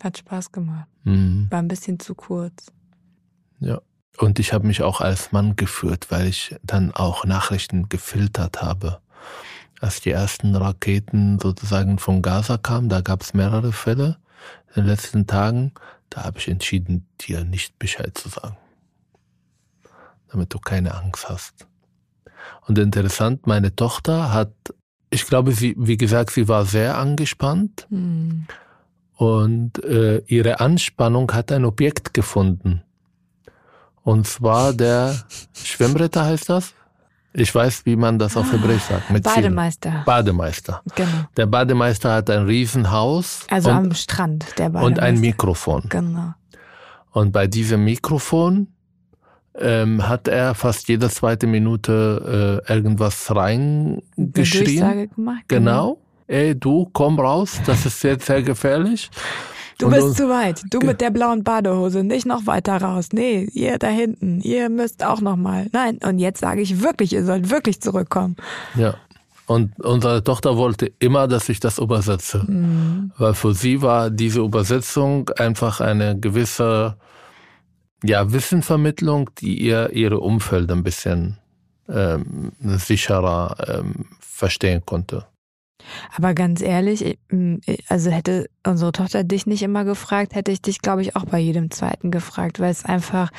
Hat 0.03 0.19
Spaß 0.19 0.53
gemacht. 0.53 0.89
Mhm. 1.05 1.47
War 1.49 1.61
ein 1.61 1.69
bisschen 1.69 1.99
zu 1.99 2.15
kurz. 2.15 2.71
Ja. 3.61 3.81
Und 4.19 4.41
ich 4.41 4.53
habe 4.53 4.67
mich 4.67 4.83
auch 4.83 5.01
als 5.01 5.31
Mann 5.31 5.55
geführt, 5.55 6.07
weil 6.11 6.27
ich 6.27 6.57
dann 6.65 6.93
auch 6.93 7.25
Nachrichten 7.25 7.89
gefiltert 7.89 8.61
habe. 8.61 9.01
Als 9.81 10.01
die 10.01 10.11
ersten 10.11 10.57
Raketen 10.57 11.39
sozusagen 11.39 11.99
von 12.01 12.21
Gaza 12.21 12.59
kamen, 12.59 12.89
da 12.89 13.01
gab 13.01 13.23
es 13.23 13.33
mehrere 13.33 13.73
Fälle 13.73 14.19
in 14.75 14.83
den 14.83 14.87
letzten 14.87 15.27
Tagen, 15.27 15.73
da 16.11 16.25
habe 16.25 16.39
ich 16.39 16.49
entschieden, 16.49 17.07
dir 17.21 17.45
nicht 17.45 17.79
Bescheid 17.79 18.17
zu 18.19 18.29
sagen. 18.29 18.57
Damit 20.33 20.53
du 20.53 20.59
keine 20.59 20.95
Angst 20.95 21.29
hast. 21.29 21.67
Und 22.67 22.79
interessant, 22.79 23.47
meine 23.47 23.75
Tochter 23.75 24.33
hat, 24.33 24.53
ich 25.11 25.27
glaube, 25.27 25.53
sie, 25.53 25.75
wie 25.79 25.97
gesagt, 25.97 26.31
sie 26.31 26.49
war 26.49 26.65
sehr 26.65 26.99
angespannt. 26.99 27.87
Mhm. 27.91 28.47
Und 29.15 29.83
äh, 29.85 30.19
ihre 30.27 30.61
Anspannung 30.61 31.33
hat 31.33 31.51
ein 31.53 31.65
Objekt 31.65 32.15
gefunden. 32.15 32.83
Und 34.09 34.27
zwar 34.27 34.73
der 34.73 35.15
Schwimmritter 35.53 36.25
heißt 36.25 36.49
das. 36.49 36.73
Ich 37.35 37.55
weiß, 37.55 37.85
wie 37.85 37.95
man 37.95 38.19
das 38.19 38.39
auf 38.39 38.51
Hebräisch 38.51 38.85
sagt. 38.85 39.11
Mit 39.11 39.23
Bademeister. 39.23 39.91
Ziel. 39.91 40.03
Bademeister. 40.07 40.83
Genau. 40.95 41.27
Der 41.37 41.45
Bademeister 41.45 42.15
hat 42.15 42.31
ein 42.31 42.47
Riesenhaus. 42.47 43.47
Also 43.51 43.69
und, 43.69 43.77
am 43.77 43.93
Strand, 43.93 44.47
der 44.57 44.71
Bademeister. 44.71 44.87
Und 44.87 44.99
ein 45.01 45.21
Mikrofon. 45.21 45.83
Genau. 45.91 46.33
Und 47.11 47.33
bei 47.33 47.47
diesem 47.49 47.85
Mikrofon 47.85 48.69
ähm, 49.59 50.09
hat 50.09 50.27
er 50.27 50.55
fast 50.55 50.89
jede 50.89 51.11
zweite 51.11 51.47
Minute 51.47 52.63
äh, 52.67 52.73
irgendwas 52.73 53.31
reingeschrien. 53.37 55.11
Gemacht, 55.15 55.45
genau. 55.49 55.99
genau. 55.99 56.03
Ey, 56.29 56.59
du, 56.59 56.89
komm 56.95 57.21
raus, 57.21 57.61
das 57.67 57.85
ist 57.85 58.01
sehr, 58.01 58.19
sehr 58.19 58.41
gefährlich. 58.43 59.11
Du 59.79 59.87
und 59.87 59.93
bist 59.93 60.17
zu 60.17 60.29
weit. 60.29 60.63
Du 60.71 60.81
mit 60.81 61.01
der 61.01 61.11
blauen 61.11 61.45
Badehose. 61.45 62.03
Nicht 62.03 62.27
noch 62.27 62.47
weiter 62.47 62.79
raus. 62.79 63.11
Nee, 63.13 63.49
ihr 63.53 63.79
da 63.79 63.87
hinten. 63.87 64.41
Ihr 64.41 64.69
müsst 64.69 65.05
auch 65.05 65.21
noch 65.21 65.37
mal. 65.37 65.69
Nein, 65.73 65.99
und 66.05 66.19
jetzt 66.19 66.41
sage 66.41 66.61
ich 66.61 66.83
wirklich, 66.83 67.13
ihr 67.13 67.25
sollt 67.25 67.51
wirklich 67.51 67.81
zurückkommen. 67.81 68.37
Ja. 68.75 68.95
Und 69.47 69.81
unsere 69.81 70.23
Tochter 70.23 70.57
wollte 70.57 70.93
immer, 70.99 71.27
dass 71.27 71.49
ich 71.49 71.59
das 71.59 71.79
übersetze. 71.79 72.45
Mhm. 72.47 73.13
Weil 73.17 73.35
für 73.35 73.55
sie 73.55 73.81
war 73.81 74.11
diese 74.11 74.41
Übersetzung 74.41 75.31
einfach 75.31 75.81
eine 75.81 76.19
gewisse 76.19 76.97
ja, 78.05 78.31
Wissenvermittlung, 78.31 79.31
die 79.39 79.59
ihr 79.59 79.93
ihre 79.93 80.21
Umfeld 80.21 80.71
ein 80.71 80.83
bisschen 80.83 81.39
ähm, 81.89 82.53
sicherer 82.61 83.57
ähm, 83.67 84.07
verstehen 84.21 84.83
konnte. 84.85 85.25
Aber 86.17 86.35
ganz 86.35 86.61
ehrlich, 86.61 87.19
also 87.89 88.11
hätte 88.11 88.51
unsere 88.67 88.93
Tochter 88.93 89.25
dich 89.25 89.47
nicht 89.47 89.63
immer 89.63 89.85
gefragt, 89.85 90.35
hätte 90.35 90.53
ich 90.53 90.61
dich, 90.61 90.81
glaube 90.81 91.03
ich, 91.03 91.17
auch 91.17 91.25
bei 91.25 91.39
jedem 91.39 91.71
zweiten 91.71 92.11
gefragt, 92.11 92.61
weil 92.61 92.71
es 92.71 92.85
einfach 92.85 93.31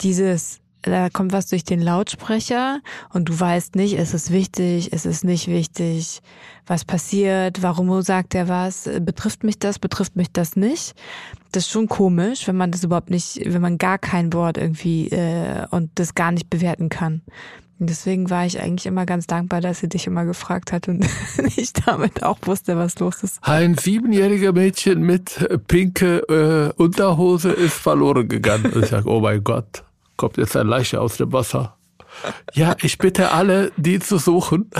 dieses, 0.00 0.60
da 0.90 1.10
kommt 1.10 1.32
was 1.32 1.46
durch 1.46 1.64
den 1.64 1.80
Lautsprecher 1.80 2.80
und 3.12 3.28
du 3.28 3.38
weißt 3.38 3.76
nicht, 3.76 3.94
ist 3.94 4.14
es 4.14 4.30
wichtig, 4.30 4.92
ist 4.92 5.06
es 5.06 5.24
nicht 5.24 5.48
wichtig, 5.48 6.20
was 6.66 6.84
passiert, 6.84 7.62
warum 7.62 8.02
sagt 8.02 8.34
er 8.34 8.48
was, 8.48 8.88
betrifft 9.00 9.44
mich 9.44 9.58
das, 9.58 9.78
betrifft 9.78 10.16
mich 10.16 10.32
das 10.32 10.56
nicht. 10.56 10.94
das 11.52 11.64
ist 11.64 11.70
schon 11.70 11.88
komisch, 11.88 12.46
wenn 12.48 12.56
man 12.56 12.70
das 12.70 12.84
überhaupt 12.84 13.10
nicht, 13.10 13.40
wenn 13.44 13.62
man 13.62 13.78
gar 13.78 13.98
kein 13.98 14.32
Wort 14.32 14.58
irgendwie 14.58 15.08
äh, 15.08 15.66
und 15.70 15.90
das 15.96 16.14
gar 16.14 16.32
nicht 16.32 16.50
bewerten 16.50 16.88
kann. 16.88 17.22
Und 17.78 17.90
deswegen 17.90 18.30
war 18.30 18.46
ich 18.46 18.60
eigentlich 18.60 18.86
immer 18.86 19.04
ganz 19.04 19.26
dankbar, 19.26 19.60
dass 19.60 19.80
sie 19.80 19.88
dich 19.88 20.06
immer 20.06 20.24
gefragt 20.24 20.72
hat 20.72 20.88
und 20.88 21.06
ich 21.56 21.72
damit 21.74 22.22
auch 22.22 22.38
wusste, 22.42 22.76
was 22.76 22.98
los 22.98 23.22
ist. 23.22 23.38
Ein 23.42 23.76
siebenjähriger 23.76 24.52
Mädchen 24.52 25.02
mit 25.02 25.46
pinke 25.68 26.18
äh, 26.28 26.82
Unterhose 26.82 27.50
ist 27.50 27.74
verloren 27.74 28.28
gegangen. 28.28 28.72
Ich 28.80 28.86
sage, 28.86 29.08
oh 29.10 29.20
mein 29.20 29.44
Gott, 29.44 29.84
kommt 30.16 30.36
jetzt 30.36 30.56
ein 30.56 30.66
Leiche 30.66 31.00
aus 31.00 31.16
dem 31.16 31.32
Wasser. 31.32 31.76
Ja, 32.54 32.76
ich 32.82 32.98
bitte 32.98 33.32
alle, 33.32 33.72
die 33.76 33.98
zu 33.98 34.18
suchen. 34.18 34.70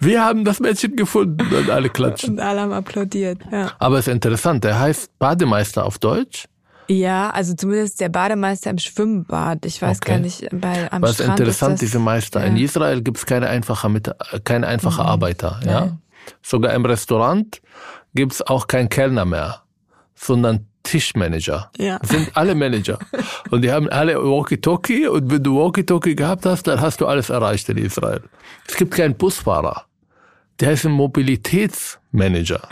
Wir 0.00 0.24
haben 0.24 0.44
das 0.44 0.60
Mädchen 0.60 0.96
gefunden 0.96 1.46
und 1.54 1.70
alle 1.70 1.88
klatschen. 1.88 2.34
Und 2.34 2.40
alle 2.40 2.60
haben 2.60 2.72
applaudiert, 2.72 3.38
ja. 3.50 3.72
Aber 3.78 3.98
es 3.98 4.06
ist 4.06 4.12
interessant, 4.12 4.64
der 4.64 4.78
heißt 4.78 5.18
Bademeister 5.18 5.84
auf 5.84 5.98
Deutsch. 5.98 6.44
Ja, 6.88 7.30
also 7.30 7.54
zumindest 7.54 8.00
der 8.00 8.10
Bademeister 8.10 8.68
im 8.70 8.78
Schwimmbad. 8.78 9.64
Ich 9.64 9.80
weiß 9.80 9.98
Okay. 9.98 10.10
gar 10.12 10.18
nicht, 10.18 10.46
bei, 10.52 10.92
am 10.92 11.00
Was 11.00 11.14
Strand 11.14 11.40
interessant, 11.40 11.74
ist 11.74 11.82
das, 11.82 11.90
diese 11.90 11.98
Meister. 11.98 12.44
In 12.44 12.56
ja. 12.56 12.64
Israel 12.64 13.00
gibt 13.00 13.16
es 13.16 13.26
keine 13.26 13.48
einfache, 13.48 13.88
Mit 13.88 14.10
keine 14.44 14.66
einfache 14.66 15.02
Arbeiter. 15.02 15.60
Ja? 15.64 15.80
Nein. 15.80 15.98
Sogar 16.42 16.74
im 16.74 16.84
Restaurant 16.84 17.62
gibt 18.14 18.32
es 18.32 18.42
auch 18.42 18.66
keinen 18.66 18.90
Kellner 18.90 19.24
mehr, 19.24 19.62
sondern 20.14 20.66
Tischmanager. 20.84 21.70
Ja. 21.76 21.98
Das 21.98 22.10
sind 22.10 22.30
alle 22.36 22.54
Manager. 22.54 22.98
Und 23.50 23.62
die 23.62 23.72
haben 23.72 23.88
alle 23.88 24.16
Walkie-Talkie 24.16 25.08
und 25.08 25.30
wenn 25.30 25.42
du 25.42 25.58
Walkie-Talkie 25.58 26.14
gehabt 26.14 26.46
hast, 26.46 26.66
dann 26.66 26.80
hast 26.80 27.00
du 27.00 27.06
alles 27.06 27.30
erreicht 27.30 27.68
in 27.68 27.78
Israel. 27.78 28.22
Es 28.66 28.76
gibt 28.76 28.94
keinen 28.94 29.16
Busfahrer. 29.16 29.84
Der 30.60 30.72
ist 30.72 30.86
ein 30.86 30.92
Mobilitätsmanager. 30.92 32.62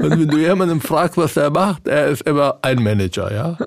und 0.00 0.10
wenn 0.10 0.28
du 0.28 0.38
jemanden 0.38 0.80
fragst, 0.80 1.16
was 1.16 1.36
er 1.36 1.50
macht, 1.50 1.86
er 1.86 2.08
ist 2.08 2.22
immer 2.22 2.58
ein 2.62 2.82
Manager, 2.82 3.32
ja. 3.32 3.58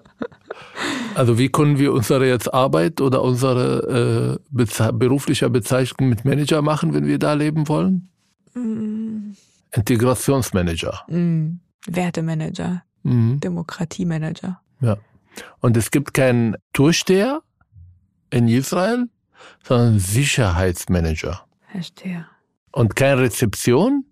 Also 1.16 1.38
wie 1.38 1.50
können 1.50 1.80
wir 1.80 1.94
unsere 1.94 2.28
jetzt 2.28 2.54
Arbeit 2.54 3.00
oder 3.00 3.22
unsere 3.22 4.38
äh, 4.38 4.46
beze 4.50 4.92
berufliche 4.92 5.50
Bezeichnung 5.50 6.10
mit 6.10 6.26
Manager 6.26 6.62
machen, 6.62 6.94
wenn 6.94 7.08
wir 7.08 7.18
da 7.18 7.34
leben 7.34 7.68
wollen? 7.70 8.10
Integrationsmanager. 9.72 11.06
Mm, 11.08 11.60
Wertemanager, 11.88 12.84
Mhm. 13.06 13.40
Demokratiemanager. 13.40 14.60
Ja. 14.82 14.98
Und 15.60 15.78
es 15.78 15.92
gibt 15.92 16.14
keinen 16.14 16.56
Türsteher 16.74 17.42
in 18.30 18.48
Israel, 18.48 19.06
sondern 19.64 20.00
Sicherheitsmanager. 20.00 21.46
Verstehe. 21.72 22.26
Und 22.72 22.96
keine 22.96 23.22
Rezeption, 23.22 24.06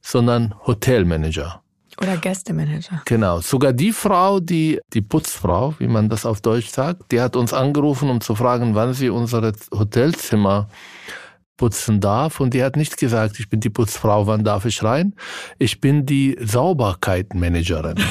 sondern 0.00 0.54
Hotelmanager. 0.66 1.62
Oder 2.00 2.16
Gästemanager. 2.18 3.02
Genau. 3.06 3.40
Sogar 3.40 3.72
die 3.72 3.92
Frau, 3.92 4.38
die, 4.38 4.80
die 4.92 5.00
Putzfrau, 5.00 5.74
wie 5.78 5.88
man 5.88 6.08
das 6.08 6.26
auf 6.26 6.42
Deutsch 6.42 6.68
sagt, 6.68 7.10
die 7.10 7.20
hat 7.20 7.36
uns 7.36 7.54
angerufen, 7.54 8.10
um 8.10 8.20
zu 8.20 8.34
fragen, 8.34 8.74
wann 8.74 8.92
sie 8.92 9.08
unsere 9.08 9.52
Hotelzimmer 9.72 10.68
putzen 11.56 12.00
darf. 12.00 12.40
Und 12.40 12.54
die 12.54 12.62
hat 12.62 12.76
nicht 12.76 12.96
gesagt, 12.96 13.38
ich 13.40 13.48
bin 13.48 13.60
die 13.60 13.70
Putzfrau, 13.70 14.26
wann 14.26 14.44
darf 14.44 14.64
ich 14.64 14.82
rein? 14.82 15.14
Ich 15.58 15.80
bin 15.80 16.06
die 16.06 16.36
Sauberkeitmanagerin. 16.40 17.96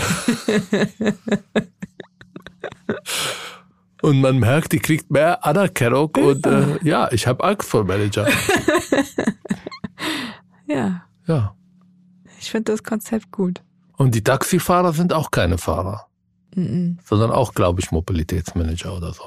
Und 4.01 4.21
man 4.21 4.37
merkt, 4.37 4.71
die 4.71 4.79
kriegt 4.79 5.09
mehr 5.09 5.43
Anerkennung 5.45 6.11
und 6.15 6.45
äh, 6.45 6.77
ja, 6.83 7.11
ich 7.11 7.25
habe 7.25 7.43
Angst 7.43 7.69
vor 7.69 7.83
Manager. 7.85 8.27
Ja, 10.67 11.03
Ja. 11.27 11.55
ich 12.39 12.49
finde 12.51 12.71
das 12.71 12.83
Konzept 12.83 13.31
gut. 13.31 13.61
Und 13.97 14.15
die 14.15 14.23
Taxifahrer 14.23 14.93
sind 14.93 15.13
auch 15.13 15.29
keine 15.31 15.57
Fahrer, 15.59 16.07
Mm 16.55 16.93
sondern 17.05 17.31
auch, 17.31 17.53
glaube 17.53 17.81
ich, 17.81 17.91
Mobilitätsmanager 17.91 18.95
oder 18.97 19.13
so. 19.13 19.23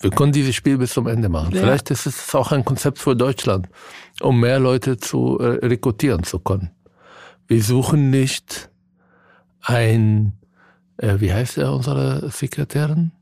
Wir 0.00 0.10
können 0.10 0.32
dieses 0.32 0.54
Spiel 0.54 0.78
bis 0.78 0.92
zum 0.92 1.06
Ende 1.06 1.28
machen. 1.28 1.54
Ja. 1.54 1.62
Vielleicht 1.62 1.90
ist 1.90 2.06
es 2.06 2.34
auch 2.34 2.52
ein 2.52 2.64
Konzept 2.64 2.98
für 2.98 3.16
Deutschland, 3.16 3.68
um 4.20 4.38
mehr 4.40 4.60
Leute 4.60 4.96
zu 4.96 5.38
äh, 5.38 5.66
rekrutieren 5.66 6.22
zu 6.22 6.38
können. 6.38 6.70
Wir 7.48 7.62
suchen 7.62 8.10
nicht 8.10 8.70
ein, 9.62 10.34
äh, 10.98 11.18
wie 11.18 11.32
heißt 11.32 11.58
er, 11.58 11.72
unsere 11.72 12.30
Sekretärin? 12.30 13.12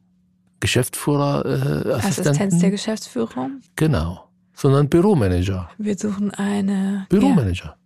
Geschäftsführer, 0.61 1.45
äh, 1.47 1.93
Assistenten? 1.93 1.95
Assistenz 1.95 2.59
der 2.59 2.71
Geschäftsführung. 2.71 3.63
Genau. 3.77 4.29
Sondern 4.55 4.89
Büromanager. 4.89 5.71
Wir 5.79 5.97
suchen 5.97 6.33
eine 6.33 7.07
Büromanager. 7.09 7.77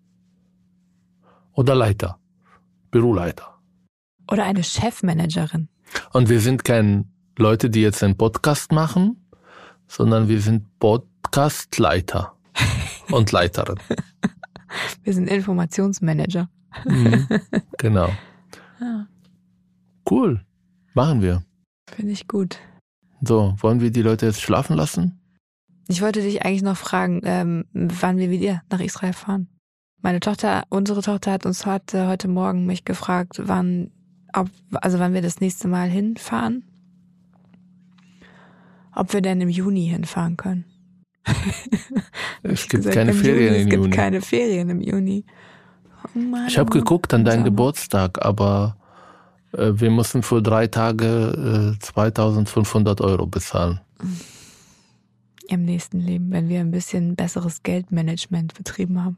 Oder 1.53 1.75
Leiter. 1.75 2.19
Büroleiter. 2.91 3.45
Ja, 3.45 4.33
oder 4.33 4.45
eine 4.45 4.65
Chefmanagerin. 4.65 5.69
Und 6.13 6.29
wir 6.29 6.41
sind 6.41 6.65
kein 6.65 7.12
Leute, 7.39 7.71
die 7.71 7.81
jetzt 7.81 8.03
einen 8.03 8.17
Podcast 8.17 8.73
machen, 8.73 9.17
sondern 9.89 10.29
wir 10.29 10.41
sind 10.41 10.79
Podcastleiter 10.79 12.37
und 13.11 13.33
Leiterin. 13.33 13.79
Wir 15.03 15.13
sind 15.15 15.29
Informationsmanager. 15.29 16.49
Mhm. 16.87 17.29
Genau. 17.79 18.11
Ja, 18.81 19.07
Cool. 20.09 20.45
Machen 20.95 21.21
wir. 21.23 21.43
finde 21.91 22.13
ich 22.13 22.29
gut. 22.29 22.59
So, 23.23 23.55
wollen 23.59 23.81
wir 23.81 23.91
die 23.91 24.03
Leute 24.03 24.27
jetzt 24.27 24.41
schlafen 24.41 24.77
lassen? 24.77 25.21
Ich 25.89 26.01
wollte 26.01 26.23
dich 26.23 26.45
eigentlich 26.45 26.63
noch 26.63 26.77
fragen, 26.77 27.21
ähm, 27.25 27.65
wann 27.73 28.19
wir 28.19 28.31
wieder 28.31 28.63
nach 28.71 28.81
Israel 28.81 29.13
fahren. 29.13 29.49
Meine 30.01 30.21
Tochter, 30.21 30.65
unsere 30.69 31.03
Tochter 31.03 31.33
hat 31.33 31.45
uns 31.47 31.67
heute, 31.67 32.07
heute 32.09 32.29
Morgen 32.29 32.67
mich 32.67 32.85
gefragt, 32.85 33.41
wann, 33.45 33.91
ob, 34.33 34.49
also 34.73 34.99
wann 34.99 35.13
wir 35.15 35.23
das 35.23 35.41
nächste 35.41 35.67
Mal 35.69 35.89
hinfahren. 35.89 36.65
Ob 38.95 39.13
wir 39.13 39.21
denn 39.23 39.41
im 39.41 39.49
Juni 39.49 39.87
hinfahren 39.89 40.37
können. 40.37 40.65
Es 42.45 42.63
gibt 42.63 42.85
gesagt, 42.85 42.97
keine 42.97 43.13
Ferien 43.15 43.55
Juni, 43.55 43.57
im 43.57 43.63
Es 43.63 43.71
gibt 43.71 43.83
Juni. 43.85 43.97
keine 43.97 44.21
Ferien 44.21 44.71
im 44.71 44.81
Juni. 44.81 45.25
Oh 46.15 46.19
Mann, 46.19 46.49
Ich 46.49 46.59
habe 46.59 46.69
oh. 46.71 46.73
geguckt 46.73 47.15
an 47.15 47.25
deinen. 47.25 47.45
Geburtstag, 47.45 48.25
aber 48.25 48.77
äh, 49.53 49.71
wir 49.75 49.91
müssen 49.91 50.23
für 50.25 50.43
drei 50.43 50.67
Tage 50.67 51.75
äh, 51.77 51.79
2500 51.79 53.01
Euro 53.01 53.27
bezahlen. 53.27 53.81
Im 55.49 55.65
nächsten 55.65 56.01
Leben, 56.01 56.33
wenn 56.33 56.49
wir 56.49 56.59
ein 56.61 56.73
bisschen 56.73 57.15
besseres 57.15 57.63
Geldmanagement 57.63 58.55
betrieben 58.55 59.03
haben, 59.05 59.17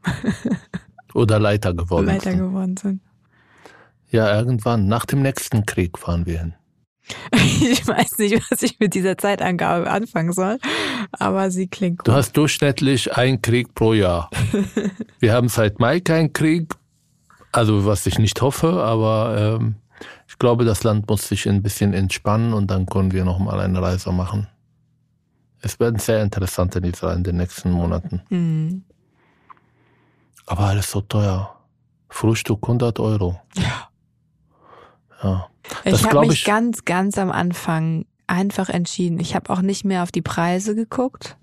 Oder 1.15 1.39
Leiter 1.39 1.73
geworden 1.73 2.07
weiter 2.07 2.31
sind. 2.31 2.39
geworden 2.39 2.77
sind. 2.77 3.01
Ja, 4.11 4.37
irgendwann. 4.37 4.87
Nach 4.87 5.05
dem 5.05 5.21
nächsten 5.21 5.65
Krieg 5.65 5.97
fahren 5.97 6.25
wir 6.25 6.39
hin. 6.39 6.53
Ich 7.61 7.87
weiß 7.87 8.17
nicht, 8.17 8.41
was 8.49 8.61
ich 8.63 8.79
mit 8.79 8.93
dieser 8.93 9.17
Zeitangabe 9.17 9.89
anfangen 9.89 10.33
soll, 10.33 10.59
aber 11.11 11.51
sie 11.51 11.67
klingt 11.67 11.99
gut. 11.99 12.07
Du 12.07 12.13
hast 12.13 12.33
durchschnittlich 12.33 13.15
einen 13.15 13.41
Krieg 13.41 13.73
pro 13.75 13.93
Jahr. 13.93 14.29
Wir 15.19 15.33
haben 15.33 15.49
seit 15.49 15.79
Mai 15.79 15.99
keinen 15.99 16.33
Krieg, 16.33 16.73
also 17.51 17.85
was 17.85 18.05
ich 18.05 18.19
nicht 18.19 18.41
hoffe, 18.41 18.83
aber 18.83 19.57
ähm, 19.57 19.75
ich 20.27 20.37
glaube, 20.37 20.65
das 20.65 20.83
Land 20.83 21.07
muss 21.07 21.27
sich 21.27 21.47
ein 21.47 21.61
bisschen 21.61 21.93
entspannen 21.93 22.53
und 22.53 22.67
dann 22.69 22.85
können 22.85 23.13
wir 23.13 23.23
nochmal 23.23 23.61
eine 23.61 23.81
Reise 23.81 24.11
machen. 24.11 24.47
Es 25.61 25.79
werden 25.79 25.99
sehr 25.99 26.21
interessant 26.21 26.75
in 26.75 26.83
Israel 26.83 27.17
in 27.17 27.23
den 27.23 27.37
nächsten 27.37 27.71
Monaten. 27.71 28.21
Hm. 28.27 28.83
Aber 30.45 30.65
alles 30.65 30.91
so 30.91 31.01
teuer. 31.01 31.55
Frühstück 32.09 32.59
100 32.63 32.99
Euro. 32.99 33.39
Ja. 33.55 33.89
Ja. 35.25 35.47
Das 35.83 36.01
Ich 36.01 36.05
habe 36.05 36.21
mich 36.21 36.39
ich- 36.39 36.45
ganz, 36.45 36.85
ganz 36.85 37.17
am 37.17 37.31
Anfang 37.31 38.05
einfach 38.27 38.69
entschieden. 38.69 39.19
Ich 39.19 39.35
habe 39.35 39.49
auch 39.51 39.61
nicht 39.61 39.83
mehr 39.85 40.03
auf 40.03 40.11
die 40.11 40.21
Preise 40.21 40.75
geguckt. 40.75 41.37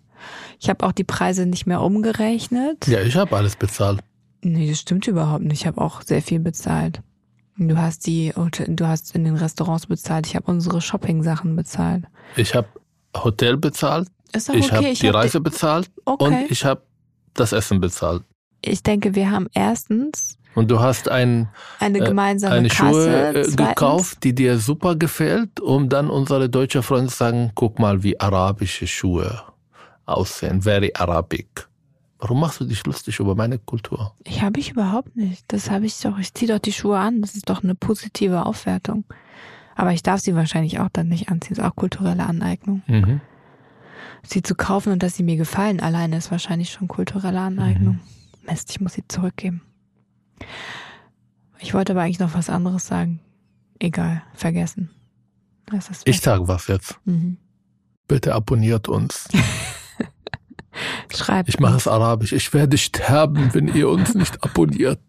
Ich 0.61 0.69
habe 0.71 0.87
auch 0.87 0.93
die 0.93 1.05
Preise 1.05 1.47
nicht 1.47 1.67
mehr 1.67 1.81
umgerechnet. 1.81 2.87
Ja, 2.87 3.01
ich 3.01 3.17
habe 3.17 3.37
alles 3.37 3.57
bezahlt. 3.57 4.01
Nee, 4.43 4.69
das 4.69 4.79
stimmt 4.81 5.07
überhaupt 5.09 5.43
nicht. 5.45 5.61
Ich 5.63 5.67
habe 5.67 5.81
auch 5.81 6.03
sehr 6.03 6.23
viel 6.23 6.39
bezahlt. 6.41 7.01
Du 7.59 7.77
hast 7.77 8.07
die, 8.07 8.33
du 8.69 8.87
hast 8.87 9.15
in 9.15 9.25
den 9.25 9.37
Restaurants 9.37 9.87
bezahlt. 9.87 10.27
Ich 10.27 10.35
habe 10.37 10.51
unsere 10.51 10.81
Shopping-Sachen 10.81 11.55
bezahlt. 11.55 12.05
Ich 12.37 12.55
habe 12.55 12.69
Hotel 13.17 13.57
bezahlt, 13.57 14.09
Ist 14.33 14.49
doch 14.49 14.55
ich 14.55 14.67
okay. 14.73 14.77
habe 14.77 14.95
die 14.95 15.09
hab 15.09 15.15
Reise 15.17 15.41
bezahlt 15.41 15.91
okay. 16.07 16.25
und 16.25 16.51
ich 16.51 16.65
habe 16.65 16.83
das 17.35 17.53
Essen 17.53 17.81
bezahlt. 17.81 18.23
ich 18.65 18.83
denke, 18.83 19.15
wir 19.15 19.31
haben 19.31 19.49
erstens 19.55 20.39
Und 20.55 20.71
du 20.71 20.81
hast 20.81 21.09
ein 21.09 21.49
eine 21.79 21.99
Äh, 21.99 22.05
gemeinsame 22.05 22.55
eine 22.55 22.69
Kasse. 22.69 22.93
Schuhe 22.93 23.35
äh, 23.35 23.51
gekauft, 23.57 24.23
die 24.23 24.35
dir 24.35 24.59
super 24.59 24.97
gefällt, 24.97 25.61
um 25.61 25.89
dann 25.89 26.11
unsere 26.11 26.49
deutsche 26.51 26.83
Freunde 26.83 27.11
zu 27.11 27.17
sagen, 27.17 27.53
guck 27.55 27.79
mal, 27.79 28.03
wie 28.03 28.21
arabische 28.21 28.87
Schuhe 28.87 29.43
aussehen, 30.05 30.63
very 30.63 30.93
Arabic. 30.95 31.69
Warum 32.19 32.39
machst 32.41 32.61
du 32.61 32.65
dich 32.65 32.85
lustig 32.87 33.19
über 33.19 33.35
meine 33.35 33.59
Kultur? 33.59 34.15
Ich 34.25 34.43
habe 34.43 34.61
ich 34.61 34.71
überhaupt 34.71 35.17
nicht. 35.17 35.45
Das 35.49 35.71
habe 35.71 35.87
ich 35.87 35.99
doch. 36.01 36.19
Ich 36.19 36.33
ziehe 36.35 36.53
doch 36.53 36.61
die 36.61 36.73
Schuhe 36.73 36.99
an. 36.99 37.21
Das 37.21 37.35
ist 37.35 37.49
doch 37.51 37.65
eine 37.65 37.75
positive 37.75 38.47
Aufwertung. 38.47 39.05
Aber 39.75 39.93
ich 39.93 40.03
darf 40.05 40.21
sie 40.21 40.37
wahrscheinlich 40.37 40.79
auch 40.79 40.89
dann 40.93 41.09
nicht 41.09 41.31
anziehen. 41.31 41.57
Das 41.57 41.65
ist 41.65 41.71
auch 41.71 41.75
kulturelle 41.75 42.25
Aneignung. 42.25 42.83
Mhm. 42.87 43.21
Sie 44.23 44.43
zu 44.43 44.55
kaufen 44.55 44.93
und 44.93 45.03
dass 45.03 45.17
sie 45.17 45.25
mir 45.25 45.37
gefallen 45.37 45.81
alleine 45.81 46.17
ist 46.19 46.31
wahrscheinlich 46.31 46.71
schon 46.71 46.87
kulturelle 46.87 47.41
Aneignung. 47.41 47.95
Mhm. 47.95 48.49
Mist, 48.49 48.71
ich 48.71 48.81
muss 48.81 48.93
sie 48.93 49.03
zurückgeben. 49.09 49.63
Ich 51.59 51.75
wollte 51.75 51.93
aber 51.93 52.03
eigentlich 52.03 52.19
noch 52.19 52.35
was 52.35 52.51
anderes 52.51 52.87
sagen. 52.87 53.21
Egal, 53.79 54.23
vergessen. 54.35 54.91
Das 55.67 55.89
ist 55.89 56.07
Ich 56.07 56.21
sage 56.21 56.49
was 56.49 56.67
jetzt. 56.67 56.99
Mhm. 57.05 57.37
Bitte 58.09 58.35
abonniert 58.35 58.89
uns. 58.89 59.29
Schreibt. 61.15 61.49
Ich 61.49 61.61
mache 61.61 61.77
es 61.77 61.87
arabisch. 61.87 62.33
Ich 62.33 62.53
werde 62.53 62.79
sterben, 62.79 63.53
wenn 63.55 63.69
ihr 63.69 63.89
uns 63.89 64.15
nicht 64.15 64.43
abonniert. 64.43 65.01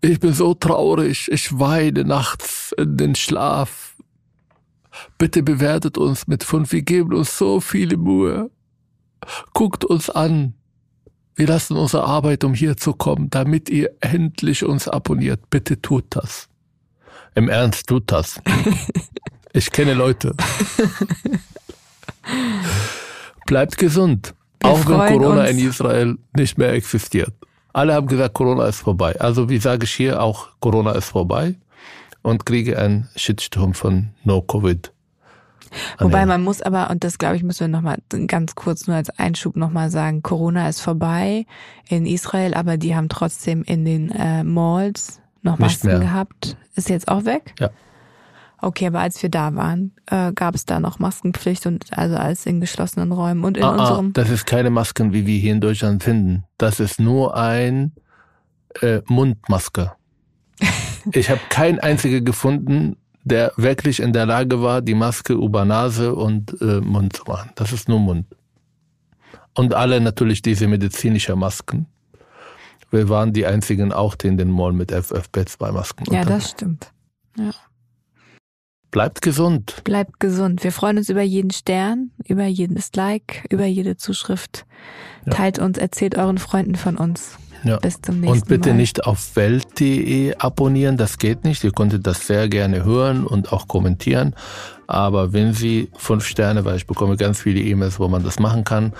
Ich 0.00 0.20
bin 0.20 0.32
so 0.32 0.54
traurig. 0.54 1.30
Ich 1.30 1.58
weine 1.58 2.04
nachts 2.04 2.74
in 2.78 2.96
den 2.96 3.14
Schlaf. 3.14 3.96
Bitte 5.18 5.42
bewertet 5.42 5.98
uns 5.98 6.26
mit 6.26 6.44
fünf. 6.44 6.72
Wir 6.72 6.82
geben 6.82 7.14
uns 7.14 7.36
so 7.36 7.60
viele 7.60 7.96
Mühe. 7.96 8.50
Guckt 9.52 9.84
uns 9.84 10.10
an. 10.10 10.54
Wir 11.36 11.48
lassen 11.48 11.76
unsere 11.76 12.04
Arbeit, 12.04 12.44
um 12.44 12.54
hier 12.54 12.76
zu 12.76 12.92
kommen, 12.92 13.28
damit 13.30 13.68
ihr 13.68 13.90
endlich 14.00 14.64
uns 14.64 14.86
abonniert. 14.88 15.50
Bitte 15.50 15.80
tut 15.80 16.04
das. 16.10 16.48
Im 17.34 17.48
Ernst, 17.48 17.86
tut 17.88 18.10
das. 18.12 18.40
Ich 19.56 19.70
kenne 19.70 19.94
Leute. 19.94 20.34
Bleibt 23.46 23.78
gesund. 23.78 24.34
Wir 24.60 24.70
auch 24.70 24.84
wenn 24.88 25.20
Corona 25.20 25.42
uns. 25.42 25.50
in 25.50 25.58
Israel 25.68 26.18
nicht 26.36 26.58
mehr 26.58 26.72
existiert. 26.72 27.32
Alle 27.72 27.94
haben 27.94 28.08
gesagt, 28.08 28.34
Corona 28.34 28.66
ist 28.66 28.80
vorbei. 28.80 29.14
Also 29.20 29.48
wie 29.48 29.58
sage 29.58 29.84
ich 29.84 29.92
hier 29.92 30.20
auch, 30.20 30.48
Corona 30.58 30.90
ist 30.92 31.10
vorbei 31.10 31.54
und 32.22 32.46
kriege 32.46 32.76
einen 32.80 33.08
Shitstorm 33.14 33.74
von 33.74 34.08
No-Covid. 34.24 34.92
Wobei 35.98 36.22
Annehmen. 36.22 36.28
man 36.28 36.44
muss 36.44 36.62
aber, 36.62 36.90
und 36.90 37.04
das 37.04 37.18
glaube 37.18 37.36
ich, 37.36 37.42
müssen 37.42 37.60
wir 37.60 37.68
nochmal 37.68 37.98
ganz 38.26 38.54
kurz 38.54 38.86
nur 38.86 38.96
als 38.96 39.10
Einschub 39.10 39.56
nochmal 39.56 39.90
sagen, 39.90 40.22
Corona 40.22 40.68
ist 40.68 40.80
vorbei 40.80 41.46
in 41.88 42.06
Israel, 42.06 42.54
aber 42.54 42.76
die 42.76 42.94
haben 42.94 43.08
trotzdem 43.08 43.62
in 43.62 43.84
den 43.84 44.10
äh, 44.10 44.44
Malls 44.44 45.20
noch 45.42 45.58
Masken 45.58 46.00
gehabt. 46.00 46.56
Ist 46.74 46.88
jetzt 46.88 47.08
auch 47.08 47.24
weg? 47.24 47.54
Ja. 47.58 47.70
Okay, 48.64 48.86
aber 48.86 49.00
als 49.00 49.22
wir 49.22 49.28
da 49.28 49.54
waren, 49.54 49.92
äh, 50.06 50.32
gab 50.32 50.54
es 50.54 50.64
da 50.64 50.80
noch 50.80 50.98
Maskenpflicht 50.98 51.66
und 51.66 51.86
also 51.96 52.16
alles 52.16 52.46
in 52.46 52.60
geschlossenen 52.60 53.12
Räumen 53.12 53.44
und 53.44 53.58
in 53.58 53.62
ah, 53.62 53.74
ah, 53.76 53.80
unserem. 53.80 54.12
das 54.14 54.30
ist 54.30 54.46
keine 54.46 54.70
Masken, 54.70 55.12
wie 55.12 55.26
wir 55.26 55.38
hier 55.38 55.52
in 55.52 55.60
Deutschland 55.60 56.02
finden. 56.02 56.44
Das 56.56 56.80
ist 56.80 56.98
nur 56.98 57.36
ein 57.36 57.92
äh, 58.80 59.02
Mundmaske. 59.06 59.92
ich 61.12 61.28
habe 61.28 61.40
kein 61.50 61.78
einziger 61.78 62.22
gefunden, 62.22 62.96
der 63.24 63.52
wirklich 63.56 64.00
in 64.00 64.12
der 64.12 64.26
Lage 64.26 64.62
war, 64.62 64.82
die 64.82 64.94
Maske 64.94 65.32
über 65.32 65.64
Nase 65.64 66.14
und 66.14 66.60
äh, 66.60 66.80
Mund 66.80 67.16
zu 67.16 67.24
machen. 67.24 67.50
Das 67.54 67.72
ist 67.72 67.88
nur 67.88 67.98
Mund. 67.98 68.26
Und 69.54 69.74
alle 69.74 70.00
natürlich 70.00 70.42
diese 70.42 70.68
medizinische 70.68 71.34
Masken. 71.34 71.86
Wir 72.90 73.08
waren 73.08 73.32
die 73.32 73.46
einzigen 73.46 73.92
auch, 73.92 74.14
die 74.14 74.28
in 74.28 74.36
den 74.36 74.50
Mall 74.50 74.72
mit 74.72 74.92
FFP2-Masken 74.92 76.12
Ja, 76.12 76.24
das 76.24 76.50
stimmt. 76.50 76.92
Bleibt 78.90 79.22
gesund. 79.22 79.82
Bleibt 79.82 80.20
gesund. 80.20 80.62
Wir 80.62 80.70
freuen 80.70 80.98
uns 80.98 81.08
über 81.08 81.22
jeden 81.22 81.50
Stern, 81.50 82.12
über 82.28 82.44
jedes 82.44 82.90
Like, 82.94 83.44
über 83.50 83.64
jede 83.64 83.96
Zuschrift. 83.96 84.66
Ja. 85.26 85.32
Teilt 85.32 85.58
uns, 85.58 85.78
erzählt 85.78 86.16
euren 86.16 86.38
Freunden 86.38 86.76
von 86.76 86.96
uns. 86.96 87.36
Ja. 87.64 87.78
Bis 87.78 88.00
zum 88.00 88.20
nächsten 88.20 88.38
Und 88.38 88.48
bitte 88.48 88.70
Mal. 88.70 88.76
nicht 88.76 89.06
auf 89.06 89.36
welt.de 89.36 90.36
abonnieren, 90.38 90.96
das 90.96 91.18
geht 91.18 91.44
nicht. 91.44 91.64
Ihr 91.64 91.72
könntet 91.72 92.06
das 92.06 92.26
sehr 92.26 92.48
gerne 92.48 92.84
hören 92.84 93.26
und 93.26 93.52
auch 93.52 93.66
kommentieren. 93.68 94.34
Aber 94.86 95.32
wenn 95.32 95.54
Sie 95.54 95.90
fünf 95.96 96.26
Sterne, 96.26 96.64
weil 96.64 96.76
ich 96.76 96.86
bekomme 96.86 97.16
ganz 97.16 97.40
viele 97.40 97.60
E-Mails, 97.60 97.98
wo 97.98 98.08
man 98.08 98.22
das 98.22 98.38
machen 98.38 98.64
kann, 98.64 98.92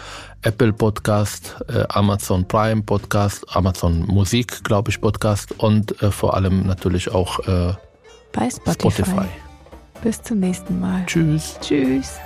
Apple 0.42 0.72
Podcast, 0.72 1.56
äh, 1.68 1.84
Amazon 1.90 2.48
Prime 2.48 2.82
Podcast, 2.82 3.44
Amazon 3.54 4.00
Musik, 4.06 4.64
glaube 4.64 4.90
ich, 4.90 5.00
Podcast 5.00 5.52
und 5.58 6.00
äh, 6.02 6.10
vor 6.10 6.34
allem 6.34 6.66
natürlich 6.66 7.10
auch 7.10 7.38
äh, 7.40 7.74
bei 8.32 8.48
Spotify. 8.50 9.02
Spotify. 9.02 9.26
Bis 10.02 10.22
zum 10.22 10.40
nächsten 10.40 10.80
Mal. 10.80 11.04
Tschüss. 11.06 11.58
Tschüss. 11.60 12.18